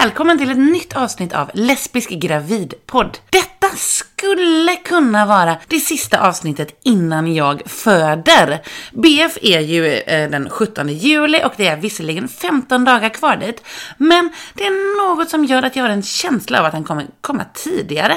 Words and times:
Välkommen 0.00 0.38
till 0.38 0.50
ett 0.50 0.58
nytt 0.58 0.96
avsnitt 0.96 1.32
av 1.32 1.50
Lesbisk 1.54 2.10
gravidpodd. 2.10 3.18
Detta 3.30 3.66
skulle 3.76 4.76
kunna 4.76 5.26
vara 5.26 5.56
det 5.68 5.80
sista 5.80 6.28
avsnittet 6.28 6.80
innan 6.82 7.34
jag 7.34 7.62
föder. 7.66 8.62
BF 8.92 9.38
är 9.42 9.60
ju 9.60 9.86
eh, 9.86 10.30
den 10.30 10.50
17 10.50 10.88
juli 10.88 11.42
och 11.44 11.52
det 11.56 11.66
är 11.66 11.76
visserligen 11.76 12.28
15 12.28 12.84
dagar 12.84 13.08
kvar 13.08 13.36
dit, 13.36 13.64
men 13.96 14.30
det 14.54 14.66
är 14.66 15.08
något 15.08 15.30
som 15.30 15.44
gör 15.44 15.62
att 15.62 15.76
jag 15.76 15.84
har 15.84 15.90
en 15.90 16.02
känsla 16.02 16.60
av 16.60 16.64
att 16.64 16.72
han 16.72 16.84
kommer 16.84 17.06
komma 17.20 17.44
tidigare. 17.54 18.16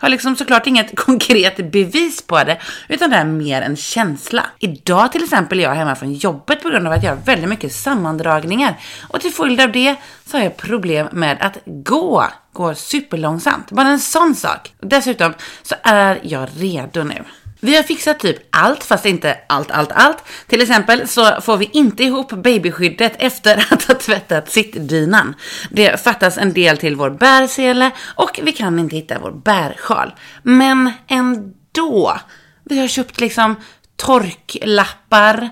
Jag 0.00 0.06
har 0.06 0.10
liksom 0.10 0.36
såklart 0.36 0.66
inget 0.66 0.96
konkret 0.96 1.72
bevis 1.72 2.22
på 2.22 2.44
det, 2.44 2.58
utan 2.88 3.10
det 3.10 3.16
är 3.16 3.24
mer 3.24 3.62
en 3.62 3.76
känsla. 3.76 4.46
Idag 4.58 5.12
till 5.12 5.22
exempel 5.22 5.58
är 5.58 5.62
jag 5.62 5.74
hemma 5.74 5.94
från 5.94 6.12
jobbet 6.12 6.62
på 6.62 6.68
grund 6.68 6.86
av 6.86 6.92
att 6.92 7.02
jag 7.02 7.10
har 7.10 7.22
väldigt 7.24 7.48
mycket 7.48 7.72
sammandragningar. 7.72 8.80
Och 9.08 9.20
till 9.20 9.32
följd 9.32 9.60
av 9.60 9.72
det 9.72 9.96
så 10.26 10.36
har 10.36 10.44
jag 10.44 10.56
problem 10.56 11.08
med 11.12 11.36
att 11.40 11.58
gå. 11.64 12.26
Går 12.52 12.74
superlångsamt. 12.74 13.70
Bara 13.70 13.88
en 13.88 14.00
sån 14.00 14.34
sak. 14.34 14.72
Dessutom 14.80 15.34
så 15.62 15.74
är 15.82 16.20
jag 16.22 16.48
redo 16.56 17.04
nu. 17.04 17.24
Vi 17.60 17.76
har 17.76 17.82
fixat 17.82 18.20
typ 18.20 18.38
allt, 18.50 18.84
fast 18.84 19.06
inte 19.06 19.38
allt, 19.48 19.70
allt, 19.70 19.92
allt. 19.92 20.18
Till 20.46 20.62
exempel 20.62 21.08
så 21.08 21.40
får 21.40 21.56
vi 21.56 21.70
inte 21.72 22.04
ihop 22.04 22.32
babyskyddet 22.32 23.12
efter 23.18 23.66
att 23.70 23.82
ha 23.84 23.94
tvättat 23.94 24.50
sittdynan. 24.50 25.34
Det 25.70 26.04
fattas 26.04 26.38
en 26.38 26.52
del 26.52 26.78
till 26.78 26.96
vår 26.96 27.10
bärsele 27.10 27.90
och 28.14 28.40
vi 28.42 28.52
kan 28.52 28.78
inte 28.78 28.96
hitta 28.96 29.18
vår 29.18 29.32
bärsjal. 29.32 30.14
Men 30.42 30.90
ändå. 31.08 32.20
Vi 32.64 32.80
har 32.80 32.88
köpt 32.88 33.20
liksom 33.20 33.56
torklappar. 33.96 35.50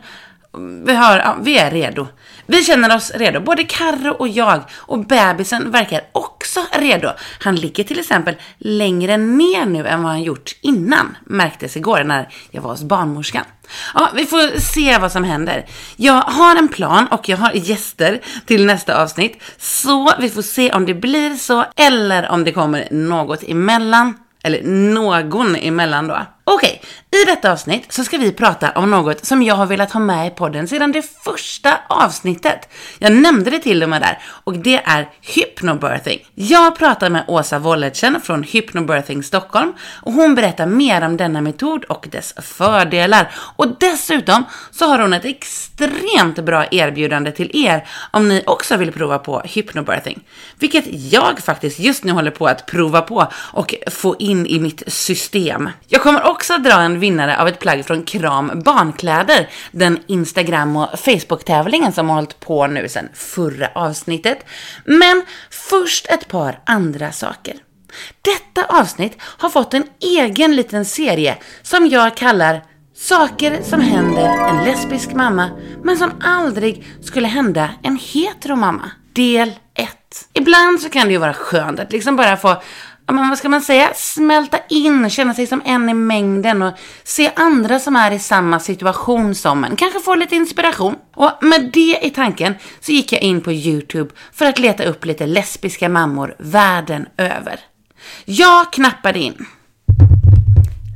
Vi, 0.86 0.94
har, 0.94 1.18
ja, 1.18 1.36
vi 1.42 1.58
är 1.58 1.70
redo. 1.70 2.06
Vi 2.46 2.64
känner 2.64 2.96
oss 2.96 3.10
redo, 3.14 3.41
både 3.41 3.64
Karro 3.64 4.10
och 4.10 4.28
jag. 4.28 4.62
Och 4.77 5.06
bebisen 5.06 5.70
verkar 5.70 6.00
också 6.12 6.60
redo. 6.72 7.10
Han 7.41 7.56
ligger 7.56 7.84
till 7.84 7.98
exempel 7.98 8.34
längre 8.58 9.16
ner 9.16 9.66
nu 9.66 9.86
än 9.86 10.02
vad 10.02 10.12
han 10.12 10.22
gjort 10.22 10.56
innan, 10.60 11.16
märktes 11.24 11.76
igår 11.76 12.04
när 12.04 12.28
jag 12.50 12.62
var 12.62 12.70
hos 12.70 12.82
barnmorskan. 12.82 13.44
Ja, 13.94 14.10
vi 14.14 14.26
får 14.26 14.60
se 14.60 14.98
vad 14.98 15.12
som 15.12 15.24
händer. 15.24 15.66
Jag 15.96 16.22
har 16.22 16.56
en 16.56 16.69
plan 16.69 17.06
och 17.06 17.28
jag 17.28 17.36
har 17.36 17.52
gäster 17.52 18.20
till 18.46 18.66
nästa 18.66 19.02
avsnitt. 19.02 19.42
Så 19.58 20.12
vi 20.20 20.30
får 20.30 20.42
se 20.42 20.72
om 20.72 20.86
det 20.86 20.94
blir 20.94 21.36
så 21.36 21.64
eller 21.76 22.28
om 22.28 22.44
det 22.44 22.52
kommer 22.52 22.88
något 22.91 23.42
emellan. 23.42 24.14
Eller 24.42 24.62
någon 24.92 25.56
emellan 25.56 26.08
då. 26.08 26.26
Okej, 26.50 26.82
i 27.10 27.24
detta 27.24 27.52
avsnitt 27.52 27.92
så 27.92 28.04
ska 28.04 28.18
vi 28.18 28.32
prata 28.32 28.70
om 28.70 28.91
något 28.91 29.24
som 29.24 29.42
jag 29.42 29.54
har 29.54 29.66
velat 29.66 29.92
ha 29.92 30.00
med 30.00 30.27
i 30.27 30.30
podden 30.30 30.68
sedan 30.68 30.92
det 30.92 31.02
första 31.24 31.80
avsnittet. 31.88 32.68
Jag 32.98 33.12
nämnde 33.12 33.50
det 33.50 33.58
till 33.58 33.82
och 33.82 33.88
med 33.88 34.02
där 34.02 34.18
och 34.44 34.58
det 34.58 34.82
är 34.84 35.08
hypnobirthing. 35.20 36.26
Jag 36.34 36.78
pratar 36.78 37.10
med 37.10 37.24
Åsa 37.28 37.58
Wollertsen 37.58 38.20
från 38.20 38.42
Hypnobirthing 38.42 39.22
Stockholm 39.22 39.72
och 40.02 40.12
hon 40.12 40.34
berättar 40.34 40.66
mer 40.66 41.02
om 41.02 41.16
denna 41.16 41.41
metod 41.41 41.84
och 41.84 42.08
dess 42.10 42.34
fördelar. 42.42 43.30
Och 43.56 43.69
dessutom 43.80 44.44
så 44.70 44.86
har 44.86 44.98
hon 44.98 45.12
ett 45.12 45.24
extremt 45.24 46.38
bra 46.38 46.66
erbjudande 46.70 47.32
till 47.32 47.66
er 47.66 47.86
om 48.10 48.28
ni 48.28 48.42
också 48.46 48.76
vill 48.76 48.92
prova 48.92 49.19
på 49.19 49.41
hypnobirthing. 49.44 50.20
Vilket 50.58 50.84
jag 51.12 51.38
faktiskt 51.38 51.78
just 51.78 52.04
nu 52.04 52.12
håller 52.12 52.30
på 52.30 52.46
att 52.46 52.66
prova 52.66 53.02
på 53.02 53.32
och 53.34 53.74
få 53.91 54.16
in 54.19 54.47
i 54.47 54.58
mitt 54.58 54.82
system. 54.87 55.70
Jag 55.87 56.03
kommer 56.03 56.25
också 56.25 56.38
också 56.38 56.59
dra 56.59 56.81
en 56.81 57.00
vinnare 57.00 57.38
av 57.38 57.49
ett 57.49 57.59
plagg 57.59 57.84
från 57.84 58.03
Kram 58.03 58.62
Barnkläder, 58.65 59.49
den 59.71 59.99
Instagram 60.06 60.76
och 60.76 60.99
Facebook-tävlingen 60.99 61.93
som 61.93 62.09
har 62.09 62.16
hållit 62.16 62.41
på 62.41 62.66
nu 62.66 62.88
sedan 62.88 63.09
förra 63.15 63.69
avsnittet. 63.75 64.44
Men 64.84 65.22
först 65.50 66.06
ett 66.06 66.28
par 66.28 66.60
andra 66.66 67.12
saker. 67.12 67.54
Detta 68.22 68.78
avsnitt 68.81 69.16
har 69.21 69.50
fått 69.50 69.75
en 69.75 69.84
egen 70.00 70.56
liten 70.56 70.84
serie 70.84 71.37
som 71.62 71.87
jag 71.87 72.16
kallar 72.16 72.62
Saker 72.94 73.62
som 73.62 73.81
händer 73.81 74.49
en 74.49 74.65
lesbisk 74.65 75.12
mamma, 75.12 75.50
men 75.82 75.99
som 75.99 76.10
aldrig 76.20 76.87
skulle 77.03 77.28
hända 77.28 77.70
en 77.82 77.97
hetero 77.97 78.56
mamma. 78.56 78.91
Del 79.12 79.53
1. 79.75 79.88
Ibland 80.32 80.81
så 80.81 80.88
kan 80.88 81.06
det 81.06 81.12
ju 81.12 81.19
vara 81.19 81.34
skönt 81.34 81.81
att 81.81 81.93
liksom 81.93 82.16
bara 82.16 82.37
få 82.37 82.62
men 83.12 83.28
vad 83.28 83.38
ska 83.38 83.48
man 83.48 83.62
säga, 83.62 83.92
smälta 83.94 84.58
in, 84.69 85.10
känna 85.10 85.34
sig 85.34 85.46
som 85.46 85.62
en 85.64 85.88
i 85.88 85.94
mängden 85.94 86.62
och 86.62 86.74
se 87.04 87.32
andra 87.36 87.80
som 87.80 87.96
är 87.96 88.10
i 88.10 88.19
samma 88.19 88.60
situation 88.60 89.34
som 89.34 89.64
en. 89.64 89.76
Kanske 89.76 90.00
få 90.00 90.14
lite 90.14 90.36
inspiration. 90.36 90.96
Och 91.16 91.32
med 91.41 91.70
det 91.72 91.98
i 92.02 92.10
tanken 92.10 92.54
så 92.80 92.92
gick 92.92 93.12
jag 93.12 93.22
in 93.22 93.41
på 93.41 93.52
YouTube 93.52 94.14
för 94.32 94.44
att 94.44 94.58
leta 94.58 94.84
upp 94.84 95.04
lite 95.04 95.26
lesbiska 95.26 95.88
mammor 95.88 96.36
världen 96.38 97.06
över. 97.16 97.60
Jag 98.24 98.72
knappade 98.72 99.19
in 99.19 99.46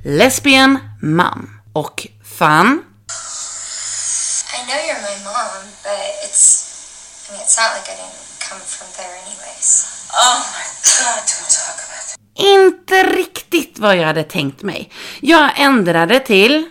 Lesbian 0.05 0.79
mom 1.03 1.51
och 1.73 2.07
Fan. 2.39 2.83
I 4.55 4.65
know 4.67 4.77
you're 4.77 5.03
my 5.03 5.25
mom, 5.25 5.65
but 5.83 6.03
it's, 6.25 7.29
I 7.29 7.33
mean, 7.33 7.43
it's 7.43 7.57
not 7.57 7.71
like 7.77 7.89
I 7.89 7.97
didn't 7.97 8.41
come 8.41 8.61
from 8.61 8.89
there 8.97 9.15
anyways. 9.25 10.09
Oh 10.13 10.39
my 10.55 10.67
god, 10.85 11.21
don't 11.25 11.49
talk 11.49 11.77
about 11.79 11.92
inte 12.35 12.95
riktigt 12.95 13.79
vad 13.79 13.97
jag 13.97 14.07
hade 14.07 14.23
tänkt 14.23 14.63
mig. 14.63 14.91
Jag 15.21 15.51
ändrade 15.57 16.21
till 16.21 16.65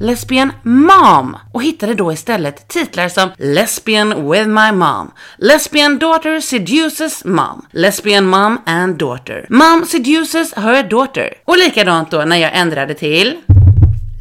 Lesbian 0.00 0.52
Mom 0.62 1.36
och 1.52 1.62
hittade 1.62 1.94
då 1.94 2.12
istället 2.12 2.68
titlar 2.68 3.08
som 3.08 3.30
Lesbian 3.38 4.30
with 4.30 4.46
my 4.46 4.72
mom, 4.72 5.10
Lesbian 5.38 5.98
daughter 5.98 6.40
seduces 6.40 7.24
mom, 7.24 7.66
Lesbian 7.70 8.26
mom 8.26 8.58
and 8.66 8.96
daughter, 8.98 9.46
Mom 9.48 9.86
seduces 9.86 10.54
her 10.54 10.82
daughter 10.82 11.34
och 11.44 11.58
likadant 11.58 12.10
då 12.10 12.18
när 12.24 12.36
jag 12.36 12.56
ändrade 12.56 12.94
till 12.94 13.36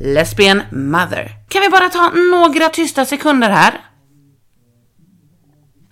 Lesbian 0.01 0.61
mother. 0.71 1.31
Kan 1.49 1.61
vi 1.61 1.69
bara 1.69 1.89
ta 1.89 2.09
några 2.31 2.69
tysta 2.69 3.05
sekunder 3.05 3.49
här? 3.49 3.81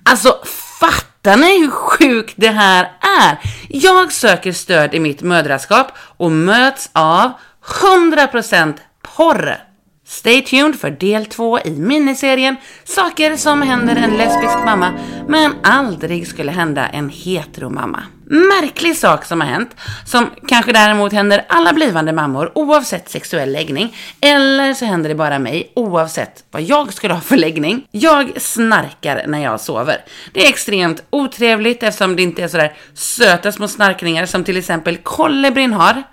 Alltså, 0.10 0.40
fatta 0.80 1.15
Fattar 1.26 1.38
ni 1.38 1.60
hur 1.60 1.72
sjukt 1.72 2.34
det 2.38 2.50
här 2.50 2.92
är? 3.20 3.38
Jag 3.70 4.12
söker 4.12 4.52
stöd 4.52 4.94
i 4.94 5.00
mitt 5.00 5.22
mödraskap 5.22 5.92
och 5.98 6.32
möts 6.32 6.90
av 6.94 7.32
100% 7.66 8.74
porr. 9.02 9.65
Stay 10.08 10.42
tuned 10.42 10.80
för 10.80 10.90
del 10.92 11.26
två 11.26 11.60
i 11.60 11.72
miniserien 11.72 12.56
Saker 12.84 13.36
som 13.36 13.62
händer 13.62 13.96
en 13.96 14.18
lesbisk 14.18 14.56
mamma 14.66 14.94
men 15.28 15.54
aldrig 15.64 16.28
skulle 16.28 16.52
hända 16.52 16.88
en 16.88 17.10
heteromamma. 17.10 18.04
Märklig 18.28 18.98
sak 18.98 19.26
som 19.26 19.42
har 19.42 19.48
hänt, 19.48 19.76
som 20.06 20.30
kanske 20.48 20.74
däremot 20.74 21.14
händer 21.14 21.46
alla 21.50 21.74
blivande 21.74 22.14
mammor 22.14 22.52
oavsett 22.56 23.10
sexuell 23.10 23.52
läggning, 23.52 23.96
eller 24.22 24.74
så 24.74 24.86
händer 24.86 25.10
det 25.10 25.16
bara 25.16 25.40
mig 25.40 25.72
oavsett 25.76 26.44
vad 26.52 26.62
jag 26.62 26.94
skulle 26.94 27.14
ha 27.14 27.22
för 27.22 27.38
läggning. 27.38 27.88
Jag 27.92 28.42
snarkar 28.42 29.24
när 29.28 29.44
jag 29.44 29.60
sover. 29.60 29.98
Det 30.34 30.46
är 30.46 30.50
extremt 30.50 31.04
otrevligt 31.10 31.84
eftersom 31.84 32.16
det 32.16 32.22
inte 32.22 32.44
är 32.44 32.48
sådär 32.48 32.74
söta 32.94 33.52
små 33.52 33.68
snarkningar 33.68 34.26
som 34.26 34.44
till 34.44 34.58
exempel 34.58 34.98
kolibrin 34.98 35.74
har 35.74 36.04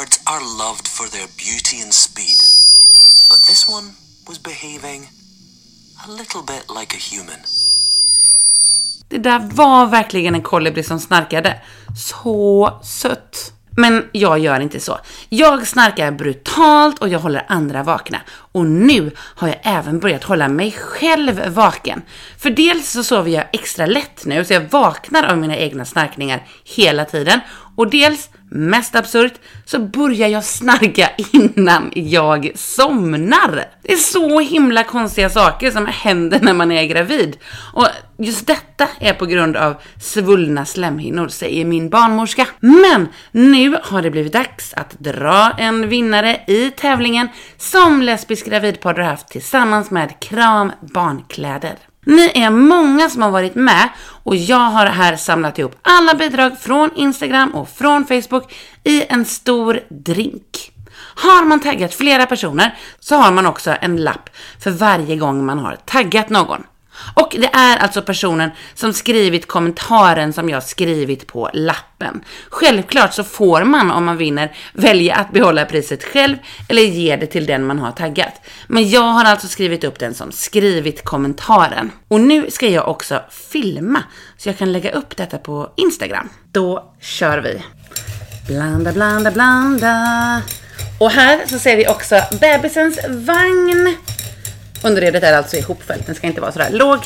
birds 0.00 0.20
are 0.24 0.40
loved 0.64 0.86
for 0.88 1.06
their 1.14 1.28
beauty 1.36 1.82
and 1.84 1.92
speed. 1.92 2.38
But 3.30 3.40
this 3.48 3.68
one 3.68 3.86
was 4.28 4.38
behaving 4.42 5.02
a 6.06 6.10
little 6.10 6.42
bit 6.42 6.64
like 6.80 6.96
a 6.96 7.00
human. 7.10 7.40
Det 9.08 9.18
där 9.18 9.38
var 9.52 9.86
verkligen 9.86 10.34
en 10.34 10.42
kolibri 10.42 10.82
som 10.82 11.00
snarkade. 11.00 11.60
Så 11.96 12.80
sött. 12.82 13.52
Men 13.76 14.08
jag 14.12 14.38
gör 14.38 14.60
inte 14.60 14.80
så. 14.80 14.98
Jag 15.28 15.66
snarkar 15.66 16.10
brutalt 16.10 16.98
och 16.98 17.08
jag 17.08 17.18
håller 17.18 17.46
andra 17.48 17.82
vakna. 17.82 18.20
Och 18.52 18.66
nu 18.66 19.10
har 19.16 19.48
jag 19.48 19.58
även 19.62 20.00
börjat 20.00 20.24
hålla 20.24 20.48
mig 20.48 20.72
själv 20.72 21.48
vaken. 21.48 22.02
För 22.38 22.50
dels 22.50 22.90
så 22.90 23.04
sover 23.04 23.30
jag 23.30 23.44
extra 23.52 23.86
lätt 23.86 24.24
nu, 24.24 24.44
så 24.44 24.52
jag 24.52 24.70
vaknar 24.70 25.22
av 25.22 25.38
mina 25.38 25.56
egna 25.56 25.84
snarkningar 25.84 26.46
hela 26.64 27.04
tiden. 27.04 27.40
Och 27.76 27.90
dels 27.90 28.28
Mest 28.52 28.94
absurt 28.94 29.34
så 29.64 29.78
börjar 29.78 30.28
jag 30.28 30.44
snarka 30.44 31.10
innan 31.32 31.92
jag 31.94 32.52
somnar. 32.54 33.64
Det 33.82 33.92
är 33.92 33.96
så 33.96 34.40
himla 34.40 34.84
konstiga 34.84 35.30
saker 35.30 35.70
som 35.70 35.86
händer 35.86 36.40
när 36.42 36.54
man 36.54 36.72
är 36.72 36.84
gravid. 36.84 37.36
Och 37.72 37.86
just 38.18 38.46
detta 38.46 38.88
är 39.00 39.12
på 39.12 39.26
grund 39.26 39.56
av 39.56 39.74
svullna 40.00 40.64
slemhinnor, 40.66 41.28
säger 41.28 41.64
min 41.64 41.90
barnmorska. 41.90 42.46
Men 42.60 43.08
nu 43.32 43.78
har 43.82 44.02
det 44.02 44.10
blivit 44.10 44.32
dags 44.32 44.74
att 44.74 44.98
dra 44.98 45.50
en 45.58 45.88
vinnare 45.88 46.40
i 46.46 46.70
tävlingen 46.70 47.28
som 47.58 48.02
Lesbisk 48.02 48.46
gravidpodd 48.46 48.96
har 48.96 49.04
haft 49.04 49.28
tillsammans 49.28 49.90
med 49.90 50.20
Kram 50.20 50.72
Barnkläder. 50.80 51.89
Ni 52.06 52.32
är 52.34 52.50
många 52.50 53.10
som 53.10 53.22
har 53.22 53.30
varit 53.30 53.54
med 53.54 53.88
och 54.22 54.36
jag 54.36 54.70
har 54.70 54.86
här 54.86 55.16
samlat 55.16 55.58
ihop 55.58 55.76
alla 55.82 56.14
bidrag 56.14 56.60
från 56.60 56.90
Instagram 56.96 57.50
och 57.50 57.68
från 57.68 58.06
Facebook 58.06 58.54
i 58.84 59.04
en 59.08 59.24
stor 59.24 59.80
drink. 59.88 60.72
Har 61.14 61.44
man 61.44 61.60
taggat 61.60 61.94
flera 61.94 62.26
personer 62.26 62.78
så 63.00 63.16
har 63.16 63.32
man 63.32 63.46
också 63.46 63.76
en 63.80 63.96
lapp 63.96 64.30
för 64.60 64.70
varje 64.70 65.16
gång 65.16 65.46
man 65.46 65.58
har 65.58 65.76
taggat 65.76 66.28
någon. 66.28 66.62
Och 67.14 67.36
det 67.38 67.50
är 67.52 67.76
alltså 67.76 68.02
personen 68.02 68.50
som 68.74 68.92
skrivit 68.92 69.48
kommentaren 69.48 70.32
som 70.32 70.48
jag 70.48 70.62
skrivit 70.62 71.26
på 71.26 71.50
lappen. 71.52 72.24
Självklart 72.50 73.14
så 73.14 73.24
får 73.24 73.64
man, 73.64 73.90
om 73.90 74.04
man 74.04 74.16
vinner, 74.16 74.56
välja 74.72 75.14
att 75.14 75.32
behålla 75.32 75.64
priset 75.64 76.04
själv 76.04 76.36
eller 76.68 76.82
ge 76.82 77.16
det 77.16 77.26
till 77.26 77.46
den 77.46 77.66
man 77.66 77.78
har 77.78 77.92
taggat. 77.92 78.34
Men 78.66 78.88
jag 78.90 79.02
har 79.02 79.24
alltså 79.24 79.48
skrivit 79.48 79.84
upp 79.84 79.98
den 79.98 80.14
som 80.14 80.32
skrivit 80.32 81.04
kommentaren. 81.04 81.90
Och 82.08 82.20
nu 82.20 82.50
ska 82.50 82.68
jag 82.68 82.88
också 82.88 83.22
filma, 83.30 84.02
så 84.36 84.48
jag 84.48 84.58
kan 84.58 84.72
lägga 84.72 84.90
upp 84.90 85.16
detta 85.16 85.38
på 85.38 85.72
Instagram. 85.76 86.28
Då 86.52 86.94
kör 87.00 87.38
vi! 87.38 87.62
Blanda, 88.46 88.92
blanda, 88.92 89.30
blanda. 89.30 90.42
Och 90.98 91.10
här 91.10 91.46
så 91.46 91.58
ser 91.58 91.76
vi 91.76 91.88
också 91.88 92.20
bebisens 92.40 92.98
vagn. 93.08 93.96
Underredet 94.82 95.22
är 95.22 95.32
alltså 95.32 95.56
ihopfällt, 95.56 96.06
den 96.06 96.14
ska 96.14 96.26
inte 96.26 96.40
vara 96.40 96.52
sådär 96.52 96.70
låg. 96.70 96.98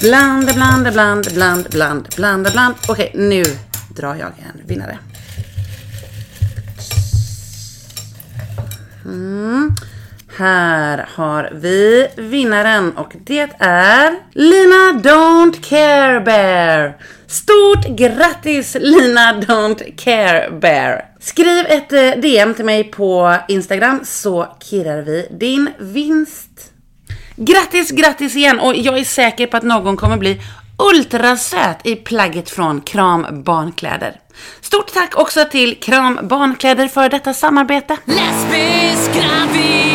blanda, 0.00 0.52
blanda, 0.54 0.90
bland, 0.92 1.26
bland, 1.34 1.68
bland, 1.70 2.08
blanda, 2.16 2.50
bland. 2.50 2.74
Okej, 2.88 3.10
nu 3.14 3.44
drar 3.96 4.14
jag 4.14 4.28
en 4.28 4.66
vinnare. 4.66 4.98
Mm. 9.04 9.74
Här 10.36 11.08
har 11.14 11.50
vi 11.54 12.08
vinnaren 12.16 12.96
och 12.96 13.12
det 13.24 13.50
är 13.58 14.16
Lina 14.32 15.00
Don't 15.02 15.68
Care 15.68 16.20
Bear. 16.20 16.96
Stort 17.26 17.86
grattis 17.98 18.76
Lina 18.80 19.32
Don't 19.32 19.96
Care 19.96 20.50
Bear. 20.50 21.13
Skriv 21.24 21.66
ett 21.68 21.92
eh, 21.92 22.20
DM 22.20 22.54
till 22.54 22.64
mig 22.64 22.84
på 22.84 23.36
Instagram 23.48 24.00
så 24.04 24.48
kirrar 24.60 25.02
vi 25.02 25.28
din 25.30 25.70
vinst. 25.78 26.72
Grattis, 27.36 27.90
grattis 27.90 28.36
igen 28.36 28.60
och 28.60 28.76
jag 28.76 28.98
är 28.98 29.04
säker 29.04 29.46
på 29.46 29.56
att 29.56 29.62
någon 29.62 29.96
kommer 29.96 30.16
bli 30.16 30.40
ultrasöt 30.78 31.86
i 31.86 31.96
plagget 31.96 32.50
från 32.50 32.80
Kram 32.80 33.42
Barnkläder. 33.44 34.20
Stort 34.60 34.92
tack 34.92 35.18
också 35.18 35.44
till 35.44 35.80
Kram 35.80 36.18
Barnkläder 36.22 36.88
för 36.88 37.08
detta 37.08 37.34
samarbete. 37.34 37.96
Lesbisk 38.04 39.14
gravid. 39.14 39.93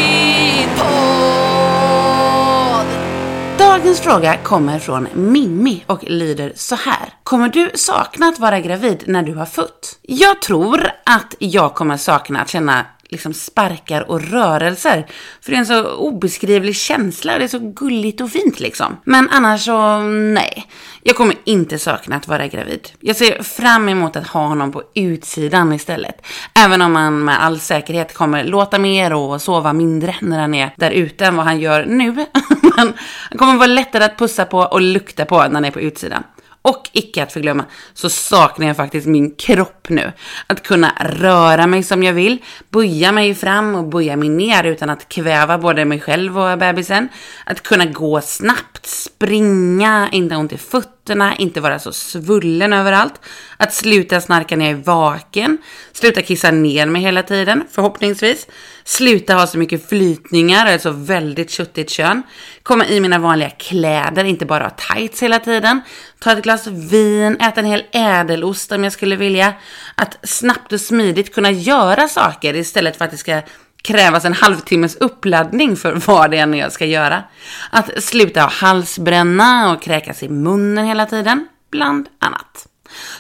Dagens 3.70 4.02
fråga 4.02 4.38
kommer 4.38 4.80
från 4.80 5.08
Mimmi 5.14 5.84
och 5.88 6.04
lyder 6.04 6.54
så 6.56 6.76
här. 6.76 7.14
Kommer 7.24 7.50
du 7.50 7.72
sakna 7.76 8.28
att 8.28 8.40
vara 8.40 8.60
gravid 8.60 9.04
när 9.08 9.24
du 9.24 9.34
har 9.34 9.46
fött? 9.46 10.00
Jag 10.02 10.42
tror 10.42 10.90
att 11.06 11.36
jag 11.40 11.76
kommer 11.76 11.98
sakna 11.98 12.42
att 12.42 12.50
känna 12.50 12.86
liksom 13.10 13.34
sparkar 13.34 14.10
och 14.10 14.22
rörelser. 14.22 15.06
För 15.42 15.52
det 15.52 15.58
är 15.58 15.60
en 15.60 15.66
så 15.66 15.96
obeskrivlig 15.96 16.76
känsla 16.76 17.34
och 17.34 17.40
det 17.40 17.46
är 17.46 17.48
så 17.48 17.60
gulligt 17.60 18.22
och 18.22 18.32
fint 18.32 18.60
liksom. 18.60 18.98
Men 19.04 19.30
annars 19.30 19.66
så, 19.66 19.98
nej. 19.98 20.68
Jag 21.04 21.16
kommer 21.16 21.36
inte 21.44 21.80
sakna 21.80 22.16
att 22.16 22.28
vara 22.28 22.48
gravid. 22.48 22.90
Jag 23.00 23.16
ser 23.16 23.44
fram 23.44 23.90
emot 23.90 24.16
att 24.16 24.28
ha 24.28 24.48
honom 24.48 24.72
på 24.72 24.84
utsidan 24.96 25.74
istället. 25.74 26.26
Även 26.60 26.82
om 26.82 26.96
han 26.96 27.26
med 27.26 27.44
all 27.44 27.60
säkerhet 27.60 28.14
kommer 28.14 28.44
låta 28.44 28.80
mer 28.80 29.14
och 29.14 29.42
sova 29.42 29.74
mindre 29.74 30.16
när 30.22 30.40
han 30.40 30.54
är 30.54 30.74
där 30.78 30.92
ute 30.92 31.26
än 31.26 31.36
vad 31.36 31.46
han 31.46 31.60
gör 31.60 31.86
nu. 31.86 32.26
han, 32.80 32.94
han 33.30 33.38
kommer 33.38 33.56
vara 33.56 33.68
lättare 33.68 34.04
att 34.04 34.18
pussa 34.18 34.46
på 34.46 34.60
och 34.60 34.82
lukta 34.82 35.26
på 35.26 35.38
när 35.38 35.54
han 35.54 35.66
är 35.66 35.72
på 35.72 35.82
utsidan. 35.82 36.24
Och 36.62 36.90
icke 36.94 37.24
att 37.24 37.34
förglömma 37.34 37.66
så 37.94 38.10
saknar 38.10 38.68
jag 38.68 38.78
faktiskt 38.78 39.08
min 39.08 39.36
kropp 39.36 39.90
nu. 39.90 40.12
Att 40.48 40.64
kunna 40.64 40.92
röra 41.00 41.68
mig 41.68 41.84
som 41.84 42.04
jag 42.04 42.14
vill, 42.14 42.38
böja 42.70 43.12
mig 43.12 43.36
fram 43.36 43.76
och 43.76 43.84
böja 43.84 44.16
mig 44.16 44.30
ner 44.30 44.64
utan 44.64 44.90
att 44.90 45.10
kväva 45.10 45.58
både 45.58 45.86
mig 45.86 46.00
själv 46.00 46.40
och 46.40 46.58
bebisen. 46.58 47.10
Att 47.46 47.64
kunna 47.64 47.86
gå 47.86 48.22
snabbt, 48.22 48.86
springa, 48.86 50.10
inte 50.12 50.36
ha 50.36 50.40
ont 50.40 50.54
i 50.54 50.58
fötterna, 50.58 50.99
inte 51.38 51.62
vara 51.62 51.80
så 51.80 51.94
svullen 51.94 52.74
överallt. 52.74 53.14
Att 53.58 53.74
sluta 53.74 54.22
snarka 54.22 54.56
när 54.56 54.66
jag 54.66 54.80
är 54.80 54.84
vaken, 54.84 55.58
sluta 55.94 56.22
kissa 56.22 56.52
ner 56.52 56.86
mig 56.86 57.02
hela 57.02 57.24
tiden, 57.24 57.64
förhoppningsvis. 57.72 58.48
Sluta 58.84 59.34
ha 59.34 59.48
så 59.48 59.58
mycket 59.58 59.90
flytningar 59.90 60.66
alltså 60.66 60.92
väldigt 60.92 61.52
köttigt 61.52 61.90
kön. 61.90 62.24
Komma 62.64 62.86
i 62.86 63.00
mina 63.00 63.20
vanliga 63.20 63.50
kläder, 63.50 64.24
inte 64.24 64.46
bara 64.46 64.64
ha 64.64 64.70
tights 64.70 65.24
hela 65.24 65.40
tiden. 65.40 65.82
Ta 66.20 66.32
ett 66.32 66.44
glas 66.44 66.68
vin, 66.68 67.38
äta 67.42 67.60
en 67.60 67.66
hel 67.66 67.84
ädelost 67.92 68.72
om 68.72 68.84
jag 68.84 68.94
skulle 68.94 69.16
vilja. 69.16 69.54
Att 69.96 70.18
snabbt 70.24 70.74
och 70.74 70.82
smidigt 70.82 71.36
kunna 71.36 71.52
göra 71.52 72.08
saker 72.08 72.56
istället 72.56 72.98
för 72.98 73.06
att 73.06 73.12
det 73.12 73.18
ska 73.18 73.42
krävas 73.82 74.26
en 74.26 74.34
halvtimmes 74.34 74.96
uppladdning 74.96 75.76
för 75.76 75.94
vad 75.94 76.32
det 76.32 76.38
än 76.38 76.54
är 76.54 76.60
jag 76.60 76.72
ska 76.72 76.86
göra. 76.86 77.24
Att 77.72 78.04
sluta 78.04 78.42
ha 78.42 78.50
halsbränna 78.50 79.72
och 79.72 79.82
kräkas 79.82 80.24
i 80.24 80.30
munnen 80.30 80.86
hela 80.86 81.06
tiden, 81.06 81.48
bland 81.72 82.08
annat. 82.20 82.68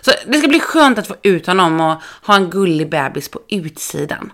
Så 0.02 0.12
det 0.28 0.40
ska 0.40 0.48
bli 0.48 0.60
skönt 0.60 0.98
att 0.98 1.08
få 1.08 1.16
ut 1.24 1.48
honom 1.48 1.82
och 1.82 2.02
ha 2.26 2.36
en 2.36 2.50
gullig 2.50 2.90
bebis 2.90 3.30
på 3.30 3.40
utsidan. 3.50 4.32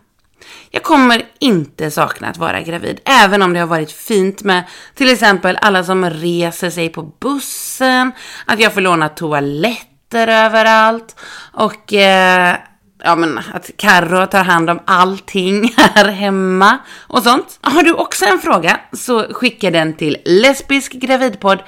Jag 0.70 0.84
kommer 0.84 1.26
inte 1.40 1.92
sakna 1.92 2.28
att 2.28 2.38
vara 2.38 2.62
gravid, 2.62 3.00
även 3.06 3.42
om 3.42 3.54
det 3.54 3.60
har 3.60 3.68
varit 3.68 3.92
fint 3.92 4.44
med 4.44 4.64
till 4.96 5.10
exempel 5.10 5.58
alla 5.62 5.84
som 5.84 6.10
reser 6.10 6.70
sig 6.70 6.90
på 6.90 7.02
bussen, 7.02 8.12
att 8.46 8.60
jag 8.60 8.74
får 8.74 8.82
låna 8.82 9.10
toaletter 9.10 10.28
överallt 10.28 11.16
och 11.54 11.94
eh, 11.94 12.58
ja, 13.06 13.16
men 13.16 13.40
att 13.54 13.72
Carro 13.78 14.26
tar 14.26 14.44
hand 14.44 14.70
om 14.70 14.80
allting 14.86 15.74
här 15.78 16.10
hemma 16.10 16.78
och 17.08 17.24
sånt. 17.24 17.60
Har 17.62 17.84
du 17.84 17.94
också 17.94 18.26
en 18.26 18.40
fråga 18.40 18.80
så 18.92 19.34
skicka 19.34 19.72
den 19.72 19.94
till 19.94 20.18
lesbiskgravidpodd 20.26 21.60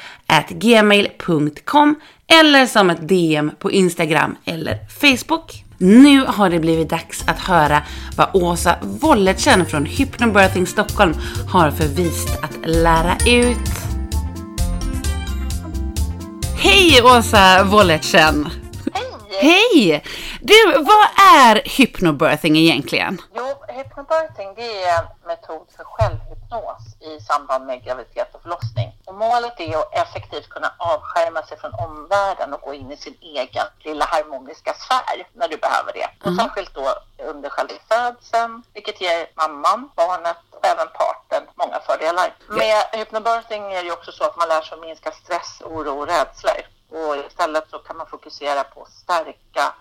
gmail.com 0.49 1.95
eller 2.27 2.65
som 2.65 2.89
ett 2.89 3.07
DM 3.07 3.51
på 3.59 3.71
Instagram 3.71 4.35
eller 4.45 4.77
Facebook. 4.99 5.63
Nu 5.77 6.25
har 6.27 6.49
det 6.49 6.59
blivit 6.59 6.89
dags 6.89 7.23
att 7.27 7.39
höra 7.39 7.81
vad 8.17 8.29
Åsa 8.33 8.75
Wollertsen 8.81 9.65
från 9.65 9.85
Hypnobirthing 9.85 10.67
Stockholm 10.67 11.13
har 11.51 11.71
för 11.71 11.87
vist 11.87 12.29
att 12.43 12.57
lära 12.63 13.15
ut. 13.27 13.69
Hej 16.59 17.01
Åsa 17.03 17.63
Wollertsen! 17.63 18.66
Hej! 19.39 20.03
Du, 20.41 20.73
vad 20.73 21.07
är 21.39 21.61
hypnobirthing 21.65 22.57
egentligen? 22.57 23.21
Jo, 23.35 23.47
hypnobirthing 23.67 24.53
det 24.55 24.83
är 24.83 24.99
en 24.99 25.07
metod 25.27 25.67
för 25.77 25.83
självhypnos 25.83 26.83
i 26.99 27.19
samband 27.23 27.65
med 27.65 27.83
graviditet 27.83 28.35
och 28.35 28.41
förlossning. 28.41 28.89
Och 29.05 29.15
målet 29.15 29.59
är 29.59 29.77
att 29.77 29.93
effektivt 29.93 30.49
kunna 30.49 30.71
avskärma 30.77 31.41
sig 31.43 31.57
från 31.59 31.73
omvärlden 31.73 32.53
och 32.53 32.61
gå 32.61 32.73
in 32.73 32.91
i 32.91 32.97
sin 32.97 33.17
egen 33.21 33.65
lilla 33.79 34.05
harmoniska 34.05 34.73
sfär 34.73 35.27
när 35.33 35.47
du 35.47 35.57
behöver 35.57 35.93
det. 35.93 36.07
Och 36.29 36.35
särskilt 36.35 36.73
då 36.73 36.87
under 37.31 37.49
själva 37.49 37.73
födseln, 37.89 38.63
vilket 38.73 39.01
ger 39.01 39.27
mamman, 39.35 39.89
barnet 39.95 40.37
och 40.51 40.65
även 40.65 40.87
parten 40.87 41.43
många 41.55 41.79
fördelar. 41.79 42.33
Med 42.49 42.83
hypnobirthing 42.91 43.63
är 43.73 43.81
det 43.81 43.87
ju 43.89 43.91
också 43.91 44.11
så 44.11 44.23
att 44.23 44.37
man 44.37 44.47
lär 44.47 44.61
sig 44.61 44.75
att 44.75 44.81
minska 44.81 45.11
stress, 45.11 45.61
oro 45.61 45.99
och 45.99 46.07
rädslor. 46.07 46.61
Och 46.89 47.15
istället 47.27 47.69
så 47.69 47.77
kan 47.79 47.97
man 47.97 48.07
fokusera 48.07 48.63
på 48.63 48.81
att 48.81 48.91
stärka 48.91 49.73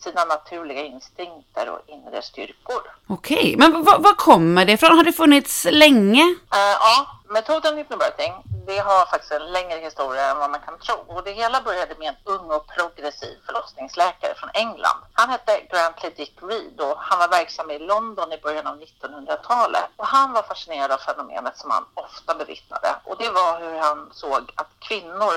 sina 0.00 0.24
naturliga 0.24 0.82
instinkter 0.82 1.70
och 1.70 1.80
inre 1.86 2.22
styrkor. 2.22 2.82
Okej, 3.08 3.54
men 3.58 3.84
vad 3.84 4.16
kommer 4.16 4.64
det 4.64 4.72
ifrån? 4.72 4.96
Har 4.96 5.04
det 5.04 5.12
funnits 5.12 5.66
länge? 5.70 6.22
Eh, 6.52 6.58
ja, 6.80 7.06
metoden 7.28 7.76
hypnobirthing, 7.76 8.32
det 8.66 8.78
har 8.78 9.06
faktiskt 9.06 9.32
en 9.32 9.52
längre 9.52 9.78
historia 9.78 10.30
än 10.30 10.38
vad 10.38 10.50
man 10.50 10.60
kan 10.60 10.78
tro. 10.78 10.96
Och 11.06 11.24
det 11.24 11.32
hela 11.32 11.60
började 11.60 11.94
med 11.98 12.08
en 12.08 12.16
ung 12.24 12.50
och 12.50 12.66
progressiv 12.66 13.36
förlossningsläkare 13.46 14.34
från 14.34 14.50
England. 14.54 14.98
Han 15.12 15.30
hette 15.30 15.60
Grantley 15.70 16.12
Dick 16.16 16.36
Reed 16.42 16.80
och 16.80 16.96
han 16.98 17.18
var 17.18 17.28
verksam 17.28 17.70
i 17.70 17.78
London 17.78 18.32
i 18.32 18.38
början 18.38 18.66
av 18.66 18.80
1900-talet. 18.80 19.88
Och 19.96 20.06
han 20.06 20.32
var 20.32 20.42
fascinerad 20.42 20.92
av 20.92 20.98
fenomenet 20.98 21.58
som 21.58 21.70
han 21.70 21.84
ofta 21.94 22.34
bevittnade. 22.34 22.96
Och 23.04 23.16
det 23.18 23.30
var 23.30 23.60
hur 23.60 23.78
han 23.78 24.08
såg 24.12 24.52
att 24.54 24.70
kvinnor 24.78 25.34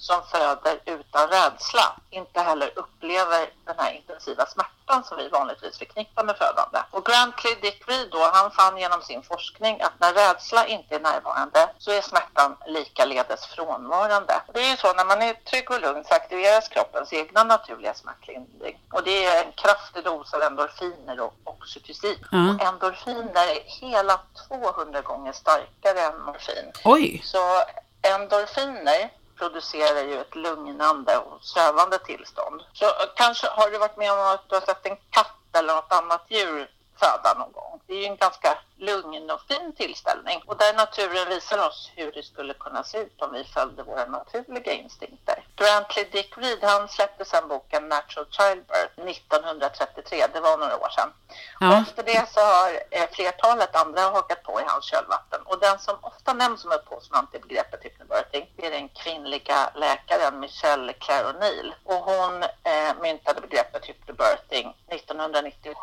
som 0.00 0.22
föder 0.22 0.80
utan 0.84 1.28
rädsla 1.28 1.96
inte 2.10 2.40
heller 2.40 2.72
upplever 2.76 3.50
den 3.64 3.74
här 3.78 3.92
intensiva 3.92 4.46
smärtan 4.46 5.04
som 5.04 5.16
vi 5.16 5.28
vanligtvis 5.28 5.78
förknippar 5.78 6.24
med 6.24 6.36
födande. 6.36 6.78
Och 6.90 7.04
Grantley 7.04 7.54
Dick 7.54 7.88
Reed 7.88 8.08
då, 8.10 8.30
han 8.32 8.50
fann 8.50 8.78
genom 8.78 9.02
sin 9.02 9.22
forskning 9.22 9.80
att 9.80 10.00
när 10.00 10.12
rädsla 10.12 10.66
inte 10.66 10.94
är 10.94 11.00
närvarande 11.00 11.70
så 11.78 11.90
är 11.90 12.00
smärtan 12.00 12.56
likaledes 12.66 13.46
frånvarande. 13.46 14.42
Det 14.54 14.60
är 14.60 14.70
ju 14.70 14.76
så 14.76 14.92
när 14.92 15.04
man 15.04 15.22
är 15.22 15.34
trygg 15.34 15.70
och 15.70 15.80
lugn 15.80 16.04
så 16.04 16.14
aktiveras 16.14 16.68
kroppens 16.68 17.12
egna 17.12 17.44
naturliga 17.44 17.94
smärtlindring. 17.94 18.78
Och 18.92 19.02
det 19.04 19.24
är 19.24 19.44
en 19.44 19.52
kraftig 19.52 20.04
dos 20.04 20.34
av 20.34 20.42
endorfiner 20.42 21.20
och 21.20 21.34
oxytocin. 21.44 22.26
Ja. 22.30 22.50
Och 22.50 22.62
endorfiner 22.62 23.46
är 23.56 23.62
hela 23.80 24.20
200 24.48 25.00
gånger 25.00 25.32
starkare 25.32 26.00
än 26.00 26.20
morfin. 26.20 26.72
Oj! 26.84 27.22
Så 27.24 27.62
endorfiner 28.02 29.10
producerar 29.40 30.02
ju 30.02 30.20
ett 30.20 30.34
lugnande 30.34 31.16
och 31.16 31.44
sövande 31.44 31.98
tillstånd. 31.98 32.62
Så 32.72 32.84
eh, 32.84 32.90
kanske 33.16 33.46
har 33.46 33.70
du 33.70 33.78
varit 33.78 33.96
med 33.96 34.12
om 34.12 34.18
att 34.18 34.48
du 34.48 34.54
har 34.54 34.62
sett 34.62 34.86
en 34.86 34.96
katt 35.10 35.56
eller 35.58 35.74
något 35.74 35.92
annat 35.92 36.24
djur 36.28 36.70
föda 37.00 37.38
någon 37.38 37.52
gång. 37.52 37.80
Det 37.86 37.94
är 37.94 37.98
ju 37.98 38.06
en 38.06 38.16
ganska 38.16 38.58
lugn 38.80 39.30
och 39.30 39.40
fin 39.48 39.72
tillställning 39.72 40.42
och 40.46 40.56
där 40.56 40.74
naturen 40.74 41.28
visar 41.28 41.68
oss 41.68 41.90
hur 41.96 42.12
det 42.12 42.22
skulle 42.22 42.54
kunna 42.54 42.84
se 42.84 42.98
ut 42.98 43.22
om 43.22 43.32
vi 43.32 43.44
följde 43.44 43.82
våra 43.82 44.06
naturliga 44.06 44.72
instinkter. 44.72 45.44
Grantley 45.56 46.04
Dick 46.12 46.38
Reed 46.38 46.58
han 46.62 46.88
släppte 46.88 47.24
sedan 47.24 47.48
boken 47.48 47.88
Natural 47.88 48.26
Childbirth 48.30 48.94
1933, 48.96 50.26
det 50.32 50.40
var 50.40 50.58
några 50.58 50.76
år 50.76 50.88
sedan. 50.88 51.12
Ja. 51.60 51.68
Och 51.68 51.74
efter 51.74 52.02
det 52.02 52.28
så 52.28 52.40
har 52.40 52.70
eh, 52.90 53.08
flertalet 53.12 53.76
andra 53.76 54.00
hakat 54.00 54.42
på 54.42 54.60
i 54.60 54.64
hans 54.66 54.84
kölvatten 54.84 55.40
och 55.44 55.58
den 55.60 55.78
som 55.78 55.96
ofta 56.00 56.32
nämns 56.32 56.60
som 56.60 56.72
upphovsman 56.72 57.26
till 57.26 57.40
begreppet 57.40 57.84
hypnobirthing 57.84 58.46
är 58.56 58.70
den 58.70 58.88
kvinnliga 58.88 59.70
läkaren 59.74 60.40
Michelle 60.40 60.92
Claire 60.92 61.26
O'Neill 61.32 61.72
och 61.84 61.94
hon 61.94 62.42
eh, 62.42 62.92
myntade 63.02 63.40
begreppet 63.40 63.84
hypnobirthing 63.84 64.76
1997 64.88 65.74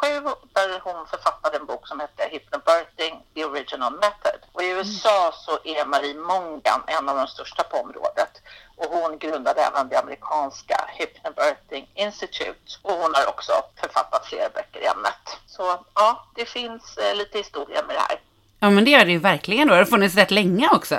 där 0.53 0.79
hon 0.83 1.07
författade 1.07 1.57
en 1.57 1.65
bok 1.65 1.87
som 1.87 1.99
hette 1.99 2.23
Hypnobirthing, 2.31 2.86
the 3.33 3.45
original 3.45 3.93
method. 3.93 4.39
Och 4.51 4.63
i 4.63 4.69
USA 4.69 5.33
så 5.45 5.51
är 5.63 5.85
Marie 5.85 6.13
Mongan 6.13 6.81
en 6.87 7.09
av 7.09 7.15
de 7.15 7.27
största 7.27 7.63
på 7.63 7.77
området 7.77 8.41
och 8.77 8.85
hon 8.85 9.17
grundade 9.17 9.61
även 9.61 9.89
det 9.89 9.99
amerikanska 9.99 10.89
Hypnobirthing 10.97 11.87
Institute 11.95 12.77
och 12.81 12.93
hon 12.93 13.13
har 13.15 13.27
också 13.27 13.51
författat 13.81 14.25
flera 14.25 14.49
böcker 14.49 14.79
i 14.79 14.85
ämnet. 14.85 15.23
Så 15.47 15.85
ja, 15.93 16.25
det 16.35 16.45
finns 16.45 16.97
eh, 16.97 17.15
lite 17.15 17.37
historia 17.37 17.83
med 17.87 17.95
det 17.95 17.99
här. 17.99 18.19
Ja, 18.59 18.69
men 18.69 18.85
det 18.85 18.91
gör 18.91 19.05
det 19.05 19.11
ju 19.11 19.19
verkligen 19.19 19.67
då. 19.67 19.73
Det 19.73 19.79
har 19.79 19.85
funnits 19.85 20.15
rätt 20.15 20.31
länge 20.31 20.69
också. 20.71 20.95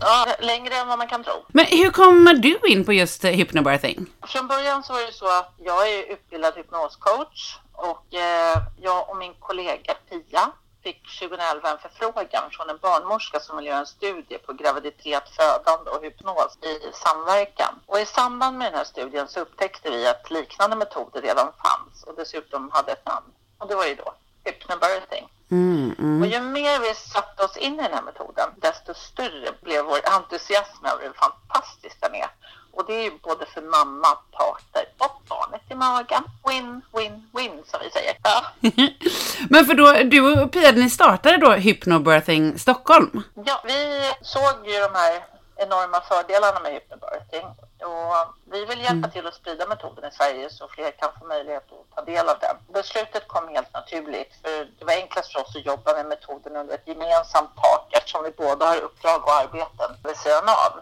Ja, 0.00 0.26
längre 0.40 0.74
än 0.74 0.88
vad 0.88 0.98
man 0.98 1.08
kan 1.08 1.24
tro. 1.24 1.44
Men 1.48 1.66
hur 1.66 1.90
kommer 1.90 2.34
du 2.34 2.58
in 2.66 2.84
på 2.84 2.92
just 2.92 3.24
eh, 3.24 3.30
hypnobirthing? 3.30 4.06
Från 4.26 4.46
början 4.46 4.82
så 4.82 4.92
var 4.92 5.00
det 5.00 5.12
så 5.12 5.38
att 5.38 5.54
jag 5.58 5.90
är 5.92 6.12
utbildad 6.12 6.54
hypnoscoach 6.56 7.58
och 7.72 8.14
eh, 8.14 8.58
jag 8.80 9.10
och 9.10 9.16
min 9.16 9.34
kollega 9.34 9.94
Pia 10.10 10.50
fick 10.86 11.18
2011 11.18 11.70
en 11.70 11.78
förfrågan 11.78 12.50
från 12.50 12.70
en 12.70 12.78
barnmorska 12.78 13.40
som 13.40 13.56
vill 13.56 13.66
göra 13.66 13.78
en 13.78 13.86
studie 13.86 14.38
på 14.38 14.52
graviditet, 14.52 15.24
födande 15.38 15.90
och 15.90 16.02
hypnos 16.04 16.58
i 16.62 16.74
samverkan. 17.04 17.74
Och 17.86 18.00
i 18.00 18.06
samband 18.06 18.58
med 18.58 18.66
den 18.72 18.78
här 18.78 18.84
studien 18.84 19.28
så 19.28 19.40
upptäckte 19.40 19.90
vi 19.90 20.06
att 20.06 20.30
liknande 20.30 20.76
metoder 20.76 21.22
redan 21.22 21.52
fanns 21.64 22.02
och 22.06 22.14
dessutom 22.16 22.70
hade 22.72 22.92
ett 22.92 23.06
namn. 23.06 23.26
Och 23.58 23.68
det 23.68 23.74
var 23.74 23.86
ju 23.86 23.94
då 23.94 24.14
hypnobirthing. 24.44 25.28
Mm, 25.50 25.94
mm. 25.98 26.22
Och 26.22 26.28
ju 26.28 26.40
mer 26.40 26.80
vi 26.80 26.94
satte 26.94 27.44
oss 27.44 27.56
in 27.56 27.74
i 27.74 27.82
den 27.82 27.92
här 27.92 28.02
metoden, 28.02 28.48
desto 28.56 28.94
större 28.94 29.50
blev 29.62 29.84
vår 29.84 30.00
entusiasm 30.16 30.84
över 30.86 31.02
hur 31.02 31.12
fantastiskt 31.12 32.00
den 32.00 32.14
är. 32.14 32.30
Och 32.76 32.84
det 32.86 32.92
är 32.94 33.02
ju 33.02 33.10
både 33.22 33.46
för 33.46 33.60
mamma, 33.62 34.08
parter 34.32 34.84
och 34.98 35.22
barnet 35.28 35.62
i 35.70 35.74
magen. 35.74 36.22
Win, 36.48 36.82
win, 36.96 37.30
win 37.36 37.62
som 37.66 37.80
vi 37.84 37.90
säger. 37.90 38.14
Ja, 38.22 38.44
Men 39.50 39.66
för 39.66 39.74
då, 39.74 39.92
du 40.10 40.42
och 40.42 40.52
Pia, 40.52 40.72
ni 40.72 40.90
startade 40.90 41.36
då 41.36 41.52
Hypnobirthing 41.52 42.58
Stockholm? 42.58 43.22
ja 43.34 43.62
vi 43.66 44.10
såg 44.22 44.66
ju 44.66 44.72
de 44.72 44.90
här 44.94 45.24
enorma 45.56 46.00
fördelarna 46.00 46.60
med 46.60 46.72
hypnobirthing. 46.72 47.46
Och 47.90 48.14
vi 48.52 48.64
vill 48.64 48.82
hjälpa 48.82 49.08
till 49.08 49.26
att 49.26 49.34
sprida 49.34 49.66
metoden 49.66 50.04
i 50.04 50.14
Sverige 50.14 50.50
så 50.50 50.68
fler 50.68 50.90
kan 50.90 51.10
få 51.18 51.26
möjlighet 51.26 51.64
att 51.72 51.96
ta 51.96 52.02
del 52.12 52.28
av 52.28 52.38
den. 52.38 52.56
Beslutet 52.68 53.28
kom 53.28 53.48
helt 53.48 53.72
naturligt 53.74 54.32
för 54.42 54.64
det 54.78 54.84
var 54.84 54.92
enklast 54.92 55.32
för 55.32 55.40
oss 55.40 55.56
att 55.56 55.66
jobba 55.66 55.92
med 55.92 56.06
metoden 56.06 56.56
under 56.56 56.74
ett 56.74 56.88
gemensamt 56.88 57.50
tak 57.62 57.88
eftersom 57.92 58.24
vi 58.24 58.30
båda 58.30 58.66
har 58.66 58.76
uppdrag 58.76 59.24
och 59.24 59.32
arbeten 59.32 59.90
vid 60.04 60.16
sidan 60.16 60.48
av 60.48 60.72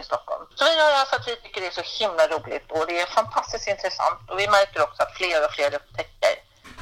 i 0.00 0.02
Stockholm. 0.02 0.46
Så 0.54 0.64
vi 0.64 0.76
gör 0.76 0.90
det 0.90 0.98
här 1.00 1.04
för 1.04 1.16
att 1.16 1.28
vi 1.28 1.36
tycker 1.36 1.60
det 1.60 1.66
är 1.66 1.82
så 1.82 2.04
himla 2.04 2.26
roligt 2.26 2.72
och 2.72 2.86
det 2.86 3.00
är 3.00 3.06
fantastiskt 3.06 3.68
intressant 3.68 4.30
och 4.30 4.38
vi 4.38 4.46
märker 4.48 4.82
också 4.82 5.02
att 5.02 5.12
fler 5.12 5.44
och 5.44 5.52
fler 5.56 5.74
upptäcker 5.74 6.34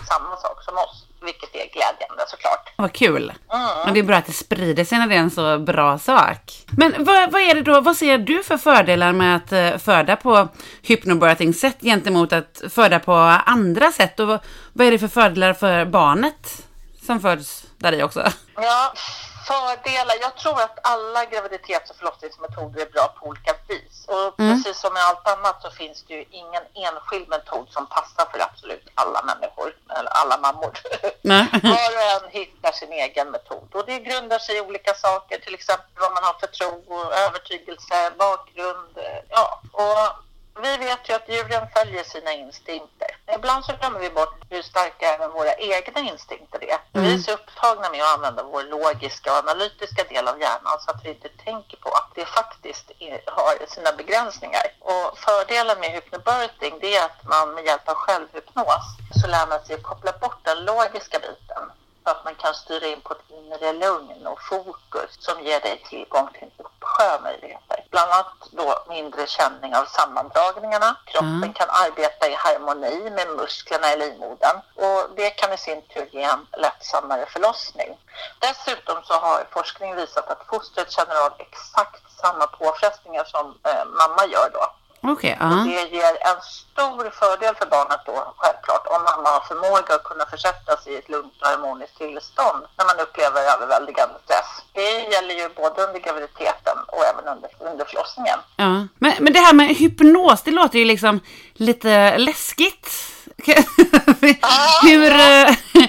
samma 0.08 0.36
sak 0.36 0.62
som 0.64 0.78
oss, 0.78 1.06
vilket 1.24 1.54
är 1.54 1.58
glädjande 1.72 2.24
såklart. 2.28 2.72
Vad 2.76 2.92
kul! 2.92 3.32
Ja, 3.48 3.90
det 3.94 3.98
är 3.98 4.04
bra 4.04 4.16
att 4.16 4.26
det 4.26 4.32
sprider 4.32 4.84
sig 4.84 4.98
när 4.98 5.06
det 5.06 5.14
är 5.14 5.18
en 5.18 5.30
så 5.30 5.58
bra 5.58 5.98
sak. 5.98 6.64
Men 6.78 7.04
vad, 7.04 7.32
vad 7.32 7.42
är 7.42 7.54
det 7.54 7.62
då, 7.62 7.80
vad 7.80 7.96
ser 7.96 8.18
du 8.18 8.42
för 8.42 8.56
fördelar 8.56 9.12
med 9.12 9.36
att 9.36 9.52
eh, 9.52 9.78
föda 9.78 10.16
på 10.16 10.48
hypnobirthing-sätt 10.82 11.76
gentemot 11.80 12.32
att 12.32 12.62
föda 12.70 12.98
på 12.98 13.14
andra 13.46 13.92
sätt? 13.92 14.20
Och 14.20 14.28
vad, 14.28 14.38
vad 14.72 14.86
är 14.86 14.90
det 14.90 14.98
för 14.98 15.08
fördelar 15.08 15.52
för 15.52 15.84
barnet 15.84 16.66
som 17.06 17.20
föds 17.20 17.64
där 17.78 17.92
i 17.92 18.02
också? 18.02 18.28
Ja, 18.54 18.92
fördelar. 19.46 20.14
Jag 20.20 20.36
tror 20.36 20.60
att 20.60 20.78
alla 20.82 21.24
graviditets 21.24 21.90
och 21.90 21.96
förlossningsmetoder 21.96 22.80
är 22.86 22.90
bra 22.90 23.14
på 23.18 23.26
olika 23.26 23.54
vis. 23.68 24.04
Och 24.06 24.36
precis 24.36 24.80
som 24.80 24.92
med 24.92 25.02
allt 25.02 25.28
annat 25.28 25.62
så 25.62 25.70
finns 25.70 26.02
det 26.02 26.14
ju 26.14 26.24
ingen 26.30 26.62
enskild 26.74 27.28
metod 27.28 27.66
som 27.70 27.86
passar 27.86 28.26
för 28.32 28.38
absolut 28.40 28.88
alla 28.94 29.22
människor, 29.22 29.76
eller 29.98 30.10
alla 30.10 30.36
mammor. 30.38 30.72
Var 31.62 31.90
och 31.98 32.24
en 32.24 32.30
hittar 32.30 32.72
sin 32.72 32.92
egen 32.92 33.30
metod. 33.30 33.68
Och 33.74 33.86
det 33.86 33.98
grundar 33.98 34.38
sig 34.38 34.56
i 34.56 34.60
olika 34.60 34.94
saker, 34.94 35.38
till 35.38 35.54
exempel 35.54 35.92
vad 36.00 36.12
man 36.12 36.24
har 36.24 36.36
för 36.40 36.46
tro, 36.46 37.10
övertygelse, 37.12 38.10
bakgrund. 38.18 38.98
eh, 38.98 39.22
Ja, 39.28 39.60
och 39.72 40.31
vi 40.60 40.76
vet 40.76 41.08
ju 41.08 41.14
att 41.14 41.28
djuren 41.28 41.66
följer 41.76 42.04
sina 42.04 42.32
instinkter. 42.32 43.08
Ibland 43.34 43.64
så 43.64 43.72
glömmer 43.80 43.98
vi 43.98 44.10
bort 44.10 44.40
hur 44.50 44.62
starka 44.62 45.14
även 45.14 45.30
våra 45.30 45.54
egna 45.54 46.00
instinkter 46.00 46.64
är. 46.64 46.78
Vi 46.92 47.14
är 47.14 47.18
så 47.18 47.32
upptagna 47.32 47.90
med 47.90 48.02
att 48.02 48.14
använda 48.14 48.42
vår 48.42 48.62
logiska 48.62 49.32
och 49.32 49.38
analytiska 49.38 50.04
del 50.04 50.28
av 50.28 50.40
hjärnan 50.40 50.80
så 50.80 50.90
att 50.90 51.04
vi 51.04 51.08
inte 51.08 51.28
tänker 51.28 51.76
på 51.76 51.88
att 51.88 52.10
det 52.14 52.24
faktiskt 52.24 52.90
är, 52.98 53.20
har 53.26 53.66
sina 53.66 53.92
begränsningar. 53.92 54.62
Och 54.80 55.18
fördelen 55.18 55.80
med 55.80 55.90
hypnobirthing 55.90 56.78
det 56.80 56.96
är 56.96 57.04
att 57.04 57.24
man 57.24 57.54
med 57.54 57.64
hjälp 57.64 57.88
av 57.88 57.94
självhypnos 57.94 58.84
så 59.22 59.26
lär 59.26 59.46
man 59.46 59.64
sig 59.64 59.74
att 59.76 59.82
koppla 59.82 60.12
bort 60.12 60.44
den 60.44 60.64
logiska 60.64 61.18
biten 61.18 61.70
så 62.04 62.10
att 62.10 62.24
man 62.24 62.34
kan 62.34 62.54
styra 62.54 62.86
in 62.86 63.00
på 63.00 63.12
ett 63.12 63.30
inre 63.30 63.72
lugn 63.72 64.26
och 64.26 64.42
fokus 64.42 65.10
som 65.18 65.42
ger 65.42 65.60
dig 65.60 65.82
tillgång 65.88 66.28
till 66.32 66.42
en 66.42 66.64
uppsjö 66.64 67.20
möjligheter. 67.22 67.84
Bland 67.90 68.12
annat 68.12 68.26
då 68.50 68.84
mindre 68.88 69.26
känning 69.26 69.74
av 69.74 69.84
sammandragningarna. 69.84 70.96
Kroppen 71.04 71.52
kan 71.52 71.68
arbeta 71.70 72.28
i 72.28 72.34
harmoni 72.34 73.10
med 73.10 73.28
musklerna 73.28 73.92
i 73.92 73.96
livmodern 73.96 74.56
och 74.74 75.10
det 75.16 75.30
kan 75.30 75.52
i 75.52 75.58
sin 75.58 75.82
tur 75.82 76.08
ge 76.12 76.22
en 76.22 76.46
lättsammare 76.56 77.26
förlossning. 77.26 77.98
Dessutom 78.38 78.96
så 79.04 79.14
har 79.14 79.46
forskning 79.50 79.96
visat 79.96 80.30
att 80.30 80.46
fostret 80.46 80.90
känner 80.90 81.26
av 81.26 81.32
exakt 81.38 82.02
samma 82.20 82.46
påfrestningar 82.46 83.24
som 83.24 83.58
eh, 83.68 83.84
mamma 83.84 84.26
gör 84.26 84.50
då. 84.52 84.66
Okej, 85.02 85.36
ja. 85.40 85.46
Det 85.46 85.96
ger 85.96 86.14
en 86.30 86.40
stor 86.42 87.10
fördel 87.20 87.54
för 87.54 87.66
barnet 87.66 88.00
då, 88.06 88.34
självklart, 88.36 88.86
om 88.86 89.00
mamma 89.10 89.28
har 89.28 89.40
förmåga 89.40 89.94
att 89.94 90.04
kunna 90.04 90.26
försättas 90.26 90.86
i 90.86 90.94
ett 90.96 91.08
lugnt 91.08 91.34
och 91.40 91.46
harmoniskt 91.46 91.98
tillstånd 91.98 92.60
när 92.78 92.84
man 92.90 92.98
upplever 93.04 93.40
överväldigande 93.54 94.14
stress. 94.24 94.50
Det 94.72 94.90
gäller 95.14 95.34
ju 95.34 95.48
både 95.56 95.82
under 95.86 96.00
graviditeten 96.00 96.78
och 96.86 97.04
även 97.10 97.24
under, 97.34 97.50
under 97.70 97.84
förlossningen. 97.84 98.38
ja. 98.56 98.86
Men, 98.98 99.12
men 99.20 99.32
det 99.32 99.38
här 99.40 99.54
med 99.54 99.68
hypnos, 99.68 100.42
det 100.42 100.50
låter 100.50 100.78
ju 100.78 100.84
liksom 100.84 101.20
lite 101.54 102.18
läskigt. 102.18 102.88
hur, 104.82 105.12
eh, 105.12 105.56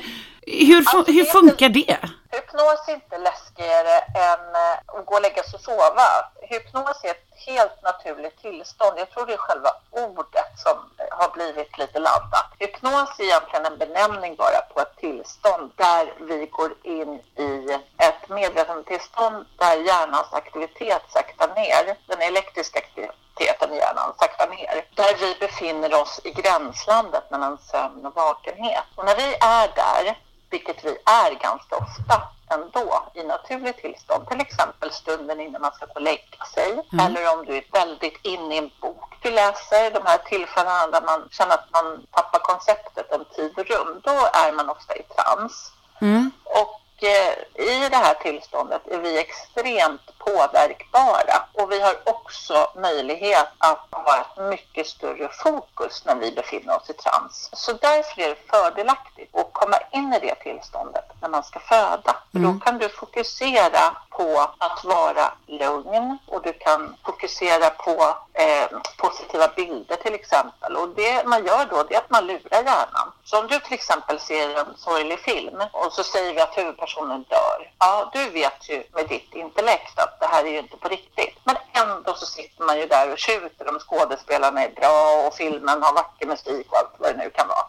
hur, 0.68 0.78
Alltså, 0.78 1.12
hur 1.12 1.22
är 1.28 1.32
funkar 1.32 1.70
det? 1.70 1.98
Hypnos 2.34 2.88
är 2.88 2.94
inte 2.94 3.18
läskigare 3.18 3.98
än 4.00 4.56
eh, 4.56 4.98
att 4.98 5.06
gå 5.06 5.16
och 5.16 5.22
lägga 5.22 5.44
sig 5.44 5.56
och 5.56 5.62
sova. 5.62 6.08
Hypnos 6.42 7.04
är 7.04 7.12
ett 7.12 7.28
helt 7.48 7.84
naturligt 7.84 8.42
tillstånd. 8.42 9.00
Jag 9.00 9.10
tror 9.10 9.26
det 9.26 9.34
är 9.34 9.38
själva 9.38 9.70
ordet 9.92 10.52
som 10.56 10.78
har 11.12 11.30
blivit 11.34 11.78
lite 11.78 12.00
laddat. 12.00 12.46
Hypnos 12.60 13.20
är 13.20 13.24
egentligen 13.24 13.66
en 13.66 13.78
benämning 13.78 14.36
bara 14.36 14.62
på 14.74 14.80
ett 14.80 14.98
tillstånd 14.98 15.72
där 15.76 16.14
vi 16.20 16.46
går 16.46 16.74
in 16.84 17.14
i 17.36 17.80
ett 17.98 18.30
medvetandetillstånd 18.30 19.46
där 19.58 19.76
hjärnans 19.76 20.34
aktivitet 20.34 21.04
saktar 21.10 21.56
ner. 21.56 21.98
Den 22.08 22.22
elektriska 22.22 22.80
aktiviteten 22.80 23.74
i 23.74 23.78
hjärnan 23.78 24.14
saktar 24.20 24.48
ner. 24.48 24.86
Där 24.96 25.16
vi 25.20 25.36
befinner 25.40 26.02
oss 26.02 26.22
i 26.24 26.32
gränslandet 26.32 27.32
mellan 27.32 27.58
sömn 27.58 28.06
och 28.06 28.16
vakenhet. 28.16 28.86
Och 28.96 29.06
när 29.06 29.16
vi 29.16 29.36
är 29.42 29.68
där 29.76 30.18
vilket 30.54 30.86
vi 30.86 30.98
är 31.06 31.32
ganska 31.32 31.76
ofta 31.76 32.16
ändå 32.56 33.12
i 33.14 33.24
naturligt 33.24 33.78
tillstånd. 33.78 34.28
Till 34.30 34.42
exempel 34.42 34.92
stunden 34.92 35.40
innan 35.40 35.62
man 35.62 35.72
ska 35.72 35.86
gå 35.86 35.94
och 35.96 36.02
lägga 36.02 36.46
sig. 36.54 36.70
Eller 37.06 37.34
om 37.34 37.46
du 37.46 37.58
är 37.58 37.66
väldigt 37.72 38.20
inne 38.22 38.56
i 38.56 38.58
en 38.58 38.72
bok 38.82 39.14
du 39.22 39.32
läser. 39.32 39.92
De 39.92 40.06
här 40.06 40.18
tillfällena 40.18 40.88
där 40.88 41.02
man 41.02 41.30
känner 41.32 41.54
att 41.54 41.70
man 41.72 42.06
tappar 42.12 42.40
konceptet 42.40 43.12
om 43.12 43.26
tid 43.36 43.54
och 43.58 43.66
rum. 43.66 44.02
Då 44.04 44.18
är 44.34 44.52
man 44.52 44.70
ofta 44.70 44.96
i 44.96 45.04
trans. 45.04 45.72
Mm. 46.02 46.32
Och 46.44 47.04
eh, 47.04 47.34
i 47.66 47.90
det 47.90 47.98
här 47.98 48.14
tillståndet 48.14 48.88
är 48.88 48.98
vi 48.98 49.20
extremt 49.20 50.18
påverkbara 50.18 51.36
Och 51.54 51.72
vi 51.72 51.82
har 51.82 51.96
också 52.06 52.72
möjlighet 52.76 53.48
att 53.58 53.88
ha 53.92 54.18
ett 54.22 54.50
mycket 54.50 54.88
större 54.88 55.30
fokus 55.44 56.06
när 56.06 56.16
vi 56.16 56.32
befinner 56.32 56.76
oss 56.78 56.90
i 56.90 56.94
trans. 56.94 57.50
Så 57.54 57.74
därför 57.74 58.22
är 58.22 58.30
det 58.30 58.36
fördelaktigt 58.50 59.23
att 59.34 59.50
komma 59.54 59.78
in 59.92 60.14
i 60.14 60.20
det 60.20 60.36
tillståndet 60.36 61.06
när 61.22 61.30
man 61.30 61.44
ska 61.44 61.60
föda. 61.60 62.16
För 62.32 62.40
Då 62.40 62.54
kan 62.66 62.78
du 62.78 62.90
fokusera 62.90 63.98
på 64.10 64.50
att 64.58 64.84
vara 64.84 65.32
lugn 65.48 66.18
och 66.28 66.42
du 66.42 66.54
kan 66.54 66.96
fokusera 67.06 67.70
på 67.70 68.16
eh, 68.34 68.78
positiva 68.98 69.48
bilder 69.56 69.96
till 69.96 70.14
exempel. 70.14 70.76
Och 70.76 70.90
det 70.90 71.26
man 71.28 71.46
gör 71.46 71.66
då 71.66 71.84
det 71.84 71.96
är 71.96 72.00
att 72.00 72.10
man 72.10 72.28
lurar 72.28 72.64
hjärnan. 72.64 73.12
Så 73.26 73.40
om 73.40 73.48
du 73.48 73.60
till 73.60 73.74
exempel 73.74 74.20
ser 74.20 74.60
en 74.60 74.78
sorglig 74.78 75.20
film 75.20 75.62
och 75.72 75.94
så 75.94 76.04
säger 76.04 76.34
vi 76.34 76.42
att 76.42 76.58
huvudpersonen 76.58 77.24
dör. 77.30 77.72
Ja, 77.80 78.10
du 78.14 78.30
vet 78.30 78.70
ju 78.70 78.84
med 78.94 79.08
ditt 79.08 79.34
intellekt 79.34 80.00
att 80.00 80.20
det 80.20 80.28
här 80.28 80.46
är 80.46 80.50
ju 80.50 80.58
inte 80.58 80.78
på 80.78 80.88
riktigt. 80.88 81.38
Men 81.44 81.56
ändå 81.74 82.14
så 82.14 82.26
sitter 82.26 82.64
man 82.64 82.80
ju 82.80 82.86
där 82.86 83.12
och 83.12 83.18
tjuter 83.18 83.70
om 83.70 83.80
skådespelarna 83.80 84.64
är 84.64 84.70
bra 84.70 85.28
och 85.28 85.34
filmen 85.36 85.84
har 85.84 85.94
vacker 85.94 86.28
musik 86.28 86.68
och 86.72 86.78
allt 86.78 86.96
vad 86.98 87.10
det 87.16 87.24
nu 87.24 87.30
kan 87.30 87.48
vara. 87.48 87.66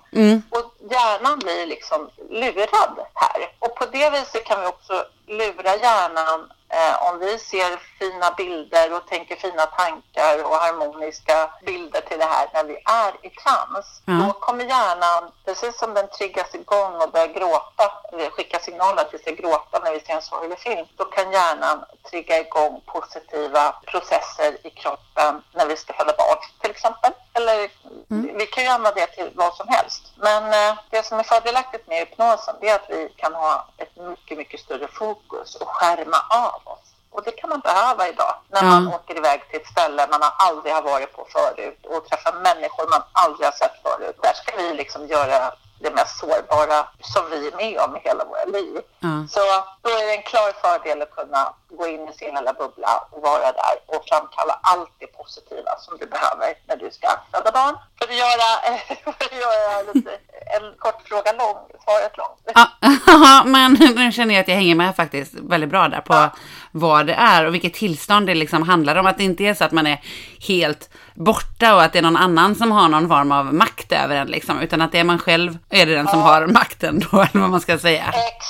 Och 0.50 0.75
hjärnan 0.90 1.38
blir 1.38 1.53
liksom 1.66 2.11
lurad 2.30 2.99
här. 3.14 3.52
Och 3.58 3.76
på 3.76 3.87
det 3.87 4.11
viset 4.11 4.44
kan 4.44 4.61
vi 4.61 4.66
också 4.66 5.04
lura 5.26 5.76
hjärnan 5.76 6.52
eh, 6.68 7.08
om 7.08 7.18
vi 7.18 7.38
ser 7.38 7.76
fina 7.99 8.30
bilder 8.37 8.96
och 8.96 9.06
tänker 9.06 9.37
fina 9.37 9.66
tankar 9.66 10.44
och 10.44 10.56
harmoniska 10.56 11.50
bilder 11.66 12.00
till 12.00 12.18
det 12.18 12.25
här 12.25 12.49
när 12.54 12.64
vi 12.64 12.75
är 12.75 13.26
i 13.26 13.30
trans. 13.30 14.02
Då 14.26 14.32
kommer 14.32 14.64
hjärnan, 14.64 15.30
precis 15.44 15.78
som 15.78 15.94
den 15.94 16.08
triggas 16.08 16.54
igång 16.54 16.94
och 16.94 17.11
börjar 17.12 17.26
gråta, 17.26 17.92
eller 18.12 18.30
skickar 18.30 18.58
signaler 18.58 19.02
att 19.02 19.14
vi 19.14 19.18
ska 19.18 19.30
gråta 19.30 19.78
när 19.84 19.92
vi 19.92 20.00
ser 20.00 20.14
en 20.14 20.23
sorglig 20.23 20.58
film, 20.58 20.87
då 20.96 21.04
kan 21.04 21.32
hjärnan 21.32 21.84
trigga 22.11 22.40
igång 22.40 22.80
positiva 22.87 23.75
processer 23.87 24.66
i 24.66 24.70
kroppen 24.70 25.42
när 25.52 25.66
vi 25.66 25.76
ska 25.76 25.92
föda 25.92 26.14
barn 26.18 26.38
till 26.61 26.70
exempel. 26.70 27.12
Eller 27.37 27.71
vi 28.38 28.47
kan 28.47 28.64
ju 28.64 28.71
använda 28.71 29.00
det 29.00 29.07
till 29.07 29.31
vad 29.35 29.55
som 29.55 29.69
helst. 29.69 30.03
Men 30.17 30.45
eh, 30.53 30.79
det 30.91 31.07
som 31.07 31.19
är 31.19 31.23
fördelaktigt 31.23 31.88
med 31.88 31.99
hypnosen 31.99 32.55
det 32.61 32.69
är 32.69 32.75
att 32.75 32.87
vi 32.91 33.09
kan 33.17 33.35
ha 33.35 33.67
ett 33.76 33.97
mycket, 33.97 34.38
mycket 34.38 34.61
större 34.61 34.88
fokus 34.88 35.55
och 35.55 35.69
skärma 35.69 36.17
av 36.31 36.73
oss. 36.73 36.79
Och 37.11 37.23
det 37.25 37.31
kan 37.33 37.50
man 37.50 37.61
behöva 37.61 38.09
idag 38.09 38.35
när 38.49 38.62
Ja. 38.62 38.69
man 38.71 38.95
åker 38.95 39.17
iväg 39.17 39.49
till 39.50 39.61
ett 39.61 39.67
ställe 39.67 40.07
man 40.11 40.21
aldrig 40.38 40.75
har 40.75 40.83
varit 40.83 41.12
på 41.17 41.26
förut 41.33 41.87
och 41.87 42.09
träffar 42.09 42.33
människor 42.33 42.91
man 42.91 43.03
aldrig 43.12 43.47
har 43.47 43.53
sett 43.53 43.83
förut. 43.83 44.17
Där 44.23 44.33
ska 44.33 44.57
vi 44.57 44.75
liksom 44.75 45.07
göra 45.07 45.53
det 45.81 45.91
mest 45.91 46.19
sårbara 46.19 46.87
som 47.00 47.31
vi 47.31 47.49
är 47.49 47.57
med 47.57 47.79
om 47.81 47.97
i 47.97 48.00
hela 48.05 48.25
våra 48.25 48.45
liv. 48.45 48.81
Ja. 49.00 49.09
Så 49.31 49.41
då 49.83 49.91
är 49.91 50.07
det 50.07 50.14
en 50.17 50.23
klar 50.23 50.53
fördel 50.62 51.03
att 51.03 51.11
kunna 51.11 51.55
gå 51.76 51.87
in 51.87 52.09
i 52.09 52.12
sin 52.12 52.35
lilla 52.35 52.52
bubbla 52.52 52.93
och 53.11 53.23
vara 53.23 53.52
där 53.61 53.76
och 53.87 54.04
framkalla 54.09 54.61
allt 54.62 54.93
det 54.99 55.07
positiva 55.07 55.73
som 55.78 55.99
du 55.99 56.07
behöver 56.07 56.54
när 56.69 56.76
du 56.76 56.90
ska 56.90 57.09
föda 57.33 57.50
barn. 57.52 57.75
För 57.99 58.09
att 58.09 58.16
göra, 58.25 58.49
för 59.04 59.11
att 59.11 59.40
göra 59.47 59.93
lite, 59.93 60.11
en 60.57 60.75
kort 60.78 61.09
fråga 61.09 61.33
lång, 61.33 61.59
svaret 61.85 62.16
långt. 62.16 62.40
Ja, 63.07 63.43
men 63.45 63.73
nu 63.73 64.12
känner 64.12 64.35
jag 64.35 64.40
att 64.40 64.49
jag 64.49 64.54
hänger 64.57 64.75
med 64.75 64.97
faktiskt 64.97 65.35
väldigt 65.35 65.71
bra 65.71 65.88
där 65.88 66.00
på 66.00 66.31
vad 66.71 67.07
det 67.07 67.14
är 67.14 67.47
och 67.47 67.54
vilket 67.54 67.75
tillstånd 67.75 68.26
det 68.26 68.35
liksom 68.35 68.62
handlar 68.62 68.97
om. 68.97 69.07
Att 69.07 69.19
det 69.19 69.25
inte 69.25 69.45
är 69.45 69.54
så 69.54 69.64
att 69.64 69.73
man 69.73 69.87
är 69.87 70.00
helt 70.49 70.90
borta 71.14 71.75
och 71.75 71.83
att 71.83 71.93
det 71.93 71.99
är 71.99 72.02
någon 72.02 72.16
annan 72.16 72.54
som 72.54 72.73
har 72.73 72.88
någon 72.88 73.09
form 73.09 73.33
av 73.33 73.54
makt 73.54 73.93
över 73.93 74.16
en 74.16 74.26
liksom. 74.26 74.61
Utan 74.61 74.81
att 74.81 74.93
det 74.93 74.99
är 74.99 75.04
man 75.04 75.19
själv, 75.19 75.59
är 75.71 75.87
det 75.87 75.95
den 75.95 76.09
som 76.09 76.23
har 76.23 76.47
makten 76.47 77.04
då, 77.11 77.21
eller 77.33 77.40
vad 77.40 77.50
man 77.50 77.61
ska 77.61 77.78
säga. 77.78 78.04
Ex, 78.04 78.47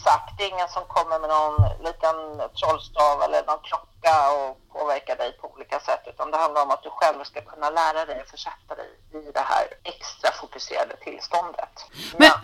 exakt, 0.00 0.38
det 0.38 0.44
är 0.44 0.48
ingen 0.48 0.68
som 0.68 0.82
kommer 0.88 1.18
med 1.18 1.30
någon 1.36 1.56
liten 1.86 2.16
trollstav 2.58 3.22
eller 3.22 3.42
någon 3.46 3.62
klocka 3.70 4.16
och 4.36 4.48
påverkar 4.72 5.16
dig 5.16 5.32
på 5.40 5.52
olika 5.54 5.80
sätt. 5.80 6.02
Utan 6.06 6.30
det 6.30 6.36
handlar 6.36 6.62
om 6.62 6.70
att 6.70 6.82
du 6.82 6.90
själv 6.90 7.24
ska 7.24 7.40
kunna 7.40 7.70
lära 7.70 8.04
dig 8.04 8.20
och 8.22 8.28
försätta 8.28 8.74
dig 8.80 8.90
i 9.12 9.32
det 9.32 9.44
här 9.52 9.64
extra 9.84 10.30
fokuserade 10.40 10.96
tillståndet. 10.96 11.74
Men 12.18 12.28
Ja. 12.28 12.36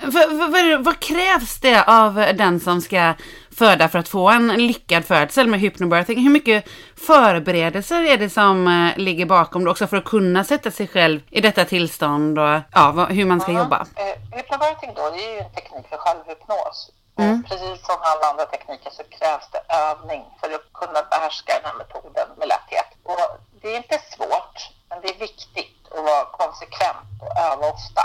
vad, 0.53 0.85
vad, 0.85 1.01
krävs 1.01 1.61
det 1.61 1.85
av 1.87 2.15
den 2.15 2.61
som 2.61 2.81
ska 2.81 3.15
föda 3.59 3.89
för 3.89 3.99
att 3.99 4.09
få 4.09 4.29
en 4.29 4.49
lyckad 4.49 5.05
födsel 5.05 5.47
med 5.47 5.61
hypnobirthing? 5.61 6.23
Hur 6.23 6.31
mycket 6.31 6.65
förberedelser 6.97 8.03
är 8.03 8.17
det 8.17 8.31
som 8.31 8.67
eh, 8.69 8.99
ligger 8.99 9.27
bakom 9.27 9.65
det 9.65 9.71
också 9.71 9.87
för 9.87 9.97
att 9.97 10.05
kunna 10.05 10.45
sätta 10.45 10.71
sig 10.71 10.89
själv 10.89 11.21
i 11.31 11.41
detta 11.41 11.65
tillstånd 11.65 12.39
och 12.39 12.61
ja, 12.73 13.07
hur 13.11 13.25
man 13.25 13.41
ska 13.41 13.53
jobba? 13.53 13.87
Eh, 13.97 14.37
hypnobirthing 14.37 14.95
då, 14.95 15.11
det 15.11 15.25
är 15.25 15.33
ju 15.33 15.39
en 15.39 15.53
teknik 15.53 15.87
för 15.89 15.97
självhypnos. 15.97 16.91
Och 17.19 17.49
precis 17.49 17.87
som 17.87 17.97
alla 18.01 18.27
andra 18.31 18.47
tekniker 18.47 18.91
så 18.91 19.03
krävs 19.05 19.49
det 19.53 19.75
övning 19.75 20.25
för 20.41 20.55
att 20.55 20.73
kunna 20.73 21.03
behärska 21.03 21.53
den 21.55 21.65
här 21.65 21.79
metoden 21.79 22.29
med 22.39 22.49
lätthet. 22.49 22.91
Och 23.03 23.27
det 23.61 23.69
är 23.73 23.77
inte 23.77 23.99
svårt, 24.17 24.71
men 24.89 25.01
det 25.01 25.09
är 25.09 25.19
viktigt 25.19 25.77
att 25.91 26.05
vara 26.05 26.25
konsekvent 26.25 27.09
och 27.23 27.41
öva 27.49 27.67
ofta. 27.69 28.05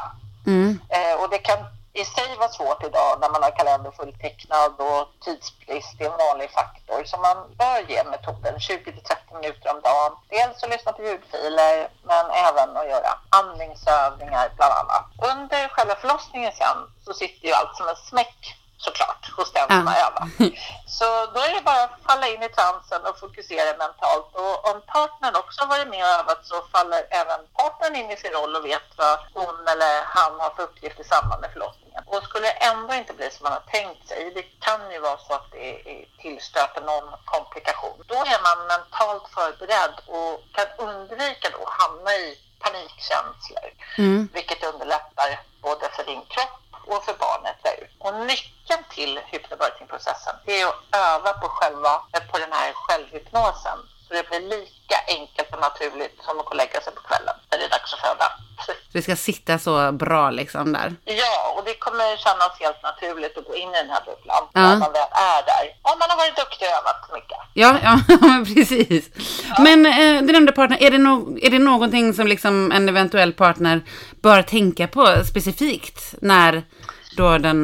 Eh, 0.89 1.21
och 1.21 1.29
det 1.29 1.37
kan 1.37 1.59
i 1.93 2.05
sig 2.05 2.37
vara 2.37 2.49
svårt 2.49 2.83
idag 2.83 3.17
när 3.21 3.29
man 3.29 3.43
har 3.43 3.51
kalender 3.51 3.91
fulltecknad 3.91 4.71
och 4.79 5.03
tidsbrist 5.25 6.01
är 6.01 6.05
en 6.05 6.17
vanlig 6.17 6.49
faktor. 6.51 7.03
Så 7.05 7.17
man 7.17 7.37
bör 7.57 7.79
ge 7.91 8.03
metoden 8.03 8.55
20-30 8.57 9.33
minuter 9.33 9.73
om 9.73 9.81
dagen. 9.81 10.11
Dels 10.29 10.63
att 10.63 10.69
lyssna 10.69 10.91
på 10.91 11.03
ljudfiler 11.03 11.89
men 12.03 12.25
även 12.45 12.77
att 12.77 12.89
göra 12.89 13.11
andningsövningar 13.29 14.51
bland 14.57 14.73
annat. 14.73 15.05
Under 15.33 15.67
själva 15.67 15.95
förlossningen 15.95 16.51
sen 16.51 16.77
så 17.05 17.13
sitter 17.13 17.47
ju 17.47 17.53
allt 17.53 17.77
som 17.77 17.87
en 17.87 17.95
smäck 17.95 18.57
såklart 18.85 19.23
hos 19.37 19.51
den 19.53 19.67
som 19.67 19.87
har 19.87 19.99
övat. 20.07 20.29
Så 20.87 21.05
då 21.33 21.39
är 21.47 21.53
det 21.55 21.61
bara 21.61 21.83
att 21.83 21.99
falla 22.07 22.27
in 22.27 22.43
i 22.43 22.49
transen 22.49 23.01
och 23.05 23.19
fokusera 23.19 23.77
mentalt. 23.77 24.29
Och 24.41 24.55
om 24.69 24.81
partnern 24.95 25.35
också 25.35 25.61
har 25.61 25.67
varit 25.67 25.87
med 25.87 26.03
och 26.03 26.19
övat 26.19 26.41
så 26.43 26.55
faller 26.71 27.03
även 27.09 27.39
partnern 27.59 27.95
in 27.95 28.11
i 28.11 28.17
sin 28.17 28.31
roll 28.31 28.55
och 28.55 28.65
vet 28.65 28.89
vad 28.97 29.19
hon 29.33 29.67
eller 29.67 29.93
han 30.05 30.39
har 30.39 30.49
för 30.55 30.63
uppgift 30.63 30.99
i 30.99 31.03
samband 31.03 31.41
med 31.41 31.51
förlossningen. 31.53 32.03
Och 32.05 32.23
skulle 32.23 32.45
det 32.47 32.65
ändå 32.71 32.93
inte 32.93 33.13
bli 33.13 33.31
som 33.31 33.43
man 33.43 33.53
har 33.53 33.65
tänkt 33.77 34.07
sig, 34.07 34.31
det 34.35 34.45
kan 34.67 34.91
ju 34.91 34.99
vara 34.99 35.17
så 35.17 35.33
att 35.33 35.51
det 35.51 36.05
tillstöter 36.21 36.81
någon 36.81 37.09
komplikation, 37.25 38.03
då 38.07 38.15
är 38.15 38.39
man 38.47 38.67
mentalt 38.67 39.27
förberedd 39.35 39.95
och 40.07 40.33
kan 40.55 40.87
undvika 40.87 41.47
då 41.55 41.63
att 41.63 41.81
hamna 41.81 42.11
i 42.13 42.39
panikkänslor. 42.59 43.69
Vilket 44.33 44.63
underlättar 44.63 45.39
både 45.61 45.89
för 45.95 46.03
din 46.03 46.25
kropp 46.25 46.60
och 46.87 47.05
för 47.05 47.13
barnet 47.13 47.55
där 47.63 47.73
ute. 47.73 47.93
Och 47.97 48.13
nyckeln 48.13 48.83
till 48.89 49.19
hypnobirthing-processen 49.25 50.35
det 50.45 50.61
är 50.61 50.67
att 50.67 50.83
öva 50.91 51.33
på, 51.33 51.47
själva, 51.49 52.01
på 52.31 52.37
den 52.37 52.51
här 52.51 52.73
självhypnosen. 52.73 53.79
Så 54.11 54.17
det 54.17 54.29
blir 54.29 54.39
lika 54.59 54.97
enkelt 55.07 55.53
och 55.53 55.61
naturligt 55.61 56.15
som 56.25 56.39
att 56.39 56.45
gå 56.45 56.49
och 56.51 56.55
lägga 56.55 56.81
sig 56.81 56.93
på 56.95 57.01
kvällen 57.01 57.35
när 57.51 57.57
det 57.57 57.65
är 57.65 57.69
dags 57.69 57.93
att 57.93 57.99
föda. 57.99 58.27
Så 58.65 58.71
det 58.93 59.01
ska 59.01 59.15
sitta 59.15 59.59
så 59.59 59.91
bra 59.91 60.29
liksom 60.29 60.73
där. 60.73 60.95
Ja, 61.05 61.53
och 61.57 61.63
det 61.65 61.73
kommer 61.73 62.17
kännas 62.17 62.51
helt 62.59 62.83
naturligt 62.83 63.37
att 63.37 63.45
gå 63.45 63.55
in 63.55 63.69
i 63.69 63.77
den 63.77 63.89
här 63.89 64.01
bubblan 64.05 64.43
Ja. 64.53 64.61
när 64.61 64.77
man 64.77 64.91
väl 64.91 65.01
är 65.11 65.41
där. 65.45 65.65
Om 65.81 65.99
man 65.99 66.09
har 66.09 66.17
varit 66.17 66.35
duktig 66.35 66.67
och 66.67 66.73
övat 66.73 67.09
mycket. 67.13 67.37
Ja, 67.53 67.77
ja 67.83 67.99
precis. 68.55 69.09
Men 69.59 69.85
eh, 69.85 70.21
du 70.23 70.33
nämnde 70.33 70.51
partner, 70.51 70.83
är 70.83 70.91
det, 70.91 70.97
no 70.97 71.37
är 71.41 71.49
det 71.49 71.59
någonting 71.59 72.13
som 72.13 72.27
liksom 72.27 72.71
en 72.71 72.89
eventuell 72.89 73.33
partner 73.33 73.81
bör 74.21 74.41
tänka 74.41 74.87
på 74.87 75.23
specifikt 75.25 76.15
när 76.21 76.63
då 77.17 77.37
den 77.37 77.61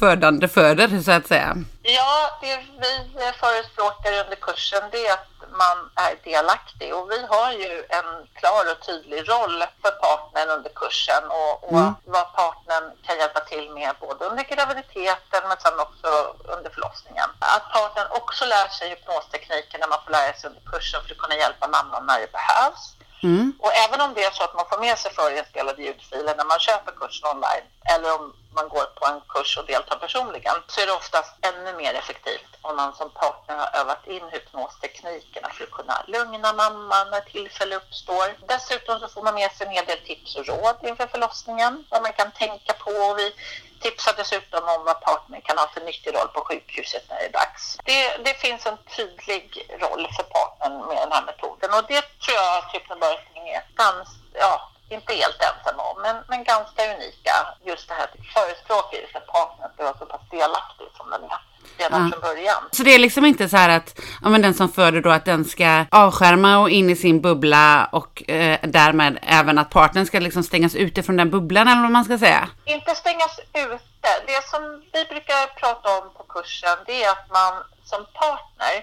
födande 0.00 0.48
föder 0.48 1.02
så 1.02 1.10
att 1.12 1.26
säga? 1.26 1.56
Ja, 1.82 2.38
det 2.42 2.56
vi 2.56 3.32
förespråkar 3.40 4.12
under 4.24 4.36
kursen 4.36 4.82
det 4.92 5.06
är 5.06 5.12
att 5.12 5.26
man 5.52 5.90
är 5.94 6.16
delaktig 6.24 6.94
och 6.94 7.10
vi 7.10 7.26
har 7.26 7.52
ju 7.52 7.84
en 7.88 8.26
klar 8.34 8.72
och 8.72 8.86
tydlig 8.86 9.28
roll 9.28 9.64
för 9.82 9.90
partnern 9.90 10.50
under 10.50 10.70
kursen 10.70 11.24
och, 11.30 11.64
och 11.64 11.94
vad 12.04 12.32
partnern 12.34 12.96
kan 13.02 13.18
hjälpa 13.18 13.40
till 13.40 13.70
med 13.70 13.96
både 14.00 14.24
under 14.24 14.44
graviditeten 14.44 15.42
men 15.48 15.56
sen 15.60 15.80
också 15.80 16.08
under 16.44 16.70
förlossningen. 16.70 17.28
Att 17.38 17.72
partnern 17.72 18.08
också 18.10 18.44
lär 18.44 18.68
sig 18.68 18.88
hypnostekniken 18.90 19.80
när 19.80 19.88
man 19.88 20.04
får 20.04 20.12
lära 20.12 20.32
sig 20.32 20.48
under 20.50 20.62
kursen 20.72 21.00
för 21.02 21.12
att 21.12 21.18
kunna 21.18 21.36
hjälpa 21.36 21.68
mamman 21.68 22.06
när 22.06 22.20
det 22.20 22.32
behövs. 22.32 22.94
Mm. 23.22 23.52
Och 23.58 23.72
även 23.74 24.00
om 24.00 24.14
det 24.14 24.24
är 24.24 24.30
så 24.30 24.44
att 24.44 24.54
man 24.54 24.68
får 24.70 24.78
med 24.78 24.98
sig 24.98 25.12
förinspelade 25.12 25.82
ljudfiler 25.82 26.34
när 26.36 26.44
man 26.44 26.58
köper 26.58 26.92
kursen 26.92 27.28
online 27.28 27.66
eller 27.94 28.14
om 28.14 28.34
man 28.54 28.68
går 28.68 28.84
på 28.84 29.06
en 29.06 29.20
kurs 29.28 29.58
och 29.58 29.66
deltar 29.66 29.96
personligen 29.96 30.54
så 30.66 30.80
är 30.80 30.86
det 30.86 30.92
oftast 30.92 31.34
ännu 31.42 31.76
mer 31.76 31.94
effektivt 31.94 32.50
om 32.62 32.76
man 32.76 32.94
som 32.94 33.10
partner 33.10 33.56
har 33.56 33.80
övat 33.80 34.06
in 34.06 34.22
hypnosteknikerna 34.32 35.48
för 35.50 35.64
att 35.64 35.70
kunna 35.70 36.04
lugna 36.06 36.52
mamman 36.52 37.10
när 37.10 37.20
tillfälle 37.20 37.76
uppstår. 37.76 38.26
Dessutom 38.48 39.00
så 39.00 39.08
får 39.08 39.22
man 39.22 39.34
med 39.34 39.52
sig 39.52 39.66
en 39.66 39.72
hel 39.72 39.84
del 39.84 40.00
tips 40.06 40.36
och 40.36 40.46
råd 40.46 40.76
inför 40.82 41.06
förlossningen 41.06 41.84
vad 41.90 42.02
man 42.02 42.12
kan 42.12 42.30
tänka 42.30 42.72
på. 42.72 42.90
Och 42.90 43.18
vi 43.18 43.32
Tipsa 43.80 44.12
dessutom 44.12 44.68
om 44.68 44.84
vad 44.84 45.00
partnern 45.00 45.42
kan 45.42 45.58
ha 45.58 45.66
för 45.74 45.80
nyttig 45.80 46.14
roll 46.14 46.28
på 46.28 46.40
sjukhuset 46.40 47.04
när 47.08 47.16
det 47.16 47.24
är 47.24 47.32
dags. 47.32 47.78
Det, 47.84 48.16
det 48.24 48.34
finns 48.34 48.66
en 48.66 48.78
tydlig 48.96 49.66
roll 49.80 50.08
för 50.16 50.22
partnern 50.22 50.88
med 50.88 50.96
den 50.96 51.12
här 51.12 51.22
metoden 51.22 51.70
och 51.74 51.84
det 51.88 52.02
tror 52.22 52.36
jag 52.36 52.58
att 52.58 52.74
hypnobirthing 52.74 53.48
är 53.48 53.62
ganska, 53.76 54.16
ja, 54.32 54.70
inte 54.94 55.12
helt 55.14 55.40
ensam 55.48 55.80
om, 55.80 56.02
men, 56.02 56.16
men 56.28 56.44
ganska 56.44 56.80
unika. 56.94 57.34
Just 57.64 57.88
det 57.88 57.94
här 57.94 58.04
att 58.04 58.16
förespråka 58.34 58.96
just 59.02 59.16
att 59.16 59.26
partnern 59.26 59.70
ska 59.74 59.82
vara 59.84 59.98
så 59.98 60.06
pass 60.06 60.20
delaktig 60.30 60.86
som 60.96 61.10
den 61.10 61.22
är. 61.22 61.40
redan 61.78 62.10
från 62.10 62.20
början. 62.20 62.62
Så 62.72 62.82
det 62.82 62.94
är 62.94 62.98
liksom 62.98 63.24
inte 63.24 63.48
så 63.48 63.56
här 63.56 63.68
att 63.68 64.00
ja, 64.22 64.28
men 64.28 64.42
den 64.42 64.54
som 64.54 64.68
föder 64.68 65.00
då 65.00 65.10
att 65.10 65.24
den 65.24 65.44
ska 65.44 65.84
avskärma 65.90 66.58
och 66.58 66.70
in 66.70 66.90
i 66.90 66.96
sin 66.96 67.20
bubbla 67.20 67.88
och 67.92 68.30
eh, 68.30 68.58
därmed 68.62 69.18
även 69.22 69.58
att 69.58 69.70
partnern 69.70 70.06
ska 70.06 70.18
liksom 70.20 70.42
stängas 70.42 70.74
ute 70.74 71.02
från 71.02 71.16
den 71.16 71.30
bubblan 71.30 71.68
eller 71.68 71.82
vad 71.82 71.90
man 71.90 72.04
ska 72.04 72.18
säga. 72.18 72.48
Inte 72.64 72.94
stängas 72.94 73.38
ute. 73.54 73.80
Det 74.26 74.48
som 74.50 74.82
vi 74.92 75.04
brukar 75.04 75.46
prata 75.60 75.98
om 75.98 76.10
på 76.16 76.22
kursen 76.22 76.78
det 76.86 77.04
är 77.04 77.10
att 77.10 77.30
man 77.30 77.52
som 77.90 78.06
partner 78.20 78.74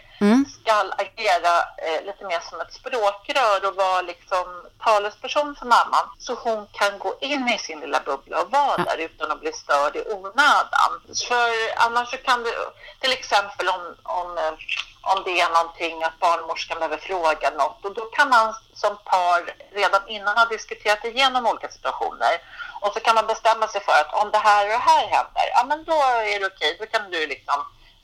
ska 0.58 0.74
agera 1.04 1.54
eh, 1.86 2.00
lite 2.08 2.24
mer 2.26 2.42
som 2.50 2.62
ett 2.62 2.74
språkrör 2.74 3.60
och 3.68 3.76
vara 3.76 4.02
liksom 4.02 4.46
talesperson 4.84 5.56
för 5.60 5.66
mamman. 5.66 6.06
Så 6.20 6.34
hon 6.34 6.68
kan 6.72 7.00
gå 7.00 7.12
in 7.22 7.48
i 7.56 7.58
sin 7.58 7.80
lilla 7.80 8.00
bubbla 8.06 8.42
och 8.42 8.52
vara 8.52 8.84
där 8.84 8.98
utan 8.98 9.32
att 9.32 9.40
bli 9.40 9.54
störd 9.54 9.96
i 9.96 10.04
onödan. 10.16 10.92
För 11.28 11.50
annars 11.86 12.10
så 12.12 12.18
kan 12.18 12.44
det 12.44 12.54
till 13.00 13.12
exempel 13.12 13.68
om, 13.76 13.84
om, 14.04 14.38
eh, 14.38 14.54
om 15.02 15.24
det 15.26 15.42
är 15.42 15.50
någonting 15.50 16.04
att 16.04 16.20
barnmorskan 16.20 16.80
behöver 16.80 16.98
fråga 16.98 17.50
något. 17.50 17.86
Och 17.86 17.94
då 17.94 18.02
kan 18.02 18.30
man 18.30 18.54
som 18.74 18.98
par 19.12 19.42
redan 19.72 20.02
innan 20.08 20.38
ha 20.38 20.46
diskuterat 20.46 21.06
igenom 21.06 21.48
olika 21.48 21.70
situationer. 21.70 22.34
Och 22.82 22.94
så 22.94 23.00
kan 23.00 23.16
man 23.16 23.28
bestämma 23.28 23.68
sig 23.68 23.82
för 23.82 23.98
att 24.02 24.14
om 24.14 24.32
det 24.32 24.38
här 24.38 24.66
och 24.66 24.72
det 24.72 24.90
här 24.92 25.08
händer, 25.08 25.46
ja 25.56 25.64
men 25.70 25.84
då 25.84 26.00
är 26.34 26.40
det 26.40 26.46
okej, 26.46 26.78
då 26.80 26.86
kan 26.86 27.12
du 27.12 27.28
liksom 27.28 27.60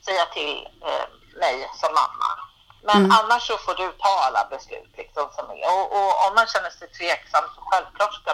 säga 0.06 0.26
till 0.26 0.68
eh, 0.82 1.06
mig 1.40 1.70
som 1.82 1.94
mamma. 1.94 2.30
Men 2.86 3.12
annars 3.12 3.48
så 3.48 3.58
får 3.58 3.76
du 3.76 3.92
ta 3.92 4.14
alla 4.26 4.48
beslut 4.50 4.94
liksom 4.98 5.30
som 5.36 5.46
är. 5.50 5.68
Och, 5.74 5.86
och 5.98 6.28
om 6.28 6.36
man 6.36 6.48
känner 6.48 6.70
sig 6.70 6.88
tveksam 6.88 7.44
så 7.56 7.62
självklart 7.62 8.14
ska 8.14 8.34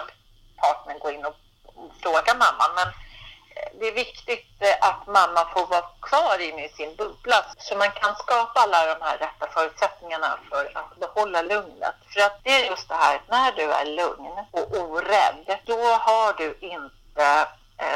partnern 0.56 0.98
gå 0.98 1.10
in 1.10 1.24
och, 1.24 1.36
fråga 2.02 2.34
mamman. 2.34 2.70
Men 2.74 2.88
eh, 3.56 3.70
det 3.78 3.88
är 3.88 3.92
viktigt 3.92 4.56
eh, 4.60 4.88
att 4.88 5.06
mamma 5.06 5.48
får 5.52 5.66
vara 5.66 5.84
kvar 6.00 6.38
inne 6.38 6.64
i 6.64 6.68
sin 6.68 6.96
bubbla 6.96 7.44
så 7.58 7.76
man 7.76 7.90
kan 7.90 8.16
skapa 8.16 8.60
alla 8.60 8.94
de 8.94 9.02
här 9.04 9.18
rätta 9.18 9.46
förutsättningarna 9.54 10.38
för 10.50 10.72
att 10.74 10.96
behålla 11.00 11.42
lugnet. 11.42 11.94
För 12.14 12.20
att 12.20 12.40
det 12.44 12.50
är 12.50 12.70
just 12.70 12.88
det 12.88 12.94
här, 12.94 13.22
när 13.28 13.52
du 13.52 13.72
är 13.72 13.84
lugn 13.84 14.46
och 14.50 14.76
orädd, 14.76 15.58
då 15.64 15.82
har 15.84 16.32
du 16.32 16.58
inte 16.60 17.48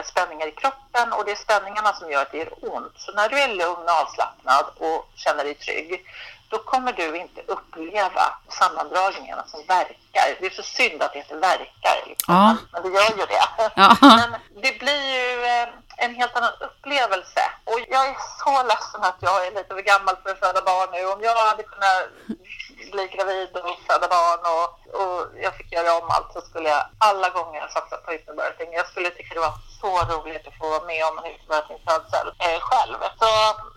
spänningar 0.05 0.47
i 0.47 0.51
kroppen 0.51 1.13
och 1.13 1.25
det 1.25 1.31
är 1.31 1.37
spänningarna 1.37 1.93
som 1.93 2.11
gör 2.11 2.23
att 2.23 2.33
det 2.33 2.39
gör 2.39 2.75
ont. 2.75 2.93
Så 2.97 3.13
när 3.13 3.29
du 3.29 3.39
är 3.39 3.49
lugn 3.49 3.85
och 3.89 4.01
avslappnad 4.03 4.65
och 4.79 5.11
känner 5.15 5.45
dig 5.45 5.55
trygg, 5.55 6.05
då 6.49 6.59
kommer 6.59 6.93
du 6.93 7.17
inte 7.17 7.41
uppleva 7.47 8.25
sammandragningarna 8.49 9.45
som 9.47 9.61
verkar. 9.69 10.37
Det 10.41 10.47
är 10.47 10.51
så 10.51 10.63
synd 10.63 11.03
att 11.03 11.13
det 11.13 11.19
inte 11.19 11.37
verkar, 11.37 11.97
liksom. 12.07 12.35
Ja. 12.35 12.57
men 12.73 12.83
det 12.83 12.89
gör 12.89 13.11
ju 13.11 13.27
det. 13.27 13.71
Ja. 13.77 13.97
Men 14.01 14.41
det 14.63 14.79
blir 14.79 15.03
ju 15.17 15.45
eh, 15.45 15.69
en 15.97 16.15
helt 16.15 16.37
annan 16.37 16.53
upplevelse. 16.61 17.41
Och 17.75 17.81
jag 17.89 18.09
är 18.09 18.17
så 18.45 18.63
ledsen 18.71 19.03
att 19.03 19.21
jag 19.21 19.47
är 19.47 19.51
lite 19.51 19.75
för 19.75 19.83
gammal 19.93 20.17
för 20.23 20.31
att 20.31 20.39
föda 20.39 20.63
barn 20.63 20.89
nu. 20.93 21.07
Om 21.07 21.21
jag 21.23 21.37
hade 21.51 21.63
kunnat 21.63 22.01
bli 22.93 23.05
gravid 23.15 23.51
och 23.57 23.79
föda 23.89 24.09
barn 24.17 24.43
och, 24.55 24.69
och 25.01 25.19
jag 25.45 25.55
fick 25.57 25.73
göra 25.73 25.99
om 26.01 26.11
allt 26.11 26.33
så 26.33 26.41
skulle 26.41 26.69
jag 26.69 26.85
alla 26.99 27.29
gånger 27.31 27.69
satsa 27.69 27.97
på 27.97 28.11
hypnobirthing. 28.11 28.73
Jag 28.73 28.87
skulle 28.87 29.11
tycka 29.11 29.35
det 29.35 29.41
var 29.41 29.59
så 29.81 29.91
roligt 30.13 30.47
att 30.49 30.59
få 30.59 30.67
vara 30.71 30.85
med 30.93 31.05
om 31.09 31.19
en 31.19 31.25
hypnobirthing-födsel 31.25 32.29
eh, 32.47 32.61
själv. 32.69 32.99
Så, 33.21 33.31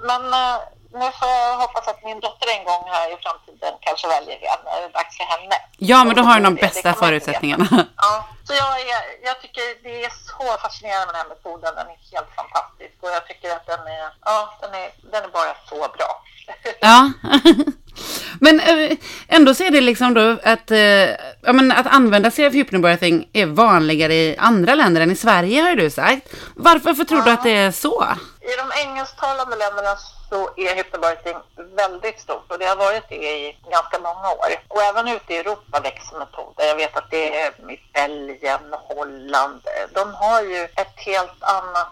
men 0.10 0.24
eh, 0.34 0.58
nu 0.94 1.12
får 1.20 1.30
jag 1.30 1.58
hoppas 1.58 1.88
att 1.88 2.04
min 2.04 2.20
dotter 2.20 2.48
en 2.58 2.64
gång 2.66 2.84
här 2.96 3.08
i 3.14 3.18
framtiden 3.24 3.74
kanske 3.82 4.08
väljer 4.08 4.40
det 4.40 4.56
när 4.66 4.82
det 4.82 4.86
är 4.86 4.94
dags 5.00 5.18
för 5.18 5.24
henne. 5.24 5.56
Ja, 5.78 6.04
men 6.04 6.16
då 6.16 6.22
har 6.22 6.36
du 6.38 6.44
de 6.44 6.56
bästa 6.56 6.94
förutsättningarna. 6.94 7.68
Ja, 7.98 8.28
så 8.48 8.54
jag, 8.54 8.82
är, 8.82 9.02
jag 9.24 9.42
tycker 9.42 9.84
det 9.84 10.06
är 10.06 10.12
så 10.30 10.58
fascinerande 10.62 11.06
med 11.06 11.16
den 11.16 11.22
här 11.22 11.30
metoden. 11.30 11.76
Den 11.76 11.88
är 11.88 11.98
helt 12.14 12.32
fantastisk 12.40 12.96
och 13.02 13.12
jag 13.18 13.28
tycker 13.28 13.52
att 13.56 13.66
den 13.66 13.80
är, 13.80 14.06
ja, 14.26 14.58
den 14.62 14.74
är, 14.82 14.90
den 15.12 15.24
är 15.24 15.28
bara 15.28 15.54
så 15.70 15.80
bra. 15.98 16.24
Ja. 16.80 17.12
Men 18.40 18.60
eh, 18.60 18.98
ändå 19.28 19.54
så 19.54 19.64
är 19.64 19.72
det 19.72 19.82
liksom 19.82 20.14
då 20.14 20.38
att, 20.44 20.72
eh, 20.72 20.80
ja, 21.42 21.54
men 21.54 21.72
att 21.72 21.88
använda 21.88 22.32
sig 22.32 22.46
av 22.46 22.54
hypnobirthing 22.54 23.30
är 23.34 23.46
vanligare 23.46 24.14
i 24.14 24.38
andra 24.38 24.76
länder 24.76 25.02
än 25.02 25.12
i 25.12 25.16
Sverige 25.16 25.62
har 25.62 25.76
du 25.76 25.90
sagt. 25.90 26.30
Varför 26.56 27.04
tror 27.04 27.22
du 27.22 27.32
att 27.32 27.44
det 27.44 27.58
är 27.58 27.72
så? 27.72 28.06
I 28.42 28.56
de 28.58 28.90
engelsktalande 28.90 29.56
länderna 29.56 29.96
så 30.30 30.50
är 30.56 30.76
hypnobirthing 30.76 31.38
väldigt 31.56 32.20
stort 32.20 32.52
och 32.52 32.60
det 32.60 32.66
har 32.66 32.76
varit 32.76 33.10
det 33.10 33.16
i 33.16 33.58
ganska 33.72 34.00
många 34.00 34.32
år. 34.32 34.52
Och 34.68 34.82
även 34.82 35.08
ute 35.08 35.34
i 35.34 35.38
Europa 35.38 35.80
växer 35.80 36.20
metoder. 36.20 36.66
Jag 36.66 36.76
vet 36.76 36.98
att 36.98 37.12
det 37.12 37.40
är 37.40 37.72
i 37.72 37.80
Belgien, 37.94 38.74
Holland. 38.74 39.62
De 39.94 40.14
har 40.14 40.42
ju 40.42 40.64
ett 40.64 41.00
helt 41.00 41.44
annat 41.44 41.88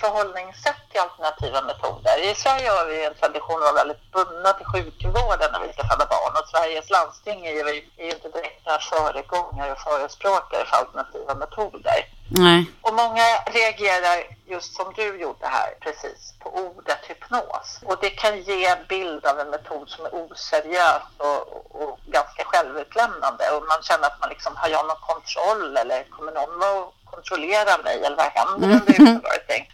förhållningssätt 0.00 0.82
till 0.90 1.00
alternativa 1.00 1.62
metoder. 1.62 2.30
I 2.30 2.34
Sverige 2.34 2.70
har 2.70 2.86
vi 2.86 3.04
en 3.04 3.14
tradition 3.14 3.56
att 3.56 3.62
vara 3.62 3.72
väldigt 3.72 4.12
bundna 4.12 4.52
till 4.52 4.66
sjukvården 4.66 5.48
när 5.52 5.60
vi 5.66 5.72
ska 5.72 5.82
föda 5.84 6.06
barn 6.06 6.34
och 6.40 6.48
Sveriges 6.48 6.90
landsting 6.90 7.46
är 7.46 7.52
ju, 7.52 7.82
inte 8.12 8.28
direkt 8.28 8.66
några 8.66 8.78
föregångare 8.78 9.72
och 9.72 9.78
förespråkare 9.78 10.64
för 10.66 10.76
alternativa 10.76 11.34
metoder. 11.34 12.06
Nej. 12.32 12.70
Och 12.82 12.94
många 12.94 13.26
reagerar 13.46 14.16
just 14.46 14.74
som 14.74 14.92
du 14.96 15.20
gjorde 15.20 15.46
här 15.46 15.74
precis 15.80 16.34
på 16.40 16.48
ordet 16.50 16.98
hypnos. 17.08 17.80
Och 17.84 17.98
det 18.00 18.10
kan 18.10 18.42
ge 18.42 18.66
en 18.66 18.86
bild 18.88 19.26
av 19.26 19.40
en 19.40 19.50
metod 19.50 19.88
som 19.88 20.04
är 20.04 20.14
oseriös 20.14 21.02
och, 21.16 21.42
och, 21.82 21.98
ganska 22.06 22.44
självutlämnande. 22.44 23.50
Och 23.50 23.62
man 23.68 23.82
känner 23.82 24.06
att 24.06 24.20
man 24.20 24.28
liksom, 24.28 24.56
har 24.56 24.68
jag 24.68 24.86
någon 24.86 24.96
kontroll 25.00 25.76
eller 25.76 26.04
kommer 26.04 26.32
någon 26.32 26.62
att 26.62 26.99
kontrollera 27.10 27.82
mig 27.84 28.04
eller 28.04 28.16
vad 28.16 28.32
händer 28.38 28.68
under 28.68 28.92
hypnobirthing? 28.92 29.70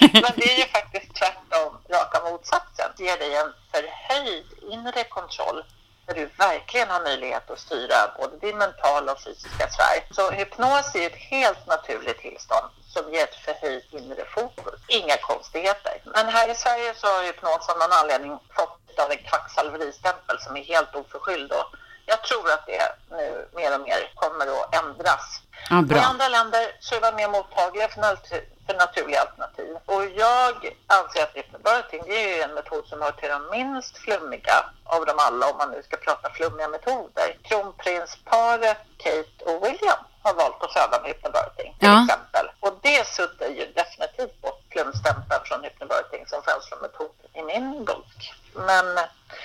Men 0.22 0.32
det 0.36 0.52
är 0.52 0.58
ju 0.58 0.64
faktiskt 0.64 1.14
tvärtom, 1.14 1.78
raka 1.88 2.30
motsatsen. 2.30 2.90
Det 2.96 3.04
ger 3.04 3.18
dig 3.18 3.34
en 3.36 3.52
förhöjd 3.72 4.46
inre 4.70 5.04
kontroll 5.04 5.64
där 6.06 6.14
du 6.14 6.26
verkligen 6.38 6.90
har 6.90 7.00
möjlighet 7.00 7.50
att 7.50 7.58
styra 7.58 7.96
både 8.18 8.36
din 8.36 8.58
mentala 8.58 9.12
och 9.12 9.22
fysiska 9.22 9.68
sfär. 9.70 10.06
Så 10.10 10.30
hypnos 10.30 10.94
är 10.94 11.06
ett 11.06 11.16
helt 11.16 11.66
naturligt 11.66 12.18
tillstånd 12.18 12.66
som 12.88 13.12
ger 13.12 13.24
ett 13.24 13.34
förhöjt 13.34 13.92
inre 13.92 14.24
fokus. 14.24 14.80
Inga 14.88 15.16
konstigheter. 15.16 16.02
Men 16.04 16.28
här 16.28 16.50
i 16.50 16.54
Sverige 16.54 16.94
så 16.96 17.06
har 17.06 17.24
hypnos 17.24 17.68
av 17.68 17.78
någon 17.78 17.92
anledning 17.92 18.38
fått 18.56 18.98
av 18.98 19.10
en 19.10 19.18
kvacksalveristämpel 19.18 20.38
som 20.40 20.56
är 20.56 20.64
helt 20.64 20.94
oförskylld. 20.94 21.52
Och 21.52 21.66
jag 22.06 22.22
tror 22.22 22.50
att 22.50 22.66
det 22.66 22.92
nu 23.10 23.48
mer 23.52 23.74
och 23.74 23.80
mer 23.80 24.12
kommer 24.14 24.46
att 24.46 24.74
ändras. 24.74 25.40
Ja, 25.70 25.84
I 25.96 25.98
andra 25.98 26.28
länder 26.28 26.76
så 26.80 26.94
är 26.94 27.00
man 27.00 27.14
mer 27.16 27.28
mottagliga 27.28 27.88
för, 27.88 28.40
för 28.66 28.74
naturliga 28.74 29.20
alternativ. 29.20 29.76
Och 29.86 30.04
jag 30.04 30.76
anser 30.86 31.22
att 31.22 31.34
hypnobirthing 31.36 32.02
det 32.06 32.40
är 32.40 32.44
en 32.48 32.54
metod 32.54 32.86
som 32.86 33.02
hör 33.02 33.12
till 33.12 33.28
de 33.28 33.50
minst 33.50 33.98
flummiga 33.98 34.64
av 34.84 35.06
dem 35.06 35.16
alla 35.18 35.50
om 35.50 35.56
man 35.56 35.70
nu 35.70 35.82
ska 35.82 35.96
prata 35.96 36.30
flummiga 36.30 36.68
metoder. 36.68 37.36
Kronprinsparet 37.42 38.78
Kate 38.98 39.44
och 39.44 39.64
William 39.64 39.98
har 40.22 40.34
valt 40.34 40.62
att 40.62 40.72
föda 40.72 41.00
med 41.00 41.08
hypnobirthing 41.10 41.74
till 41.78 41.88
Ja. 41.88 42.04
exempel. 42.04 42.50
Och 42.60 42.78
det 42.82 43.06
suddar 43.06 43.46
ju 43.48 43.72
definitivt 43.72 44.40
bort 44.40 44.62
flumstämpeln 44.72 45.40
från 45.44 45.64
hypnobirthing 45.64 46.26
som 46.26 46.42
föds 46.42 46.70
metod 46.82 47.10
i 47.32 47.42
min 47.42 47.84
bok. 47.84 48.14
Men 48.54 48.86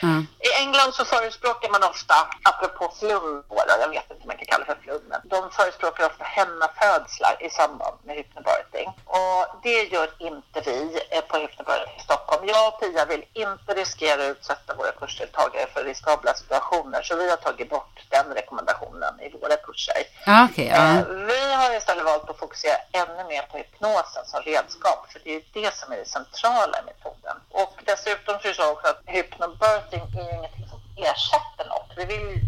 Ja. 0.01 0.07
i 0.39 0.49
England 0.63 0.93
så 0.93 1.05
förespråkar 1.05 1.69
man 1.69 1.83
ofta, 1.83 2.15
apropå 2.43 2.93
flum, 2.99 3.43
jag 3.67 3.89
vet 3.89 4.03
inte 4.11 4.21
om 4.23 4.27
man 4.27 4.37
kan 4.37 4.45
kalla 4.45 4.65
det 4.65 4.75
för 4.75 4.81
flum, 4.81 5.01
men 5.09 5.21
de 5.23 5.51
förespråkar 5.51 6.05
ofta 6.05 6.23
hemmafödslar 6.23 7.37
i 7.39 7.49
samband 7.49 7.97
med 8.03 8.15
hypnobirthing. 8.15 8.68
Och 9.05 9.45
det 9.63 9.83
gör 9.83 10.09
inte 10.19 10.61
vi 10.65 10.99
eh, 11.09 11.21
på 11.21 11.37
hypnobirthing 11.37 11.95
i 11.99 12.01
Stockholm. 12.03 12.47
Jag 12.47 12.67
och 12.73 12.79
Pia 12.79 13.05
vill 13.05 13.25
inte 13.33 13.73
riskera 13.73 14.23
att 14.23 14.37
utsätta 14.37 14.73
våra 14.75 14.91
kursdeltagare 14.91 15.67
för 15.73 15.83
riskabla 15.83 16.33
situationer, 16.33 17.01
så 17.01 17.15
vi 17.15 17.29
har 17.29 17.37
tagit 17.37 17.69
bort 17.69 17.99
den 18.09 18.33
rekommendationen 18.33 19.19
i 19.21 19.29
våra 19.41 19.55
kurser. 19.57 19.95
Ja, 20.25 20.47
okej. 20.51 20.67
ja. 20.67 20.97
Eh, 20.97 21.05
Vi 21.07 21.53
har 21.53 21.77
istället 21.77 22.05
valt 22.05 22.29
att 22.29 22.39
fokusera 22.39 22.77
ännu 22.91 23.23
mer 23.27 23.41
på 23.41 23.57
hypnosen 23.57 24.25
som 24.25 24.41
redskap, 24.41 25.11
för 25.11 25.19
det 25.23 25.35
är 25.35 25.41
det 25.53 25.73
som 25.75 25.91
är 25.93 25.97
det 25.97 26.05
centrala 26.05 26.79
i 26.79 26.85
metoden. 26.85 27.37
Och 27.51 27.73
dessutom 27.85 28.39
så 28.39 28.47
är 28.47 28.51
det 28.51 28.53
så 28.55 28.71
också 28.71 28.87
att 28.87 29.01
hypnobirthing 29.05 30.01
är 30.01 30.33
ingenting 30.37 30.67
som 30.69 30.79
ersätter 30.97 31.65
något. 31.69 31.91
Vi 31.97 32.05
vill, 32.05 32.39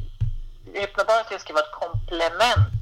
hypnobirthing 0.74 1.39
ska 1.39 1.54
vara 1.54 1.63
ett 1.65 1.72
komplement 1.72 2.81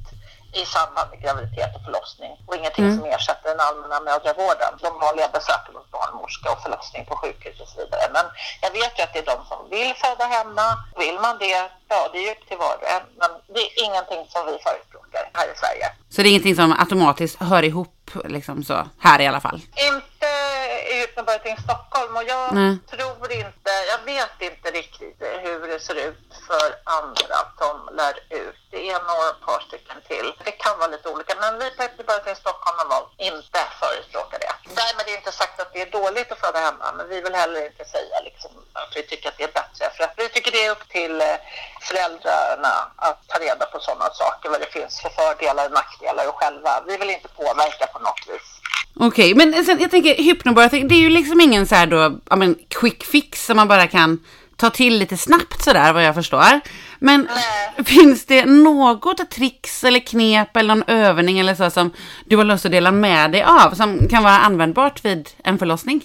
i 0.53 0.65
samband 0.65 1.09
med 1.09 1.21
graviditet 1.23 1.75
och 1.75 1.83
förlossning 1.87 2.31
och 2.47 2.55
ingenting 2.55 2.95
som 2.97 3.05
ersätter 3.05 3.49
den 3.49 3.59
allmänna 3.59 3.99
mödravården, 3.99 4.71
de 4.81 4.99
vanliga 5.05 5.29
besöken 5.37 5.75
hos 5.75 5.91
barnmorska 5.91 6.51
och 6.51 6.61
förlossning 6.65 7.05
på 7.05 7.15
sjukhus 7.15 7.59
och 7.61 7.67
så 7.67 7.77
vidare. 7.81 8.05
Men 8.17 8.25
jag 8.61 8.71
vet 8.71 8.93
ju 8.99 9.03
att 9.03 9.13
det 9.13 9.19
är 9.19 9.29
de 9.33 9.39
som 9.51 9.59
vill 9.69 9.93
föda 10.03 10.25
hemma. 10.25 10.67
Vill 11.03 11.17
man 11.25 11.37
det, 11.37 11.57
ja 11.87 12.09
det 12.11 12.17
är 12.17 12.25
ju 12.27 12.31
upp 12.31 12.47
till 12.47 12.57
var 12.57 12.75
och 12.81 12.89
en. 12.95 13.05
Men 13.21 13.29
det 13.53 13.61
är 13.67 13.71
ingenting 13.85 14.21
som 14.33 14.41
vi 14.49 14.55
förespråkar 14.65 15.23
här 15.33 15.47
i 15.53 15.55
Sverige. 15.61 15.87
Så 16.09 16.21
det 16.21 16.27
är 16.27 16.31
ingenting 16.31 16.55
som 16.55 16.75
automatiskt 16.79 17.41
hör 17.41 17.63
ihop 17.63 18.11
liksom 18.25 18.63
så, 18.63 18.87
här 18.99 19.21
i 19.21 19.27
alla 19.27 19.41
fall. 19.41 19.61
Inte 19.91 20.48
i 20.89 20.93
hypnobirthing 21.01 21.57
Stockholm 21.57 22.15
och 22.15 22.23
jag 22.23 22.53
Nej. 22.53 22.77
tror 22.91 23.31
inte, 23.31 23.71
jag 23.91 23.99
vet 24.13 24.41
inte 24.49 24.71
riktigt 24.71 25.17
hur 25.43 25.67
det 25.67 25.79
ser 25.79 25.95
ut 25.95 26.33
för 26.47 26.67
andra 26.83 27.37
som 27.57 27.89
lär 27.95 28.15
ut. 28.29 28.55
Det 28.71 28.89
är 28.89 28.99
några 29.11 29.31
par 29.45 29.59
stycken 29.67 29.97
till. 30.07 30.33
Det 30.45 30.51
kan 30.51 30.79
vara 30.79 30.87
lite 30.87 31.09
olika, 31.09 31.33
men 31.39 31.59
vi 31.59 31.71
på 31.75 31.83
Hypnobirthing 31.83 32.35
Stockholm 32.35 32.77
har 32.91 33.03
inte 33.17 33.59
förespråka 33.79 34.37
det. 34.37 34.53
Därmed 34.75 35.01
är 35.01 35.11
det 35.11 35.17
inte 35.17 35.31
sagt 35.31 35.59
att 35.61 35.73
det 35.73 35.81
är 35.81 35.91
dåligt 35.91 36.31
att 36.31 36.39
föda 36.39 36.59
hemma, 36.59 36.93
men 36.97 37.09
vi 37.09 37.21
vill 37.21 37.35
heller 37.35 37.65
inte 37.65 37.85
säga 37.85 38.19
liksom 38.23 38.51
att 38.73 38.91
vi 38.95 39.03
tycker 39.03 39.29
att 39.29 39.37
det 39.37 39.43
är 39.43 39.57
bättre. 39.61 39.89
För 39.97 40.03
att 40.03 40.13
vi 40.17 40.29
tycker 40.29 40.51
det 40.51 40.65
är 40.65 40.71
upp 40.71 40.89
till 40.89 41.21
eh, 41.21 41.35
föräldrarna 41.81 42.91
att 42.95 43.27
ta 43.27 43.39
reda 43.39 43.65
på 43.65 43.79
sådana 43.79 44.09
saker, 44.09 44.49
vad 44.49 44.59
det 44.61 44.71
finns 44.71 45.01
för 45.01 45.09
fördelar 45.09 45.65
och 45.65 45.71
nackdelar 45.71 46.27
och 46.27 46.35
själva. 46.35 46.83
Vi 46.87 46.97
vill 46.97 47.09
inte 47.09 47.27
påverka 47.27 47.87
på 47.87 47.99
något 47.99 48.23
vis. 48.27 48.58
Okej, 49.01 49.35
men 49.35 49.65
sen, 49.65 49.79
jag 49.79 49.91
tänker 49.91 50.15
hypnobirthing, 50.15 50.87
det 50.87 50.95
är 50.95 50.99
ju 50.99 51.09
liksom 51.09 51.41
ingen 51.41 51.65
så 51.65 51.75
här 51.75 51.87
då, 51.87 52.19
ja 52.29 52.35
men 52.35 52.55
quick 52.67 53.03
fix 53.03 53.45
som 53.45 53.57
man 53.57 53.67
bara 53.67 53.87
kan 53.87 54.19
ta 54.59 54.69
till 54.69 54.97
lite 54.97 55.17
snabbt 55.17 55.63
sådär 55.63 55.93
vad 55.93 56.03
jag 56.03 56.15
förstår. 56.15 56.59
Men 56.99 57.29
Nej. 57.35 57.85
finns 57.85 58.25
det 58.25 58.45
något 58.45 59.31
tricks 59.31 59.83
eller 59.83 59.99
knep 59.99 60.57
eller 60.57 60.75
någon 60.75 60.89
övning 60.89 61.39
eller 61.39 61.55
så 61.55 61.69
som 61.71 61.93
du 62.25 62.37
har 62.37 62.43
lust 62.43 62.65
att 62.65 62.71
dela 62.71 62.91
med 62.91 63.31
dig 63.31 63.43
av 63.43 63.73
som 63.75 64.07
kan 64.07 64.23
vara 64.23 64.39
användbart 64.39 65.05
vid 65.05 65.29
en 65.43 65.59
förlossning? 65.59 66.01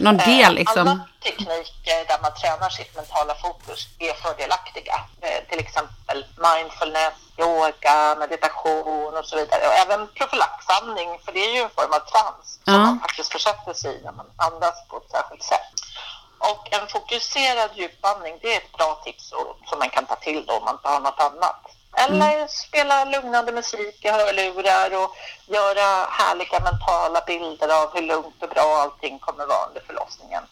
Någon 0.00 0.16
del 0.16 0.54
liksom? 0.54 0.88
Alla 0.88 1.00
tekniker 1.22 1.98
där 2.08 2.18
man 2.22 2.34
tränar 2.40 2.68
sitt 2.70 2.96
mentala 2.96 3.34
fokus 3.34 3.80
är 3.98 4.12
fördelaktiga. 4.12 4.94
Eh, 5.20 5.48
Till 5.50 5.58
exempel 5.58 6.24
mindfulness, 6.48 7.14
yoga, 7.38 8.16
meditation 8.18 9.12
och 9.18 9.24
så 9.24 9.36
vidare. 9.36 9.62
Och 9.68 9.74
även 9.84 10.00
profylaxandning, 10.18 11.08
för 11.24 11.32
det 11.32 11.40
är 11.48 11.52
ju 11.54 11.60
en 11.62 11.70
form 11.78 11.92
av 11.98 12.02
trans 12.12 12.44
som 12.64 12.74
Ja. 12.74 12.78
man 12.78 13.00
faktiskt 13.00 13.32
försätter 13.32 13.72
sig 13.72 13.90
i 14.00 14.04
när 14.04 14.12
man 14.12 14.26
andas 14.36 14.76
på 14.88 14.96
ett 14.96 15.10
särskilt 15.10 15.42
sätt. 15.42 15.70
Och 16.50 16.72
en 16.72 16.86
fokuserad 16.88 17.70
djupandning, 17.74 18.38
det 18.42 18.54
är 18.54 18.56
ett 18.56 18.72
bra 18.72 19.00
tips 19.04 19.28
som 19.68 19.78
man 19.78 19.90
kan 19.90 20.06
ta 20.06 20.16
till 20.16 20.46
då 20.46 20.52
om 20.52 20.64
man 20.64 20.74
inte 20.74 20.88
har 20.88 21.00
något 21.00 21.20
annat. 21.20 21.60
Eller 21.96 22.46
spela 22.46 23.04
lugnande 23.04 23.52
musik 23.52 24.04
i 24.04 24.08
hörlurar 24.08 25.02
och 25.02 25.16
göra 25.46 26.06
härliga 26.10 26.60
mentala 26.60 27.20
bilder 27.26 27.82
av 27.82 27.94
hur 27.94 28.02
lugnt 28.02 28.42
och 28.42 28.48
bra 28.48 28.76
allting 28.82 29.18
kommer 29.18 29.46
vara 29.46 29.66
under 29.68 29.82
förlossningen. 29.86 30.42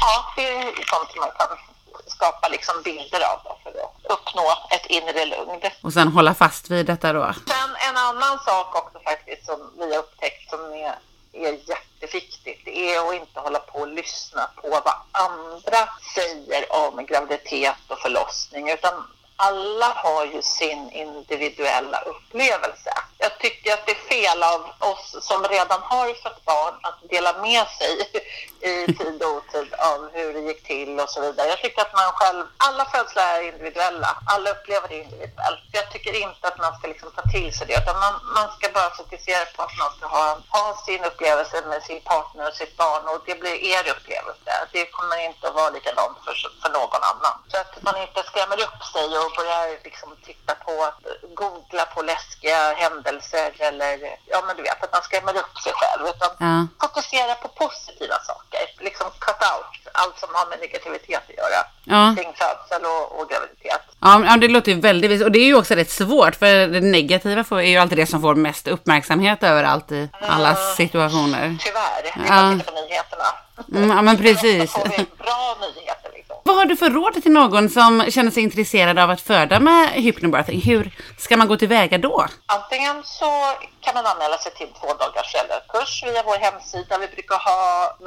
Ja, 0.00 0.32
det 0.36 0.48
är 0.48 0.62
sånt 0.62 1.16
man 1.20 1.30
kan 1.38 1.58
skapa 2.06 2.48
liksom 2.48 2.74
bilder 2.84 3.20
av 3.32 3.40
då 3.44 3.58
för 3.62 3.70
att 3.70 4.18
uppnå 4.18 4.46
ett 4.70 4.86
inre 4.86 5.24
lugn. 5.24 5.60
Och 5.82 5.92
sen 5.92 6.08
hålla 6.08 6.34
fast 6.34 6.70
vid 6.70 6.86
detta 6.86 7.12
då? 7.12 7.32
Sen 7.46 7.76
en 7.88 7.96
annan 7.96 8.38
sak 8.38 8.76
också 8.76 8.98
faktiskt 9.04 9.46
som 9.46 9.72
vi 9.78 9.94
har 9.94 9.98
upptäckt 9.98 10.50
som 10.50 10.60
är, 10.60 10.94
är 11.34 11.58
jätteviktigt, 11.68 12.60
det 12.64 12.94
är 12.94 13.08
att 13.08 13.14
inte 13.14 13.40
hålla 13.40 13.58
på 13.58 13.78
och 13.78 13.88
lyssna 13.88 14.50
på 14.56 14.68
vad 14.68 14.94
andra 15.12 15.88
säger 16.14 16.72
om 16.72 17.06
graviditet 17.06 17.76
och 17.88 17.98
förlossning, 17.98 18.70
utan 18.70 19.04
alla 19.36 19.88
har 19.88 20.26
ju 20.26 20.42
sin 20.42 20.90
individuella 20.90 22.00
upplevelse. 22.00 22.90
Jag 23.18 23.38
tycker 23.38 23.72
att 23.72 23.86
det 23.86 23.92
är 23.92 24.08
fel 24.08 24.42
av 24.42 24.90
oss 24.90 25.16
som 25.20 25.44
redan 25.44 25.82
har 25.82 26.14
fött 26.14 26.44
barn 26.44 26.74
att 26.82 27.08
dela 27.10 27.42
med 27.42 27.66
sig 27.68 28.23
i 28.60 28.86
tid 28.98 29.22
och 29.22 29.32
otid 29.36 29.74
av 29.74 30.10
hur 30.12 30.32
det 30.34 30.40
gick 30.40 30.62
till 30.66 31.00
och 31.00 31.10
så 31.10 31.20
vidare. 31.20 31.48
Jag 31.48 31.58
tycker 31.58 31.82
att 31.82 31.92
man 31.92 32.12
själv, 32.12 32.44
alla 32.56 32.84
födslar 32.84 33.22
är 33.36 33.42
individuella, 33.42 34.10
alla 34.26 34.50
upplever 34.50 34.88
det 34.88 34.98
individuellt. 35.04 35.60
Så 35.70 35.76
Jag 35.80 35.90
tycker 35.92 36.14
inte 36.26 36.48
att 36.48 36.58
man 36.58 36.78
ska 36.78 36.88
liksom 36.88 37.10
ta 37.16 37.22
till 37.22 37.54
sig 37.56 37.66
det, 37.66 37.76
utan 37.82 37.96
man, 38.04 38.14
man 38.34 38.48
ska 38.56 38.68
bara 38.74 38.90
fokusera 38.90 39.44
på 39.56 39.62
att 39.62 39.76
man 39.78 39.90
ska 39.96 40.06
ha, 40.06 40.26
ha 40.48 40.64
sin 40.86 41.04
upplevelse 41.04 41.62
med 41.66 41.82
sin 41.82 42.00
partner 42.00 42.48
och 42.48 42.54
sitt 42.54 42.76
barn 42.76 43.02
och 43.08 43.20
det 43.26 43.34
blir 43.40 43.56
er 43.72 43.84
upplevelse. 43.94 44.52
Det 44.72 44.86
kommer 44.86 45.16
inte 45.28 45.48
att 45.48 45.54
vara 45.54 45.70
likadant 45.70 46.16
för, 46.24 46.34
för 46.62 46.70
någon 46.78 47.02
annan. 47.12 47.36
Så 47.50 47.56
att 47.58 47.82
man 47.82 47.96
inte 48.02 48.22
skrämmer 48.22 48.58
upp 48.66 48.80
sig 48.94 49.08
och 49.18 49.30
börjar 49.36 49.84
liksom 49.84 50.16
titta 50.26 50.54
på, 50.54 50.74
googla 51.40 51.84
på 51.94 52.02
läskiga 52.02 52.72
händelser 52.72 53.52
eller, 53.58 54.16
ja 54.26 54.42
men 54.46 54.56
du 54.56 54.62
vet, 54.62 54.84
att 54.84 54.92
man 54.92 55.02
skrämmer 55.02 55.36
upp 55.36 55.56
sig 55.64 55.72
själv. 55.80 56.06
Utan 56.08 56.30
Ja. 56.38 56.66
fokusera 56.86 57.34
på 57.34 57.48
positiva 57.48 58.18
saker. 58.30 58.60
Liksom 58.84 59.06
cut 59.18 59.42
out 59.52 59.74
allt 59.94 60.18
som 60.18 60.28
har 60.32 60.46
med 60.50 60.58
negativitet 60.60 61.22
att 61.28 61.36
göra. 61.36 61.60
Ja. 61.84 62.14
Kring 62.16 62.32
födsel 62.32 62.82
och, 62.86 63.20
och 63.20 63.28
graviditet. 63.30 63.80
Ja, 64.00 64.36
det 64.40 64.48
låter 64.48 64.72
ju 64.72 64.80
väldigt 64.80 65.10
vis. 65.10 65.22
Och 65.22 65.32
det 65.32 65.38
är 65.38 65.44
ju 65.46 65.54
också 65.56 65.74
rätt 65.74 65.90
svårt, 65.90 66.34
för 66.34 66.66
det 66.66 66.80
negativa 66.80 67.44
får, 67.44 67.58
är 67.60 67.62
ju 67.68 67.76
alltid 67.76 67.98
det 67.98 68.06
som 68.06 68.20
får 68.20 68.34
mest 68.34 68.68
uppmärksamhet 68.68 69.42
överallt 69.42 69.92
i 69.92 70.08
alla 70.20 70.54
situationer. 70.54 71.56
Tyvärr. 71.60 72.02
Det 72.02 72.08
är 72.08 72.26
Ja. 72.26 72.58
på 72.66 72.72
nyheterna. 72.80 73.24
Mm, 73.74 73.90
ja, 73.96 74.02
men 74.02 74.16
precis. 74.18 74.72
Då 74.72 74.80
får 74.80 74.88
vi 74.88 75.06
bra 75.18 75.56
nyheter. 75.60 76.03
Vad 76.46 76.56
har 76.56 76.64
du 76.64 76.76
för 76.76 76.90
råd 76.90 77.22
till 77.22 77.32
någon 77.32 77.70
som 77.70 78.04
känner 78.10 78.30
sig 78.30 78.42
intresserad 78.42 78.98
av 78.98 79.10
att 79.10 79.20
föda 79.20 79.60
med 79.60 79.88
hypnobirthing? 79.88 80.60
Hur 80.60 80.90
ska 81.18 81.36
man 81.36 81.48
gå 81.48 81.56
tillväga 81.56 81.98
då? 81.98 82.26
Antingen 82.46 82.96
så 83.04 83.30
kan 83.80 83.94
man 83.94 84.06
anmäla 84.06 84.38
sig 84.38 84.52
till 84.54 84.70
två 84.80 84.88
dagars 85.02 85.32
föräldrakurs 85.32 86.02
via 86.06 86.22
vår 86.22 86.38
hemsida. 86.46 86.98
Vi 86.98 87.08
brukar 87.08 87.38
ha 87.48 87.60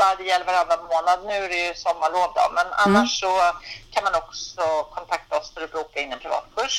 varje 0.04 0.36
eller 0.36 0.46
varannan 0.46 0.80
månad. 0.94 1.20
Nu 1.30 1.36
är 1.46 1.50
det 1.50 1.68
ju 1.68 1.74
sommarlov 1.74 2.30
då, 2.40 2.46
men 2.58 2.68
annars 2.86 3.20
så 3.20 3.32
kan 3.94 4.04
man 4.04 4.16
också 4.24 4.62
kontakta 4.96 5.38
oss 5.40 5.52
för 5.54 5.64
att 5.64 5.72
boka 5.72 6.02
in 6.02 6.12
en 6.14 6.20
privatkurs. 6.20 6.76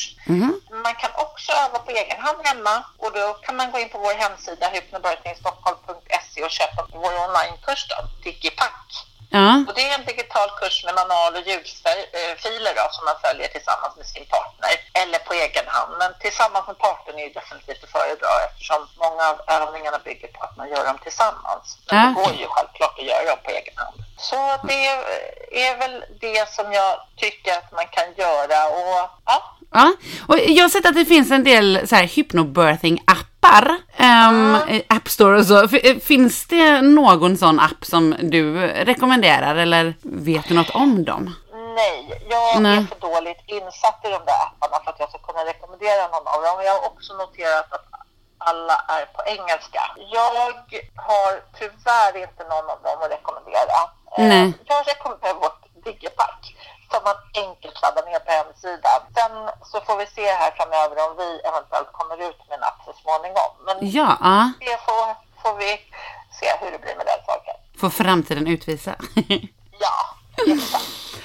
Man 0.85 0.95
kan 1.03 1.11
också 1.27 1.53
öva 1.65 1.79
på 1.79 1.91
egen 1.91 2.21
hand 2.27 2.39
hemma 2.45 2.75
och 3.03 3.13
då 3.19 3.25
kan 3.45 3.57
man 3.57 3.71
gå 3.73 3.79
in 3.79 3.89
på 3.89 3.99
vår 3.99 4.15
hemsida 4.25 4.67
hypnobirthingstockholm.se 4.75 6.39
och 6.45 6.51
köpa 6.51 6.81
vår 7.03 7.13
onlinekurs 7.25 7.83
då, 7.91 7.97
Tikipack. 8.23 8.89
Ja, 9.39 9.53
Och 9.69 9.75
det 9.79 9.85
är 9.91 9.95
en 9.99 10.07
digital 10.13 10.49
kurs 10.61 10.77
med 10.87 10.95
manual 11.01 11.33
och 11.39 11.45
ljudfiler 11.49 12.73
då, 12.81 12.85
som 12.97 13.05
man 13.11 13.19
följer 13.27 13.49
tillsammans 13.57 13.93
med 14.01 14.07
sin 14.15 14.27
partner 14.35 14.71
eller 15.03 15.19
på 15.29 15.33
egen 15.45 15.67
hand. 15.75 15.91
Men 16.01 16.11
tillsammans 16.25 16.67
med 16.71 16.79
partnern 16.87 17.19
är 17.21 17.25
ju 17.29 17.33
definitivt 17.41 17.85
att 17.85 17.91
föredra 17.97 18.29
eftersom 18.47 18.81
många 19.05 19.25
av 19.33 19.37
övningarna 19.59 19.99
bygger 20.09 20.29
på 20.35 20.41
att 20.47 20.57
man 20.61 20.69
gör 20.73 20.85
dem 20.91 20.99
tillsammans. 21.07 21.67
Men 21.87 21.97
Ja. 21.99 22.05
det 22.09 22.15
går 22.21 22.33
ju 22.43 22.47
självklart 22.55 22.99
att 22.99 23.05
göra 23.13 23.25
dem 23.31 23.39
på 23.45 23.51
egen 23.51 23.77
hand. 23.83 23.97
Så 24.29 24.41
det 24.71 24.85
är 25.67 25.77
väl 25.79 26.05
det 26.21 26.49
som 26.57 26.73
jag 26.73 26.93
tycker 27.17 27.53
att 27.59 27.73
man 27.73 27.89
kan 27.97 28.09
göra 28.23 28.59
och 28.79 29.11
ja, 29.27 29.57
ja. 29.73 29.93
Och 30.29 30.39
jag 30.39 30.65
har 30.65 30.69
sett 30.69 30.87
att 30.87 30.95
det 30.95 31.05
finns 31.05 31.31
en 31.31 31.45
del 31.45 31.89
så 31.89 31.95
här 31.97 32.05
hypnobirthing-appar. 32.05 33.28
Um, 33.43 34.57
i 34.69 34.83
App 34.89 35.09
Store 35.09 35.39
och 35.39 35.47
så. 35.47 35.65
F- 35.65 36.03
Finns 36.03 36.47
det 36.47 36.83
någon 36.83 37.37
sån 37.37 37.61
app 37.61 37.85
som 37.85 38.15
du 38.23 38.67
rekommenderar 38.67 39.55
eller 39.57 39.95
vet 40.03 40.49
du 40.49 40.55
något 40.55 40.71
om 40.71 41.05
dem? 41.05 41.35
Nej, 41.75 42.27
jag 42.31 42.63
Nej. 42.63 42.77
är 42.79 42.83
för 42.83 43.01
dåligt 43.01 43.43
insatt 43.47 44.01
i 44.05 44.09
de 44.17 44.21
där 44.31 44.41
apparna 44.47 44.85
för 44.85 44.91
att 44.91 45.01
jag 45.01 45.09
ska 45.09 45.19
kunna 45.19 45.45
rekommendera 45.45 46.03
någon 46.09 46.27
av 46.35 46.43
dem. 46.43 46.65
Jag 46.65 46.73
har 46.73 46.87
också 46.87 47.15
noterat 47.15 47.73
att 47.73 47.87
alla 48.39 48.77
är 48.97 49.05
på 49.17 49.21
engelska. 49.27 49.83
Jag 50.17 50.31
har 51.09 51.31
tyvärr 51.59 52.15
inte 52.27 52.43
någon 52.53 52.67
av 52.75 52.79
dem 52.83 52.99
att 53.03 53.11
rekommendera. 53.17 53.79
Eh, 54.19 54.25
Nej. 54.33 54.53
Jag 54.65 54.81
rekommenderar 54.89 55.35
vårt 55.35 55.61
Digipack 55.85 56.55
som 56.93 57.01
man 57.09 57.19
enkelt 57.45 57.77
laddar 57.83 58.05
ner 58.11 58.21
på 58.27 58.31
hemsidan. 58.41 59.01
Sen 59.17 59.33
så 59.71 59.77
får 59.87 59.97
vi 60.03 60.07
se 60.17 60.27
här 60.43 60.51
framöver 60.59 60.97
om 61.07 61.13
vi 61.23 61.29
eventuellt 61.49 61.93
kommer 61.99 62.17
ut 62.29 62.39
med 62.49 62.57
en 62.59 62.65
app 62.71 62.79
så 62.87 62.93
småningom. 63.03 63.51
Men 63.67 63.77
Ja, 63.99 64.51
det 64.61 64.77
får, 64.87 65.05
får 65.43 65.55
vi 65.59 65.71
se 66.41 66.47
hur 66.61 66.71
det 66.73 66.79
blir 66.85 66.97
med 66.97 67.07
den 67.13 67.21
saken. 67.27 67.55
får 67.81 67.91
framtiden 67.91 68.47
utvisa. 68.47 68.95
Ja, 69.81 70.17
exakt. 70.55 70.85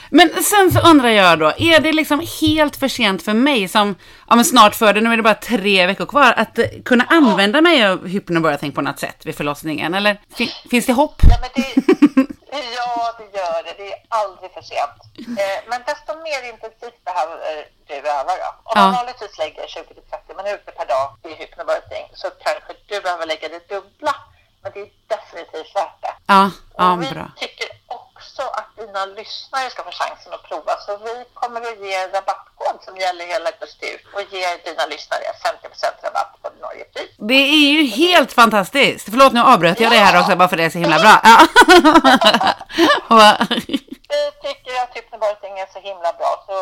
Men 0.09 0.43
sen 0.43 0.71
så 0.71 0.79
undrar 0.89 1.09
jag 1.09 1.39
då, 1.39 1.53
är 1.57 1.79
det 1.79 1.93
liksom 1.93 2.27
helt 2.41 2.75
för 2.75 2.87
sent 2.87 3.23
för 3.23 3.33
mig 3.33 3.67
som, 3.67 3.95
ja 4.29 4.35
men 4.35 4.45
snart 4.45 4.75
föder, 4.75 5.01
nu 5.01 5.13
är 5.13 5.17
det 5.17 5.23
bara 5.23 5.33
tre 5.35 5.87
veckor 5.87 6.05
kvar, 6.05 6.33
att 6.37 6.59
eh, 6.59 6.65
kunna 6.85 7.03
använda 7.09 7.61
mig 7.61 7.87
av 7.87 8.07
hypnobirthing 8.07 8.71
på 8.71 8.81
något 8.81 8.99
sätt 8.99 9.25
vid 9.25 9.35
förlossningen? 9.35 9.93
Eller 9.93 10.21
fin, 10.35 10.49
finns 10.69 10.85
det 10.85 10.93
hopp? 10.93 11.15
Ja, 11.21 11.35
men 11.41 11.49
det, 11.55 12.32
ja, 12.61 13.13
det 13.17 13.37
gör 13.37 13.63
det. 13.63 13.73
Det 13.77 13.93
är 13.93 13.99
aldrig 14.09 14.51
för 14.53 14.61
sent. 14.61 14.99
Eh, 15.39 15.63
men 15.67 15.83
desto 15.85 16.15
mer 16.27 16.41
intensivt 16.49 17.03
behöver 17.05 17.67
du 17.87 17.93
öva 17.95 18.23
då. 18.23 18.49
Om 18.63 18.73
man 18.75 18.93
Ja. 18.93 18.97
vanligtvis 18.99 19.37
lägger 19.37 19.67
20-30 19.67 20.37
minuter 20.43 20.71
per 20.71 20.85
dag 20.85 21.15
i 21.23 21.33
hypnobirthing 21.33 22.05
så 22.13 22.29
kanske 22.29 22.73
du 22.87 23.01
behöver 23.01 23.25
lägga 23.25 23.49
det 23.49 23.67
dubbla. 23.69 24.15
Men 24.61 24.71
det 24.73 24.79
är 24.81 24.89
definitivt 25.07 25.75
värt 25.75 26.01
det. 26.01 26.13
Ja, 26.27 26.51
ja 26.77 26.91
och 26.93 27.01
vi 27.03 27.11
bra. 27.11 27.31
tycker 27.37 27.67
också 27.87 28.02
att 28.41 28.69
dina 28.77 29.05
lyssnare 29.05 29.69
ska 29.69 29.83
få 29.83 29.91
chansen 29.91 30.33
att 30.33 30.43
prova. 30.49 30.73
Så 30.85 30.97
vi 30.97 31.25
kommer 31.33 31.61
att 31.61 31.79
ge 31.87 32.07
rabattkod 32.07 32.77
som 32.81 32.97
gäller 32.97 33.25
hela 33.25 33.49
ut 33.49 34.03
och 34.15 34.21
ger 34.33 34.53
dina 34.65 34.85
lyssnare 34.85 35.21
50% 35.43 36.03
rabatt 36.03 36.31
på 36.41 36.47
ordinarie 36.47 36.83
pris. 36.83 37.11
Det 37.17 37.33
är 37.33 37.71
ju 37.75 37.83
helt 37.85 38.33
fantastiskt. 38.33 39.09
Förlåt, 39.09 39.33
nu 39.33 39.41
avbröt 39.41 39.79
jag 39.79 39.91
det 39.91 39.97
här 39.97 40.19
också 40.19 40.35
bara 40.35 40.49
för 40.49 40.57
det 40.57 40.63
är 40.63 40.69
så 40.69 40.77
himla 40.77 40.99
bra. 40.99 41.15
Ja. 41.23 41.37
Vi 43.67 44.31
tycker 44.45 44.73
att 44.83 44.95
hypnobirthing 44.95 45.59
är 45.59 45.73
så 45.73 45.79
himla 45.79 46.13
bra 46.13 46.43
så 46.47 46.57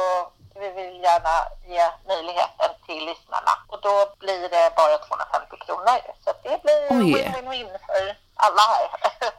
vi 0.61 0.69
vill 0.79 0.95
gärna 1.03 1.35
ge 1.73 1.83
möjligheten 2.07 2.69
till 2.87 3.05
lyssnarna. 3.05 3.53
Och 3.67 3.79
då 3.81 3.93
blir 4.19 4.41
det 4.55 4.75
bara 4.75 4.97
250 4.97 5.57
kronor. 5.65 5.99
Så 6.23 6.29
det 6.43 6.61
blir 6.63 6.79
win-win-win 6.89 7.69
för 7.87 8.03
alla 8.45 8.63
här. 8.71 8.85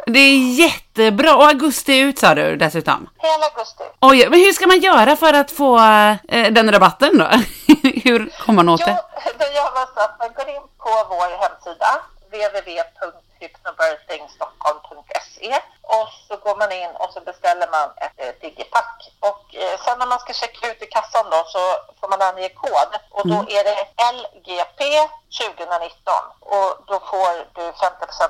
det 0.14 0.18
är 0.18 0.38
jättebra. 0.64 1.36
Och 1.36 1.46
augusti 1.46 1.98
ut 1.98 2.18
sa 2.18 2.34
du 2.34 2.56
dessutom. 2.56 3.08
Hela 3.18 3.44
augusti. 3.46 3.84
Oj, 4.00 4.28
men 4.30 4.38
hur 4.40 4.52
ska 4.52 4.66
man 4.66 4.80
göra 4.80 5.16
för 5.16 5.32
att 5.32 5.50
få 5.50 5.78
eh, 6.28 6.52
den 6.52 6.72
rabatten 6.72 7.18
då? 7.18 7.24
hur 8.04 8.30
kommer 8.44 8.56
man 8.62 8.68
åt 8.68 8.80
Jo, 8.80 8.86
det? 8.86 9.02
då 9.38 9.44
gör 9.44 9.74
man 9.74 9.86
så 9.94 10.00
att 10.00 10.16
man 10.18 10.30
går 10.38 10.48
in 10.48 10.62
på 10.78 10.90
vår 11.08 11.30
hemsida 11.42 11.90
www.hypnobirthingstockholm.se 13.42 15.60
och 15.82 16.08
så 16.28 16.36
går 16.36 16.56
man 16.56 16.72
in 16.72 16.90
och 17.02 17.10
så 17.14 17.20
beställer 17.20 17.68
man 17.70 17.90
ett 17.96 18.12
eh, 18.16 18.34
digipack. 18.40 19.12
Och 19.20 19.54
eh, 19.54 19.80
sen 19.84 19.98
när 19.98 20.06
man 20.06 20.20
ska 20.20 20.32
checka 20.32 20.70
ut 20.70 20.82
i 20.82 20.86
kassan 20.86 21.30
då 21.30 21.44
så 21.46 21.58
får 22.00 22.08
man 22.08 22.22
ange 22.22 22.48
kod. 22.48 22.90
Och 23.10 23.28
då 23.28 23.38
är 23.56 23.64
det 23.64 23.86
LGP 24.16 24.80
2019 25.38 26.14
och 26.40 26.70
då 26.86 27.00
får 27.10 27.32
du 27.56 27.72
50 27.72 27.84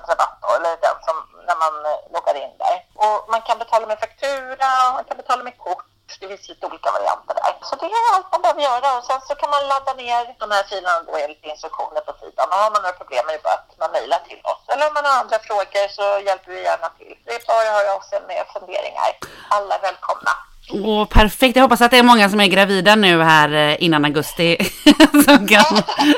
rabatt 0.09 0.38
då, 0.42 0.48
eller 0.57 0.77
den 0.87 0.96
som 1.07 1.16
när 1.46 1.57
man 1.64 1.75
eh, 1.87 1.98
loggar 2.14 2.35
in 2.35 2.55
där. 2.59 2.77
Och 3.05 3.18
man 3.31 3.42
kan 3.42 3.59
betala 3.59 3.87
med 3.87 4.01
faktura, 4.01 4.92
man 4.92 5.05
kan 5.05 5.16
betala 5.16 5.44
med 5.44 5.59
kort 5.59 5.85
det 6.20 6.29
finns 6.29 6.48
lite 6.53 6.66
olika 6.70 6.90
varianter 6.96 7.35
där. 7.40 7.53
Så 7.68 7.75
det 7.81 7.88
är 7.98 8.05
allt 8.14 8.29
man 8.33 8.42
behöver 8.44 8.62
göra 8.70 8.88
och 8.98 9.05
sen 9.09 9.20
så 9.29 9.33
kan 9.40 9.51
man 9.55 9.62
ladda 9.72 9.92
ner 10.03 10.22
de 10.42 10.46
här 10.55 10.64
filerna 10.70 11.03
då 11.09 11.12
enligt 11.22 11.44
instruktioner 11.53 12.03
på 12.09 12.12
sidan. 12.22 12.46
Och 12.51 12.59
har 12.62 12.70
man 12.75 12.83
några 12.83 12.98
problem 13.01 13.25
är 13.29 13.33
det 13.37 13.42
bara 13.48 13.59
att 13.61 13.72
man 13.83 13.90
mejlar 13.96 14.20
till 14.29 14.40
oss. 14.53 14.62
Eller 14.72 14.85
om 14.88 14.94
man 14.98 15.05
har 15.09 15.14
andra 15.22 15.38
frågor 15.48 15.85
så 15.98 16.07
hjälper 16.29 16.51
vi 16.55 16.61
gärna 16.70 16.88
till. 16.98 17.14
Det 17.25 17.33
är 17.38 17.42
bara 17.51 17.64
att 17.68 17.77
höra 17.79 17.90
av 17.96 18.03
sig 18.11 18.18
med 18.31 18.42
funderingar. 18.55 19.11
Alla 19.57 19.72
är 19.79 19.83
välkomna. 19.88 20.33
Åh, 20.70 21.05
perfekt. 21.07 21.57
Jag 21.57 21.62
hoppas 21.62 21.81
att 21.81 21.90
det 21.90 21.98
är 21.98 22.03
många 22.03 22.31
som 22.31 22.40
är 22.40 22.46
gravida 22.46 22.94
nu 22.94 23.22
här 23.22 23.53
eh, 23.55 23.85
innan 23.85 24.05
augusti 24.05 24.57
som 25.27 25.48
kan 25.48 25.64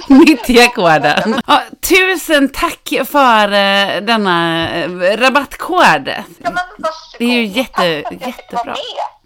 nyttja 0.19 0.69
koden. 0.69 1.43
Ja, 1.47 1.63
tusen 1.89 2.49
tack 2.49 2.89
för 3.11 3.45
eh, 3.53 4.01
denna 4.01 4.69
eh, 4.71 5.17
rabattkod. 5.17 6.09
Ja. 6.39 6.51
Det 7.19 7.25
är 7.25 7.29
ju 7.29 7.45
jätte, 7.45 7.85
jättebra. 8.11 8.77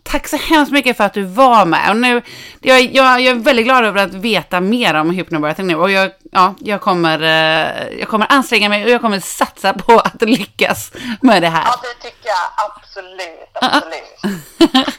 Tack 0.09 0.29
så 0.29 0.37
hemskt 0.37 0.73
mycket 0.73 0.97
för 0.97 1.05
att 1.05 1.15
du 1.15 1.23
var 1.23 1.65
med. 1.65 1.91
Och 1.91 1.97
nu, 1.97 2.23
jag, 2.61 2.83
jag, 2.83 3.21
jag 3.21 3.37
är 3.37 3.41
väldigt 3.41 3.65
glad 3.65 3.85
över 3.85 4.05
att 4.05 4.15
veta 4.15 4.61
mer 4.61 4.95
om 4.95 5.11
hypnobirthing 5.11 5.67
nu. 5.67 5.75
Och 5.75 5.91
jag, 5.91 6.11
ja, 6.33 6.55
jag, 6.61 6.81
kommer, 6.81 7.23
eh, 7.23 7.99
jag 7.99 8.09
kommer 8.09 8.27
anstränga 8.33 8.69
mig 8.69 8.85
och 8.85 8.91
jag 8.91 9.01
kommer 9.01 9.21
satsa 9.21 9.73
på 9.73 9.99
att 9.99 10.23
lyckas 10.23 10.93
med 11.21 11.43
det 11.43 11.49
här. 11.49 11.65
Ja, 11.65 11.81
det 11.83 12.09
tycker 12.09 12.29
jag 12.29 12.71
absolut, 12.71 13.51
absolut. 13.55 14.99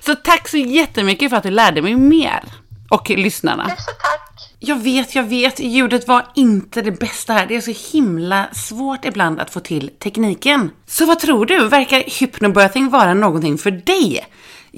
Så 0.00 0.14
tack 0.14 0.48
så 0.48 0.56
jättemycket 0.56 1.30
för 1.30 1.36
att 1.36 1.42
du 1.42 1.50
lärde 1.50 1.82
mig 1.82 1.94
mer. 1.94 2.42
Och 2.90 3.10
lyssnarna. 3.10 3.64
Tusen 3.64 3.94
tack. 4.02 4.25
Jag 4.58 4.76
vet, 4.76 5.14
jag 5.14 5.22
vet, 5.22 5.60
ljudet 5.60 6.08
var 6.08 6.26
inte 6.34 6.82
det 6.82 6.92
bästa 6.92 7.32
här. 7.32 7.46
Det 7.46 7.56
är 7.56 7.60
så 7.60 7.96
himla 7.96 8.46
svårt 8.52 9.04
ibland 9.04 9.40
att 9.40 9.50
få 9.50 9.60
till 9.60 9.90
tekniken. 9.98 10.70
Så 10.86 11.06
vad 11.06 11.18
tror 11.18 11.46
du? 11.46 11.68
Verkar 11.68 12.20
hypnobirthing 12.20 12.90
vara 12.90 13.14
någonting 13.14 13.58
för 13.58 13.70
dig? 13.70 14.26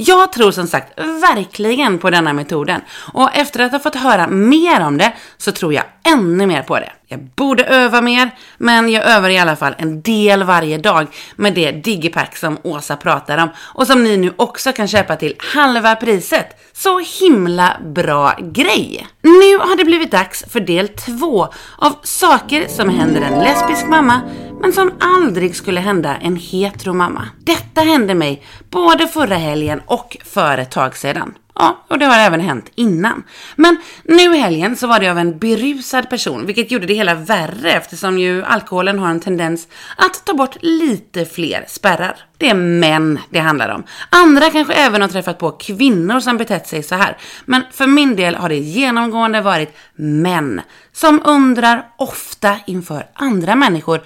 Jag 0.01 0.33
tror 0.33 0.51
som 0.51 0.67
sagt 0.67 0.99
verkligen 0.99 1.99
på 1.99 2.11
denna 2.11 2.33
metoden 2.33 2.81
och 3.13 3.37
efter 3.37 3.61
att 3.61 3.73
ha 3.73 3.79
fått 3.79 3.95
höra 3.95 4.27
mer 4.29 4.81
om 4.81 4.99
det 4.99 5.13
så 5.39 5.53
tror 5.53 5.73
jag 5.75 5.85
ännu 6.05 6.47
mer 6.47 6.63
på 6.63 6.79
det. 6.79 6.93
Jag 7.07 7.21
borde 7.21 7.65
öva 7.65 8.01
mer, 8.01 8.31
men 8.59 8.89
jag 8.89 9.05
övar 9.07 9.29
i 9.29 9.39
alla 9.39 9.57
fall 9.57 9.75
en 9.79 10.03
del 10.03 10.43
varje 10.43 10.79
dag 10.79 11.07
med 11.37 11.55
det 11.55 11.71
digipack 11.71 12.37
som 12.37 12.59
Åsa 12.63 12.97
pratar 12.97 13.39
om 13.39 13.49
och 13.59 13.87
som 13.87 14.05
ni 14.05 14.17
nu 14.17 14.33
också 14.37 14.73
kan 14.73 14.89
köpa 14.89 15.17
till 15.17 15.35
halva 15.55 15.97
priset. 15.97 16.47
Så 16.73 16.99
himla 17.21 17.77
bra 17.95 18.37
grej! 18.41 19.07
Nu 19.23 19.59
har 19.59 19.77
det 19.77 19.85
blivit 19.85 20.11
dags 20.11 20.45
för 20.49 20.61
del 20.61 20.89
två 20.89 21.49
av 21.79 21.93
saker 22.03 22.69
som 22.69 22.89
händer 22.89 23.21
en 23.21 23.39
lesbisk 23.39 23.87
mamma 23.87 24.21
men 24.61 24.73
som 24.73 24.93
aldrig 25.01 25.57
skulle 25.57 25.81
hända 25.81 26.17
en 26.17 26.37
hetero 26.37 26.93
mamma. 26.93 27.29
Detta 27.45 27.81
hände 27.81 28.15
mig 28.15 28.43
både 28.71 29.07
förra 29.07 29.37
helgen 29.37 29.81
och 29.87 30.17
för 30.25 30.59
ett 30.59 30.71
tag 30.71 30.97
sedan. 30.97 31.35
Ja, 31.55 31.85
och 31.89 31.99
det 31.99 32.07
har 32.07 32.19
även 32.19 32.41
hänt 32.41 32.71
innan. 32.75 33.23
Men 33.57 33.77
nu 34.05 34.37
i 34.37 34.39
helgen 34.39 34.77
så 34.77 34.87
var 34.87 35.01
det 35.01 35.09
av 35.09 35.19
en 35.19 35.39
berusad 35.39 36.11
person, 36.11 36.47
vilket 36.47 36.71
gjorde 36.71 36.87
det 36.87 36.95
hela 36.95 37.15
värre 37.15 37.73
eftersom 37.73 38.19
ju 38.19 38.45
alkoholen 38.45 38.99
har 38.99 39.11
en 39.11 39.21
tendens 39.21 39.69
att 39.97 40.25
ta 40.25 40.35
bort 40.35 40.57
lite 40.61 41.25
fler 41.25 41.65
spärrar. 41.69 42.17
Det 42.37 42.51
är 42.51 42.55
män 42.55 43.19
det 43.31 43.39
handlar 43.39 43.69
om. 43.69 43.85
Andra 44.11 44.51
kanske 44.51 44.75
även 44.75 45.01
har 45.01 45.09
träffat 45.09 45.39
på 45.39 45.51
kvinnor 45.51 46.21
som 46.21 46.37
betett 46.37 46.69
sig 46.69 46.83
så 46.83 46.95
här. 46.95 47.17
Men 47.45 47.63
för 47.73 47.87
min 47.87 48.17
del 48.17 48.35
har 48.35 48.49
det 48.49 48.59
genomgående 48.59 49.41
varit 49.41 49.77
män 49.97 50.61
som 50.93 51.23
undrar 51.25 51.87
ofta 51.97 52.57
inför 52.67 53.07
andra 53.15 53.55
människor, 53.55 54.01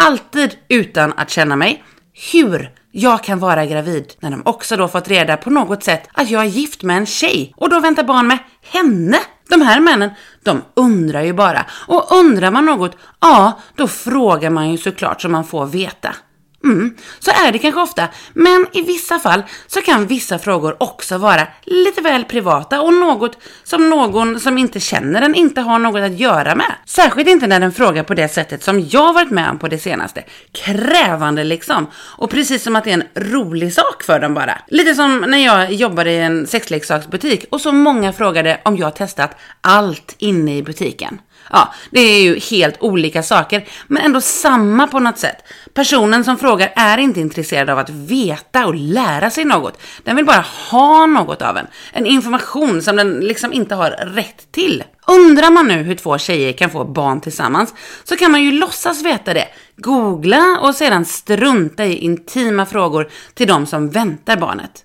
alltid 0.00 0.56
utan 0.68 1.12
att 1.12 1.30
känna 1.30 1.56
mig, 1.56 1.84
hur 2.32 2.70
jag 2.92 3.24
kan 3.24 3.38
vara 3.38 3.66
gravid 3.66 4.12
när 4.20 4.30
de 4.30 4.42
också 4.44 4.76
då 4.76 4.88
fått 4.88 5.08
reda 5.08 5.36
på 5.36 5.50
något 5.50 5.84
sätt 5.84 6.08
att 6.12 6.30
jag 6.30 6.42
är 6.42 6.46
gift 6.46 6.82
med 6.82 6.96
en 6.96 7.06
tjej 7.06 7.54
och 7.56 7.70
då 7.70 7.80
väntar 7.80 8.04
barn 8.04 8.26
med 8.26 8.38
henne. 8.62 9.16
De 9.48 9.62
här 9.62 9.80
männen, 9.80 10.10
de 10.44 10.62
undrar 10.74 11.22
ju 11.22 11.32
bara. 11.32 11.66
Och 11.88 12.12
undrar 12.12 12.50
man 12.50 12.66
något, 12.66 12.96
ja, 13.20 13.60
då 13.76 13.88
frågar 13.88 14.50
man 14.50 14.70
ju 14.70 14.78
såklart 14.78 15.22
så 15.22 15.28
man 15.28 15.44
får 15.44 15.66
veta. 15.66 16.14
Mm, 16.64 16.96
så 17.18 17.30
är 17.30 17.52
det 17.52 17.58
kanske 17.58 17.80
ofta, 17.80 18.08
men 18.32 18.66
i 18.72 18.82
vissa 18.82 19.18
fall 19.18 19.42
så 19.66 19.80
kan 19.80 20.06
vissa 20.06 20.38
frågor 20.38 20.76
också 20.82 21.18
vara 21.18 21.46
lite 21.62 22.00
väl 22.00 22.24
privata 22.24 22.80
och 22.80 22.94
något 22.94 23.38
som 23.64 23.90
någon 23.90 24.40
som 24.40 24.58
inte 24.58 24.80
känner 24.80 25.20
den 25.20 25.34
inte 25.34 25.60
har 25.60 25.78
något 25.78 26.00
att 26.00 26.18
göra 26.18 26.54
med. 26.54 26.72
Särskilt 26.86 27.28
inte 27.28 27.46
när 27.46 27.60
den 27.60 27.72
frågar 27.72 28.02
på 28.02 28.14
det 28.14 28.28
sättet 28.28 28.62
som 28.62 28.80
jag 28.80 29.12
varit 29.12 29.30
med 29.30 29.50
om 29.50 29.58
på 29.58 29.68
det 29.68 29.78
senaste. 29.78 30.24
Krävande 30.52 31.44
liksom. 31.44 31.86
Och 31.94 32.30
precis 32.30 32.62
som 32.62 32.76
att 32.76 32.84
det 32.84 32.90
är 32.90 32.94
en 32.94 33.30
rolig 33.32 33.74
sak 33.74 34.02
för 34.02 34.20
dem 34.20 34.34
bara. 34.34 34.58
Lite 34.66 34.94
som 34.94 35.18
när 35.18 35.38
jag 35.38 35.72
jobbade 35.72 36.10
i 36.10 36.18
en 36.18 36.46
sexleksaksbutik 36.46 37.44
och 37.50 37.60
så 37.60 37.72
många 37.72 38.12
frågade 38.12 38.60
om 38.64 38.76
jag 38.76 38.96
testat 38.96 39.36
allt 39.60 40.14
inne 40.18 40.56
i 40.56 40.62
butiken. 40.62 41.18
Ja, 41.50 41.74
det 41.90 42.00
är 42.00 42.22
ju 42.22 42.38
helt 42.38 42.76
olika 42.80 43.22
saker, 43.22 43.64
men 43.86 44.02
ändå 44.02 44.20
samma 44.20 44.86
på 44.86 44.98
något 44.98 45.18
sätt. 45.18 45.36
Personen 45.74 46.24
som 46.24 46.38
frågar 46.38 46.72
är 46.76 46.98
inte 46.98 47.20
intresserad 47.20 47.70
av 47.70 47.78
att 47.78 47.90
veta 47.90 48.66
och 48.66 48.74
lära 48.74 49.30
sig 49.30 49.44
något. 49.44 49.80
Den 50.04 50.16
vill 50.16 50.24
bara 50.24 50.44
ha 50.70 51.06
något 51.06 51.42
av 51.42 51.56
en. 51.56 51.66
En 51.92 52.06
information 52.06 52.82
som 52.82 52.96
den 52.96 53.20
liksom 53.20 53.52
inte 53.52 53.74
har 53.74 53.90
rätt 53.90 54.52
till. 54.52 54.84
Undrar 55.06 55.50
man 55.50 55.68
nu 55.68 55.74
hur 55.82 55.94
två 55.94 56.18
tjejer 56.18 56.52
kan 56.52 56.70
få 56.70 56.84
barn 56.84 57.20
tillsammans 57.20 57.74
så 58.04 58.16
kan 58.16 58.30
man 58.30 58.42
ju 58.42 58.52
låtsas 58.52 59.02
veta 59.02 59.34
det. 59.34 59.48
Googla 59.76 60.58
och 60.62 60.74
sedan 60.74 61.04
strunta 61.04 61.84
i 61.84 61.94
intima 61.94 62.66
frågor 62.66 63.10
till 63.34 63.48
de 63.48 63.66
som 63.66 63.90
väntar 63.90 64.36
barnet. 64.36 64.84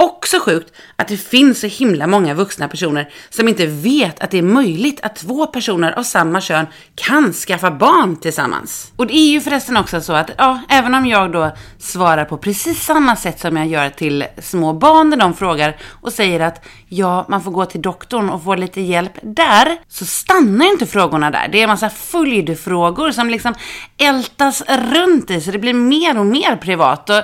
Också 0.00 0.40
sjukt 0.40 0.72
att 0.96 1.08
det 1.08 1.16
finns 1.16 1.60
så 1.60 1.66
himla 1.66 2.06
många 2.06 2.34
vuxna 2.34 2.68
personer 2.68 3.12
som 3.30 3.48
inte 3.48 3.66
vet 3.66 4.20
att 4.20 4.30
det 4.30 4.38
är 4.38 4.42
möjligt 4.42 5.00
att 5.00 5.16
två 5.16 5.46
personer 5.46 5.98
av 5.98 6.02
samma 6.02 6.40
kön 6.40 6.66
kan 6.94 7.32
skaffa 7.32 7.70
barn 7.70 8.16
tillsammans. 8.16 8.92
Och 8.96 9.06
det 9.06 9.16
är 9.16 9.30
ju 9.30 9.40
förresten 9.40 9.76
också 9.76 10.00
så 10.00 10.12
att, 10.12 10.30
ja, 10.38 10.60
även 10.68 10.94
om 10.94 11.06
jag 11.06 11.32
då 11.32 11.50
svarar 11.78 12.24
på 12.24 12.36
precis 12.36 12.84
samma 12.84 13.16
sätt 13.16 13.40
som 13.40 13.56
jag 13.56 13.66
gör 13.66 13.88
till 13.88 14.24
små 14.38 14.72
barn 14.72 15.10
när 15.10 15.16
de 15.16 15.34
frågar 15.34 15.76
och 16.00 16.12
säger 16.12 16.40
att 16.40 16.64
ja, 16.88 17.26
man 17.28 17.42
får 17.42 17.50
gå 17.50 17.64
till 17.66 17.82
doktorn 17.82 18.30
och 18.30 18.44
få 18.44 18.54
lite 18.54 18.80
hjälp 18.80 19.18
där, 19.22 19.78
så 19.88 20.06
stannar 20.06 20.66
inte 20.66 20.86
frågorna 20.86 21.30
där. 21.30 21.48
Det 21.52 21.58
är 21.58 21.62
en 21.62 21.70
massa 21.70 21.90
följdfrågor 21.90 23.10
som 23.10 23.30
liksom 23.30 23.54
ältas 23.98 24.62
runt 24.92 25.30
i 25.30 25.40
så 25.40 25.50
det 25.50 25.58
blir 25.58 25.74
mer 25.74 26.18
och 26.18 26.26
mer 26.26 26.56
privat. 26.56 27.10
Och 27.10 27.22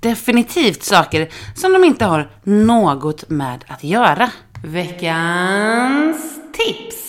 definitivt 0.00 0.82
saker 0.82 1.28
som 1.54 1.72
de 1.72 1.84
inte 1.84 2.04
har 2.04 2.30
något 2.42 3.30
med 3.30 3.64
att 3.68 3.84
göra. 3.84 4.30
Veckans 4.64 6.40
tips! 6.52 7.08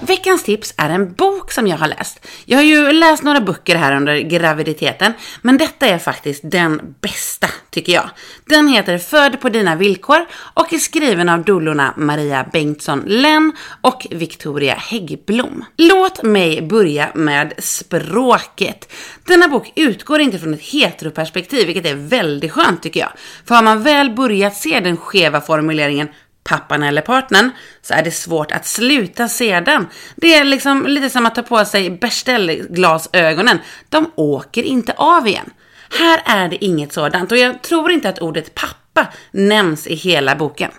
Veckans 0.00 0.42
tips 0.42 0.74
är 0.76 0.90
en 0.90 1.12
bok 1.12 1.52
som 1.52 1.66
jag 1.66 1.78
har 1.78 1.88
läst. 1.88 2.26
Jag 2.44 2.58
har 2.58 2.62
ju 2.62 2.92
läst 2.92 3.22
några 3.22 3.40
böcker 3.40 3.76
här 3.76 3.96
under 3.96 4.18
graviditeten, 4.18 5.12
men 5.42 5.58
detta 5.58 5.86
är 5.86 5.98
faktiskt 5.98 6.40
den 6.44 6.94
bästa, 7.00 7.48
tycker 7.78 7.92
jag. 7.92 8.10
Den 8.44 8.68
heter 8.68 8.98
Född 8.98 9.40
på 9.40 9.48
dina 9.48 9.76
villkor 9.76 10.26
och 10.54 10.72
är 10.72 10.78
skriven 10.78 11.28
av 11.28 11.44
doulorna 11.44 11.94
Maria 11.96 12.46
Bengtsson 12.52 13.02
Lenn 13.06 13.52
och 13.80 14.06
Victoria 14.10 14.74
Häggblom. 14.74 15.64
Låt 15.76 16.22
mig 16.22 16.62
börja 16.62 17.08
med 17.14 17.54
språket. 17.58 18.92
Denna 19.26 19.48
bok 19.48 19.72
utgår 19.76 20.20
inte 20.20 20.38
från 20.38 20.54
ett 20.54 20.62
heteroperspektiv, 20.62 21.66
vilket 21.66 21.86
är 21.86 21.94
väldigt 21.94 22.52
skönt 22.52 22.82
tycker 22.82 23.00
jag. 23.00 23.12
För 23.44 23.54
har 23.54 23.62
man 23.62 23.82
väl 23.82 24.10
börjat 24.10 24.56
se 24.56 24.80
den 24.80 24.96
skeva 24.96 25.40
formuleringen 25.40 26.08
pappan 26.44 26.82
eller 26.82 27.02
partnern 27.02 27.50
så 27.82 27.94
är 27.94 28.02
det 28.02 28.10
svårt 28.10 28.52
att 28.52 28.66
sluta 28.66 29.28
se 29.28 29.60
den. 29.60 29.86
Det 30.16 30.34
är 30.34 30.44
liksom 30.44 30.86
lite 30.86 31.10
som 31.10 31.26
att 31.26 31.34
ta 31.34 31.42
på 31.42 31.64
sig 31.64 31.90
beställglasögonen, 31.90 33.58
De 33.88 34.10
åker 34.14 34.62
inte 34.62 34.92
av 34.92 35.26
igen. 35.26 35.50
Här 35.90 36.22
är 36.24 36.48
det 36.48 36.64
inget 36.64 36.92
sådant 36.92 37.32
och 37.32 37.38
jag 37.38 37.62
tror 37.62 37.90
inte 37.90 38.08
att 38.08 38.18
ordet 38.18 38.54
pappa 38.54 39.06
nämns 39.30 39.86
i 39.86 39.94
hela 39.94 40.36
boken. 40.36 40.70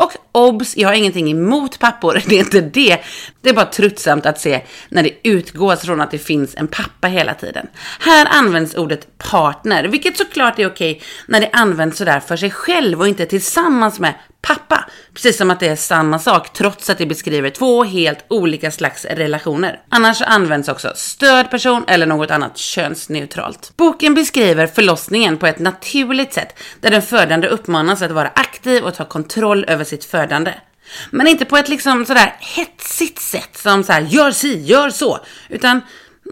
Och 0.00 0.12
obs, 0.32 0.76
jag 0.76 0.88
har 0.88 0.94
ingenting 0.94 1.30
emot 1.30 1.78
pappor, 1.78 2.22
det 2.26 2.34
är 2.34 2.38
inte 2.38 2.60
det. 2.60 2.98
Det 3.40 3.48
är 3.48 3.54
bara 3.54 3.66
tröttsamt 3.66 4.26
att 4.26 4.40
se 4.40 4.62
när 4.88 5.02
det 5.02 5.28
utgås 5.28 5.80
från 5.80 6.00
att 6.00 6.10
det 6.10 6.18
finns 6.18 6.54
en 6.54 6.68
pappa 6.68 7.08
hela 7.08 7.34
tiden. 7.34 7.66
Här 8.00 8.28
används 8.30 8.74
ordet 8.74 9.18
partner, 9.18 9.84
vilket 9.84 10.16
såklart 10.16 10.58
är 10.58 10.66
okej 10.66 11.02
när 11.26 11.40
det 11.40 11.50
används 11.52 11.98
sådär 11.98 12.20
för 12.20 12.36
sig 12.36 12.50
själv 12.50 13.00
och 13.00 13.08
inte 13.08 13.26
tillsammans 13.26 14.00
med 14.00 14.14
pappa. 14.42 14.84
Precis 15.14 15.38
som 15.38 15.50
att 15.50 15.60
det 15.60 15.68
är 15.68 15.76
samma 15.76 16.18
sak 16.18 16.52
trots 16.52 16.90
att 16.90 16.98
det 16.98 17.06
beskriver 17.06 17.50
två 17.50 17.84
helt 17.84 18.24
olika 18.28 18.70
slags 18.70 19.04
relationer. 19.04 19.80
Annars 19.88 20.22
används 20.22 20.68
också 20.68 20.92
stödperson 20.94 21.84
eller 21.88 22.06
något 22.06 22.30
annat 22.30 22.58
könsneutralt. 22.58 23.72
Boken 23.76 24.14
beskriver 24.14 24.66
förlossningen 24.66 25.36
på 25.36 25.46
ett 25.46 25.58
naturligt 25.58 26.32
sätt 26.32 26.58
där 26.80 26.90
den 26.90 27.02
födande 27.02 27.48
uppmanas 27.48 28.02
att 28.02 28.10
vara 28.10 28.28
aktiv 28.34 28.84
och 28.84 28.94
ta 28.94 29.04
kontroll 29.04 29.64
över 29.68 29.84
sitt 29.84 30.04
födande. 30.04 30.54
Men 31.10 31.26
inte 31.26 31.44
på 31.44 31.56
ett 31.56 31.68
liksom 31.68 32.06
sådär 32.06 32.34
hetsigt 32.40 33.20
sätt 33.20 33.56
som 33.56 33.84
såhär 33.84 34.00
gör 34.00 34.30
si, 34.30 34.62
gör 34.62 34.90
så. 34.90 35.18
Utan 35.48 35.80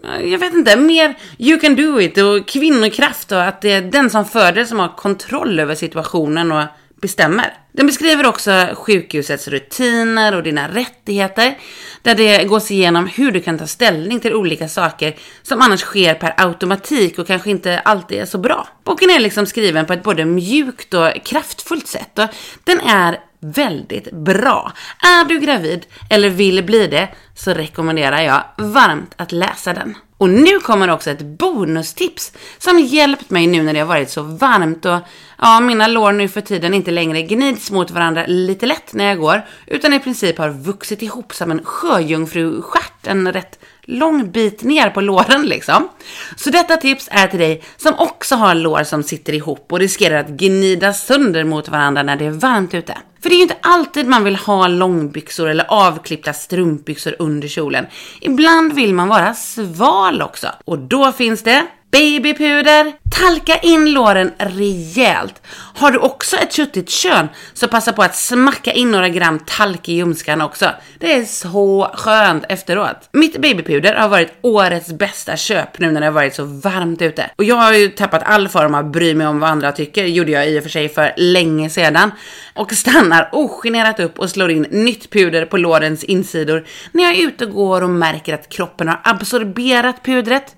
eh, 0.03 0.25
jag 0.25 0.39
vet 0.39 0.53
inte, 0.53 0.77
mer 0.77 1.15
you 1.37 1.59
can 1.59 1.75
do 1.75 2.01
it 2.01 2.17
och 2.17 2.47
kvinnokraft 2.47 3.31
och 3.31 3.43
att 3.43 3.61
det 3.61 3.71
är 3.71 3.81
den 3.81 4.09
som 4.09 4.25
föder 4.25 4.65
som 4.65 4.79
har 4.79 4.95
kontroll 4.95 5.59
över 5.59 5.75
situationen 5.75 6.51
och 6.51 6.63
bestämmer. 7.01 7.53
Den 7.79 7.87
beskriver 7.87 8.25
också 8.25 8.67
sjukhusets 8.73 9.47
rutiner 9.47 10.35
och 10.35 10.43
dina 10.43 10.67
rättigheter, 10.67 11.57
där 12.01 12.15
det 12.15 12.43
gås 12.43 12.71
igenom 12.71 13.07
hur 13.07 13.31
du 13.31 13.41
kan 13.41 13.57
ta 13.57 13.67
ställning 13.67 14.19
till 14.19 14.33
olika 14.33 14.67
saker 14.67 15.15
som 15.43 15.61
annars 15.61 15.79
sker 15.79 16.13
per 16.13 16.33
automatik 16.37 17.19
och 17.19 17.27
kanske 17.27 17.49
inte 17.49 17.79
alltid 17.79 18.21
är 18.21 18.25
så 18.25 18.37
bra. 18.37 18.67
Boken 18.83 19.09
är 19.09 19.19
liksom 19.19 19.45
skriven 19.45 19.85
på 19.85 19.93
ett 19.93 20.03
både 20.03 20.25
mjukt 20.25 20.93
och 20.93 21.11
kraftfullt 21.25 21.87
sätt 21.87 22.19
och 22.19 22.27
den 22.63 22.79
är 22.79 23.19
väldigt 23.39 24.11
bra. 24.11 24.71
Är 24.99 25.25
du 25.25 25.39
gravid 25.39 25.85
eller 26.09 26.29
vill 26.29 26.63
bli 26.63 26.87
det 26.87 27.09
så 27.35 27.53
rekommenderar 27.53 28.21
jag 28.21 28.43
varmt 28.57 29.13
att 29.17 29.31
läsa 29.31 29.73
den. 29.73 29.97
Och 30.17 30.29
nu 30.29 30.59
kommer 30.59 30.89
också 30.89 31.09
ett 31.11 31.21
bonustips 31.21 32.31
som 32.57 32.79
hjälpt 32.79 33.29
mig 33.29 33.47
nu 33.47 33.63
när 33.63 33.73
det 33.73 33.79
har 33.79 33.87
varit 33.87 34.09
så 34.09 34.21
varmt 34.21 34.85
och 34.85 34.99
ja, 35.37 35.59
mina 35.59 35.87
lår 35.87 36.11
nu 36.11 36.27
för 36.27 36.41
tiden 36.41 36.73
inte 36.73 36.91
längre 36.91 37.21
gnids 37.21 37.71
mot 37.71 37.91
varandra 37.91 38.25
lite 38.27 38.65
lätt 38.65 38.93
när 38.93 39.05
jag 39.05 39.17
går 39.17 39.45
utan 39.67 39.93
i 39.93 39.99
princip 39.99 40.37
har 40.37 40.49
vuxit 40.49 41.01
ihop 41.01 41.33
som 41.33 41.51
en 41.51 41.63
sjöjungfrustjärt, 41.63 43.07
en 43.07 43.33
rätt 43.33 43.59
lång 43.81 44.31
bit 44.31 44.63
ner 44.63 44.89
på 44.89 45.01
låren 45.01 45.45
liksom. 45.45 45.89
Så 46.35 46.49
detta 46.49 46.77
tips 46.77 47.07
är 47.11 47.27
till 47.27 47.39
dig 47.39 47.63
som 47.77 47.93
också 47.97 48.35
har 48.35 48.55
lår 48.55 48.83
som 48.83 49.03
sitter 49.03 49.33
ihop 49.33 49.71
och 49.71 49.79
riskerar 49.79 50.19
att 50.19 50.29
gnida 50.29 50.93
sönder 50.93 51.43
mot 51.43 51.69
varandra 51.69 52.03
när 52.03 52.15
det 52.15 52.25
är 52.25 52.31
varmt 52.31 52.73
ute. 52.73 52.97
För 53.21 53.29
det 53.29 53.35
är 53.35 53.37
ju 53.37 53.43
inte 53.43 53.57
alltid 53.61 54.07
man 54.07 54.23
vill 54.23 54.35
ha 54.35 54.67
långbyxor 54.67 55.49
eller 55.49 55.65
avklippta 55.67 56.33
strumpbyxor 56.33 57.15
under 57.19 57.47
kjolen. 57.47 57.85
Ibland 58.21 58.73
vill 58.73 58.93
man 58.93 59.07
vara 59.07 59.33
sval 59.33 60.21
också. 60.21 60.47
Och 60.65 60.79
då 60.79 61.11
finns 61.11 61.43
det 61.43 61.67
Babypuder! 61.91 62.93
Talka 63.11 63.57
in 63.57 63.91
låren 63.91 64.31
rejält. 64.37 65.41
Har 65.75 65.91
du 65.91 65.97
också 65.97 66.37
ett 66.37 66.53
köttigt 66.53 66.89
kön 66.89 67.27
så 67.53 67.67
passa 67.67 67.93
på 67.93 68.03
att 68.03 68.15
smacka 68.15 68.71
in 68.71 68.91
några 68.91 69.09
gram 69.09 69.39
talk 69.39 69.89
i 69.89 69.93
ljumskarna 69.93 70.45
också. 70.45 70.69
Det 70.99 71.13
är 71.13 71.25
så 71.25 71.91
skönt 71.93 72.45
efteråt. 72.49 73.09
Mitt 73.11 73.41
babypuder 73.41 73.95
har 73.95 74.09
varit 74.09 74.33
årets 74.41 74.91
bästa 74.91 75.37
köp 75.37 75.79
nu 75.79 75.91
när 75.91 75.99
det 75.99 76.07
har 76.07 76.13
varit 76.13 76.35
så 76.35 76.43
varmt 76.43 77.01
ute. 77.01 77.29
Och 77.35 77.43
jag 77.43 77.55
har 77.55 77.73
ju 77.73 77.87
tappat 77.87 78.23
all 78.25 78.49
form 78.49 78.75
av 78.75 78.91
bry 78.91 79.15
mig 79.15 79.27
om 79.27 79.39
vad 79.39 79.49
andra 79.49 79.71
tycker, 79.71 80.05
gjorde 80.05 80.31
jag 80.31 80.49
i 80.49 80.59
och 80.59 80.63
för 80.63 80.69
sig 80.69 80.89
för 80.89 81.13
länge 81.17 81.69
sedan. 81.69 82.11
Och 82.53 82.71
stannar 82.71 83.29
ogenerat 83.31 83.99
upp 83.99 84.19
och 84.19 84.29
slår 84.29 84.51
in 84.51 84.67
nytt 84.69 85.09
puder 85.09 85.45
på 85.45 85.57
lårens 85.57 86.03
insidor 86.03 86.65
när 86.91 87.03
jag 87.03 87.15
är 87.15 87.27
ute 87.27 87.45
och 87.45 87.51
går 87.51 87.83
och 87.83 87.89
märker 87.89 88.33
att 88.33 88.49
kroppen 88.49 88.87
har 88.87 89.01
absorberat 89.03 90.03
pudret. 90.03 90.55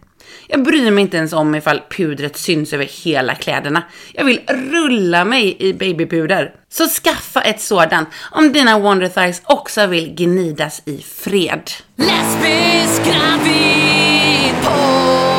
Jag 0.54 0.64
bryr 0.64 0.92
mig 0.92 1.02
inte 1.02 1.18
ens 1.18 1.34
om 1.34 1.56
ifall 1.56 1.82
pudret 1.90 2.38
syns 2.38 2.74
över 2.74 2.86
hela 3.04 3.36
kläderna. 3.36 3.84
Jag 4.14 4.26
vill 4.26 4.42
rulla 4.48 5.26
mig 5.26 5.56
i 5.60 5.74
babypuder. 5.74 6.52
Så 6.70 6.88
skaffa 6.88 7.42
ett 7.42 7.62
sådant 7.62 8.10
om 8.32 8.54
dina 8.54 8.80
Wonder 8.80 9.08
Thighs 9.08 9.42
också 9.46 9.88
vill 9.88 10.16
gnidas 10.16 10.82
i 10.86 10.98
fred. 10.98 11.72
Lesbisk 11.96 13.04
gravid 13.06 14.56
på 14.64 15.31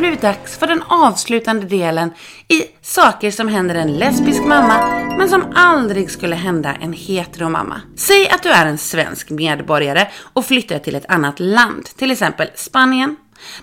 blivit 0.00 0.20
dags 0.20 0.58
för 0.58 0.66
den 0.66 0.82
avslutande 0.82 1.66
delen 1.66 2.10
i 2.48 2.62
saker 2.82 3.30
som 3.30 3.48
händer 3.48 3.74
en 3.74 3.96
lesbisk 3.96 4.42
mamma 4.42 5.00
men 5.18 5.28
som 5.28 5.44
aldrig 5.54 6.10
skulle 6.10 6.36
hända 6.36 6.74
en 6.80 6.92
heteromamma. 6.92 7.80
Säg 7.96 8.28
att 8.28 8.42
du 8.42 8.48
är 8.48 8.66
en 8.66 8.78
svensk 8.78 9.30
medborgare 9.30 10.08
och 10.32 10.46
flyttar 10.46 10.78
till 10.78 10.94
ett 10.94 11.10
annat 11.10 11.40
land, 11.40 11.84
till 11.96 12.10
exempel 12.10 12.48
Spanien. 12.54 13.16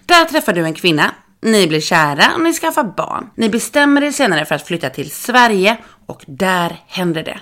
Där 0.05 0.25
träffar 0.25 0.53
du 0.53 0.63
en 0.63 0.73
kvinna, 0.73 1.11
ni 1.41 1.67
blir 1.67 1.81
kära 1.81 2.33
och 2.35 2.41
ni 2.41 2.53
skaffar 2.53 2.83
barn. 2.83 3.29
Ni 3.35 3.49
bestämmer 3.49 4.03
er 4.03 4.11
senare 4.11 4.45
för 4.45 4.55
att 4.55 4.67
flytta 4.67 4.89
till 4.89 5.11
Sverige 5.11 5.77
och 6.05 6.23
där 6.27 6.75
händer 6.87 7.23
det. 7.23 7.39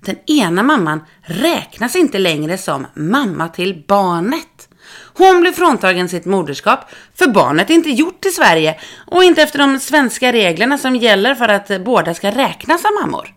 Den 0.00 0.16
ena 0.26 0.62
mamman 0.62 1.00
räknas 1.22 1.96
inte 1.96 2.18
längre 2.18 2.58
som 2.58 2.86
mamma 2.94 3.48
till 3.48 3.84
barnet. 3.88 4.69
Hon 5.14 5.40
blir 5.40 5.52
fråntagen 5.52 6.08
sitt 6.08 6.24
moderskap 6.24 6.90
för 7.14 7.26
barnet 7.26 7.70
är 7.70 7.74
inte 7.74 7.90
gjort 7.90 8.26
i 8.26 8.30
Sverige 8.30 8.80
och 9.06 9.24
inte 9.24 9.42
efter 9.42 9.58
de 9.58 9.80
svenska 9.80 10.32
reglerna 10.32 10.78
som 10.78 10.96
gäller 10.96 11.34
för 11.34 11.48
att 11.48 11.84
båda 11.84 12.14
ska 12.14 12.30
räknas 12.30 12.82
som 12.82 12.90
mammor. 13.02 13.34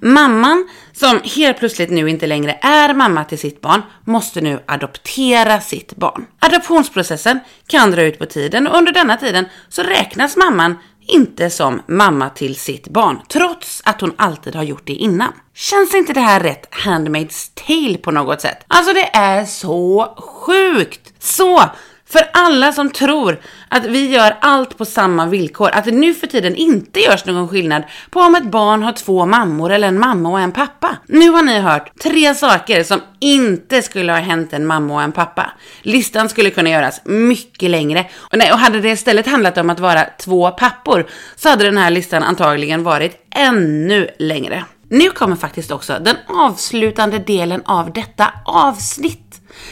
Mamman, 0.00 0.68
som 0.92 1.20
helt 1.36 1.58
plötsligt 1.58 1.90
nu 1.90 2.10
inte 2.10 2.26
längre 2.26 2.58
är 2.62 2.94
mamma 2.94 3.24
till 3.24 3.38
sitt 3.38 3.60
barn, 3.60 3.82
måste 4.04 4.40
nu 4.40 4.62
adoptera 4.66 5.60
sitt 5.60 5.96
barn. 5.96 6.26
Adoptionsprocessen 6.38 7.40
kan 7.66 7.90
dra 7.90 8.02
ut 8.02 8.18
på 8.18 8.26
tiden 8.26 8.66
och 8.66 8.78
under 8.78 8.92
denna 8.92 9.16
tiden 9.16 9.46
så 9.68 9.82
räknas 9.82 10.36
mamman 10.36 10.78
inte 11.08 11.50
som 11.50 11.82
mamma 11.86 12.30
till 12.30 12.56
sitt 12.56 12.88
barn, 12.88 13.20
trots 13.28 13.82
att 13.84 14.00
hon 14.00 14.12
alltid 14.16 14.54
har 14.54 14.62
gjort 14.62 14.86
det 14.86 14.92
innan. 14.92 15.32
Känns 15.54 15.94
inte 15.94 16.12
det 16.12 16.20
här 16.20 16.40
rätt 16.40 16.68
Handmaid's 16.70 17.50
Tale 17.66 17.98
på 17.98 18.10
något 18.10 18.40
sätt? 18.40 18.64
Alltså 18.68 18.92
det 18.92 19.10
är 19.16 19.44
så 19.44 20.14
sjukt! 20.18 21.12
Så 21.18 21.62
för 22.08 22.28
alla 22.32 22.72
som 22.72 22.90
tror 22.90 23.40
att 23.68 23.84
vi 23.84 24.10
gör 24.10 24.36
allt 24.40 24.78
på 24.78 24.84
samma 24.84 25.26
villkor, 25.26 25.70
att 25.72 25.84
det 25.84 25.92
nu 25.92 26.14
för 26.14 26.26
tiden 26.26 26.56
inte 26.56 27.00
görs 27.00 27.24
någon 27.24 27.48
skillnad 27.48 27.82
på 28.10 28.20
om 28.20 28.34
ett 28.34 28.50
barn 28.50 28.82
har 28.82 28.92
två 28.92 29.26
mammor 29.26 29.72
eller 29.72 29.88
en 29.88 29.98
mamma 29.98 30.28
och 30.28 30.40
en 30.40 30.52
pappa. 30.52 30.96
Nu 31.06 31.30
har 31.30 31.42
ni 31.42 31.58
hört 31.58 31.90
tre 32.02 32.34
saker 32.34 32.84
som 32.84 33.00
inte 33.20 33.82
skulle 33.82 34.12
ha 34.12 34.18
hänt 34.18 34.52
en 34.52 34.66
mamma 34.66 34.94
och 34.94 35.02
en 35.02 35.12
pappa. 35.12 35.50
Listan 35.82 36.28
skulle 36.28 36.50
kunna 36.50 36.70
göras 36.70 37.00
mycket 37.04 37.70
längre. 37.70 38.06
Och, 38.16 38.38
nej, 38.38 38.52
och 38.52 38.58
hade 38.58 38.80
det 38.80 38.90
istället 38.90 39.26
handlat 39.26 39.58
om 39.58 39.70
att 39.70 39.80
vara 39.80 40.04
två 40.18 40.50
pappor 40.50 41.06
så 41.36 41.48
hade 41.48 41.64
den 41.64 41.78
här 41.78 41.90
listan 41.90 42.22
antagligen 42.22 42.82
varit 42.82 43.26
ännu 43.30 44.08
längre. 44.18 44.64
Nu 44.88 45.10
kommer 45.10 45.36
faktiskt 45.36 45.70
också 45.70 45.98
den 46.00 46.16
avslutande 46.28 47.18
delen 47.18 47.62
av 47.64 47.92
detta 47.92 48.32
avsnitt. 48.44 49.25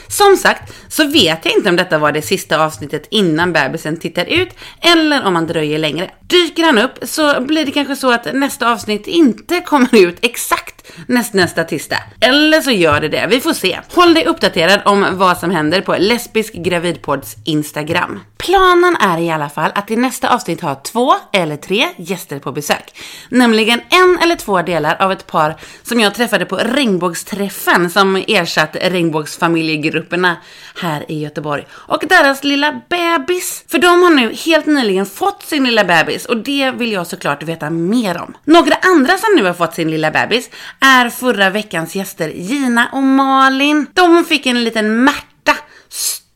Som 0.09 0.37
sagt 0.37 0.73
så 0.89 1.07
vet 1.07 1.45
jag 1.45 1.55
inte 1.55 1.69
om 1.69 1.77
detta 1.77 1.99
var 1.99 2.13
det 2.13 2.23
sista 2.23 2.65
avsnittet 2.65 3.07
innan 3.11 3.53
bebisen 3.53 3.97
tittar 3.97 4.25
ut 4.25 4.49
eller 4.81 5.25
om 5.25 5.35
han 5.35 5.47
dröjer 5.47 5.79
längre. 5.79 6.11
Dyker 6.21 6.65
han 6.65 6.79
upp 6.79 6.99
så 7.03 7.41
blir 7.41 7.67
det 7.67 7.73
kanske 7.73 7.97
så 7.97 8.13
att 8.13 8.35
nästa 8.35 8.73
avsnitt 8.73 9.07
inte 9.07 9.61
kommer 9.61 9.97
ut 9.97 10.19
exakt 10.23 10.74
nästnästa 11.07 11.65
tisdag. 11.65 11.99
Eller 12.21 12.61
så 12.61 12.71
gör 12.71 13.01
det 13.01 13.09
det, 13.09 13.27
vi 13.31 13.41
får 13.41 13.53
se. 13.53 13.81
Håll 13.95 14.15
dig 14.15 14.27
uppdaterad 14.27 14.81
om 14.85 15.07
vad 15.13 15.39
som 15.39 15.51
händer 15.51 15.81
på 15.81 15.97
Lesbisk 15.99 16.55
Gravidpods 16.55 17.37
Instagram. 17.45 18.21
Planen 18.37 18.97
är 18.97 19.19
i 19.19 19.31
alla 19.31 19.49
fall 19.49 19.71
att 19.75 19.91
i 19.91 19.97
nästa 19.97 20.35
avsnitt 20.35 20.61
ha 20.61 20.75
två 20.75 21.15
eller 21.33 21.57
tre 21.57 21.89
gäster 21.97 22.39
på 22.39 22.53
besök. 22.53 23.01
Nämligen 23.29 23.81
en 23.91 24.19
eller 24.23 24.37
två 24.37 24.63
delar 24.63 24.97
av 25.01 25.13
ett 25.13 25.27
par 25.27 25.57
som 25.83 26.01
jag 26.01 26.15
träffade 26.15 26.45
på 26.45 26.57
regnbågsträffen 26.57 27.91
som 27.91 28.17
ersatt 28.29 28.77
regnbågsfamiljegrupperna 28.81 30.37
här 30.77 31.05
i 31.09 31.23
Göteborg. 31.23 31.67
Och 31.71 32.05
deras 32.09 32.45
lilla 32.45 32.81
bebis. 32.89 33.65
För 33.69 33.79
de 33.79 34.03
har 34.03 34.11
nu 34.11 34.35
helt 34.35 34.67
nyligen 34.67 35.07
fått 35.07 35.43
sin 35.43 35.65
lilla 35.65 35.85
bebis 35.85 36.27
och 36.27 36.37
det 36.37 36.71
vill 36.71 36.93
jag 36.93 37.07
såklart 37.07 37.43
veta 37.43 37.71
mer 37.71 38.21
om. 38.21 38.35
Några 38.45 38.75
andra 38.75 39.19
som 39.19 39.35
nu 39.37 39.45
har 39.45 39.55
fått 39.55 39.75
sin 39.75 39.91
lilla 39.91 40.11
bebis 40.11 40.51
är 40.81 41.11
förra 41.11 41.51
veckans 41.51 41.97
gäster 41.97 42.29
Gina 42.29 42.89
och 42.93 43.03
Malin. 43.03 43.87
De 43.93 44.25
fick 44.25 44.47
en 44.47 44.65
liten 44.65 45.05
Märta 45.05 45.57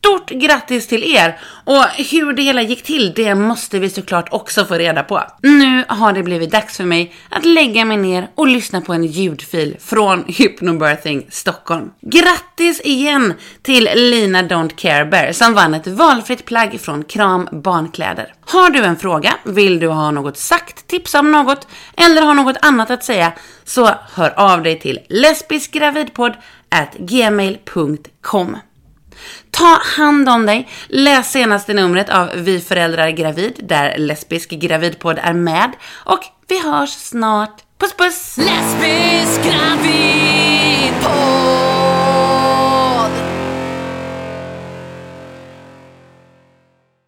Stort 0.08 0.30
grattis 0.30 0.86
till 0.86 1.16
er! 1.16 1.38
Och 1.64 1.84
hur 1.84 2.32
det 2.32 2.42
hela 2.42 2.62
gick 2.62 2.82
till, 2.82 3.12
det 3.16 3.34
måste 3.34 3.78
vi 3.78 3.90
såklart 3.90 4.28
också 4.30 4.64
få 4.64 4.74
reda 4.74 5.02
på. 5.02 5.22
Nu 5.42 5.84
har 5.88 6.12
det 6.12 6.22
blivit 6.22 6.50
dags 6.50 6.76
för 6.76 6.84
mig 6.84 7.14
att 7.30 7.44
lägga 7.44 7.84
mig 7.84 7.96
ner 7.96 8.28
och 8.34 8.48
lyssna 8.48 8.80
på 8.80 8.92
en 8.92 9.04
ljudfil 9.04 9.76
från 9.80 10.24
Hypnobirthing 10.28 11.26
Stockholm. 11.30 11.90
Grattis 12.00 12.80
igen 12.84 13.34
till 13.62 13.88
Lina 13.94 14.42
Don't 14.42 14.76
Care 14.76 15.04
Bear 15.04 15.32
som 15.32 15.54
vann 15.54 15.74
ett 15.74 15.86
valfritt 15.86 16.44
plagg 16.44 16.80
från 16.80 17.04
Kram 17.04 17.48
Barnkläder. 17.52 18.34
Har 18.40 18.70
du 18.70 18.84
en 18.84 18.96
fråga, 18.96 19.34
vill 19.44 19.80
du 19.80 19.88
ha 19.88 20.10
något 20.10 20.38
sagt, 20.38 20.86
tipsa 20.86 21.18
om 21.18 21.32
något 21.32 21.68
eller 21.96 22.22
har 22.22 22.34
något 22.34 22.56
annat 22.62 22.90
att 22.90 23.04
säga 23.04 23.32
så 23.64 23.90
hör 24.14 24.38
av 24.38 24.62
dig 24.62 24.80
till 24.80 24.98
lesbiskgravidpodd 25.08 26.32
gmail.com. 26.98 28.56
Ta 29.50 29.80
hand 29.96 30.28
om 30.28 30.46
dig. 30.46 30.68
Läs 30.88 31.32
senaste 31.32 31.74
numret 31.74 32.08
av 32.08 32.30
Vi 32.34 32.60
föräldrar 32.60 33.10
gravid 33.10 33.60
där 33.62 33.98
lesbisk 33.98 34.50
gravidpodd 34.50 35.18
är 35.22 35.32
med 35.32 35.72
och 35.92 36.20
vi 36.48 36.62
hörs 36.62 36.90
snart. 36.90 37.62
Puss 37.78 37.94
puss! 37.96 38.36
Lesbisk 38.36 39.42
gravidpodd! 39.42 40.48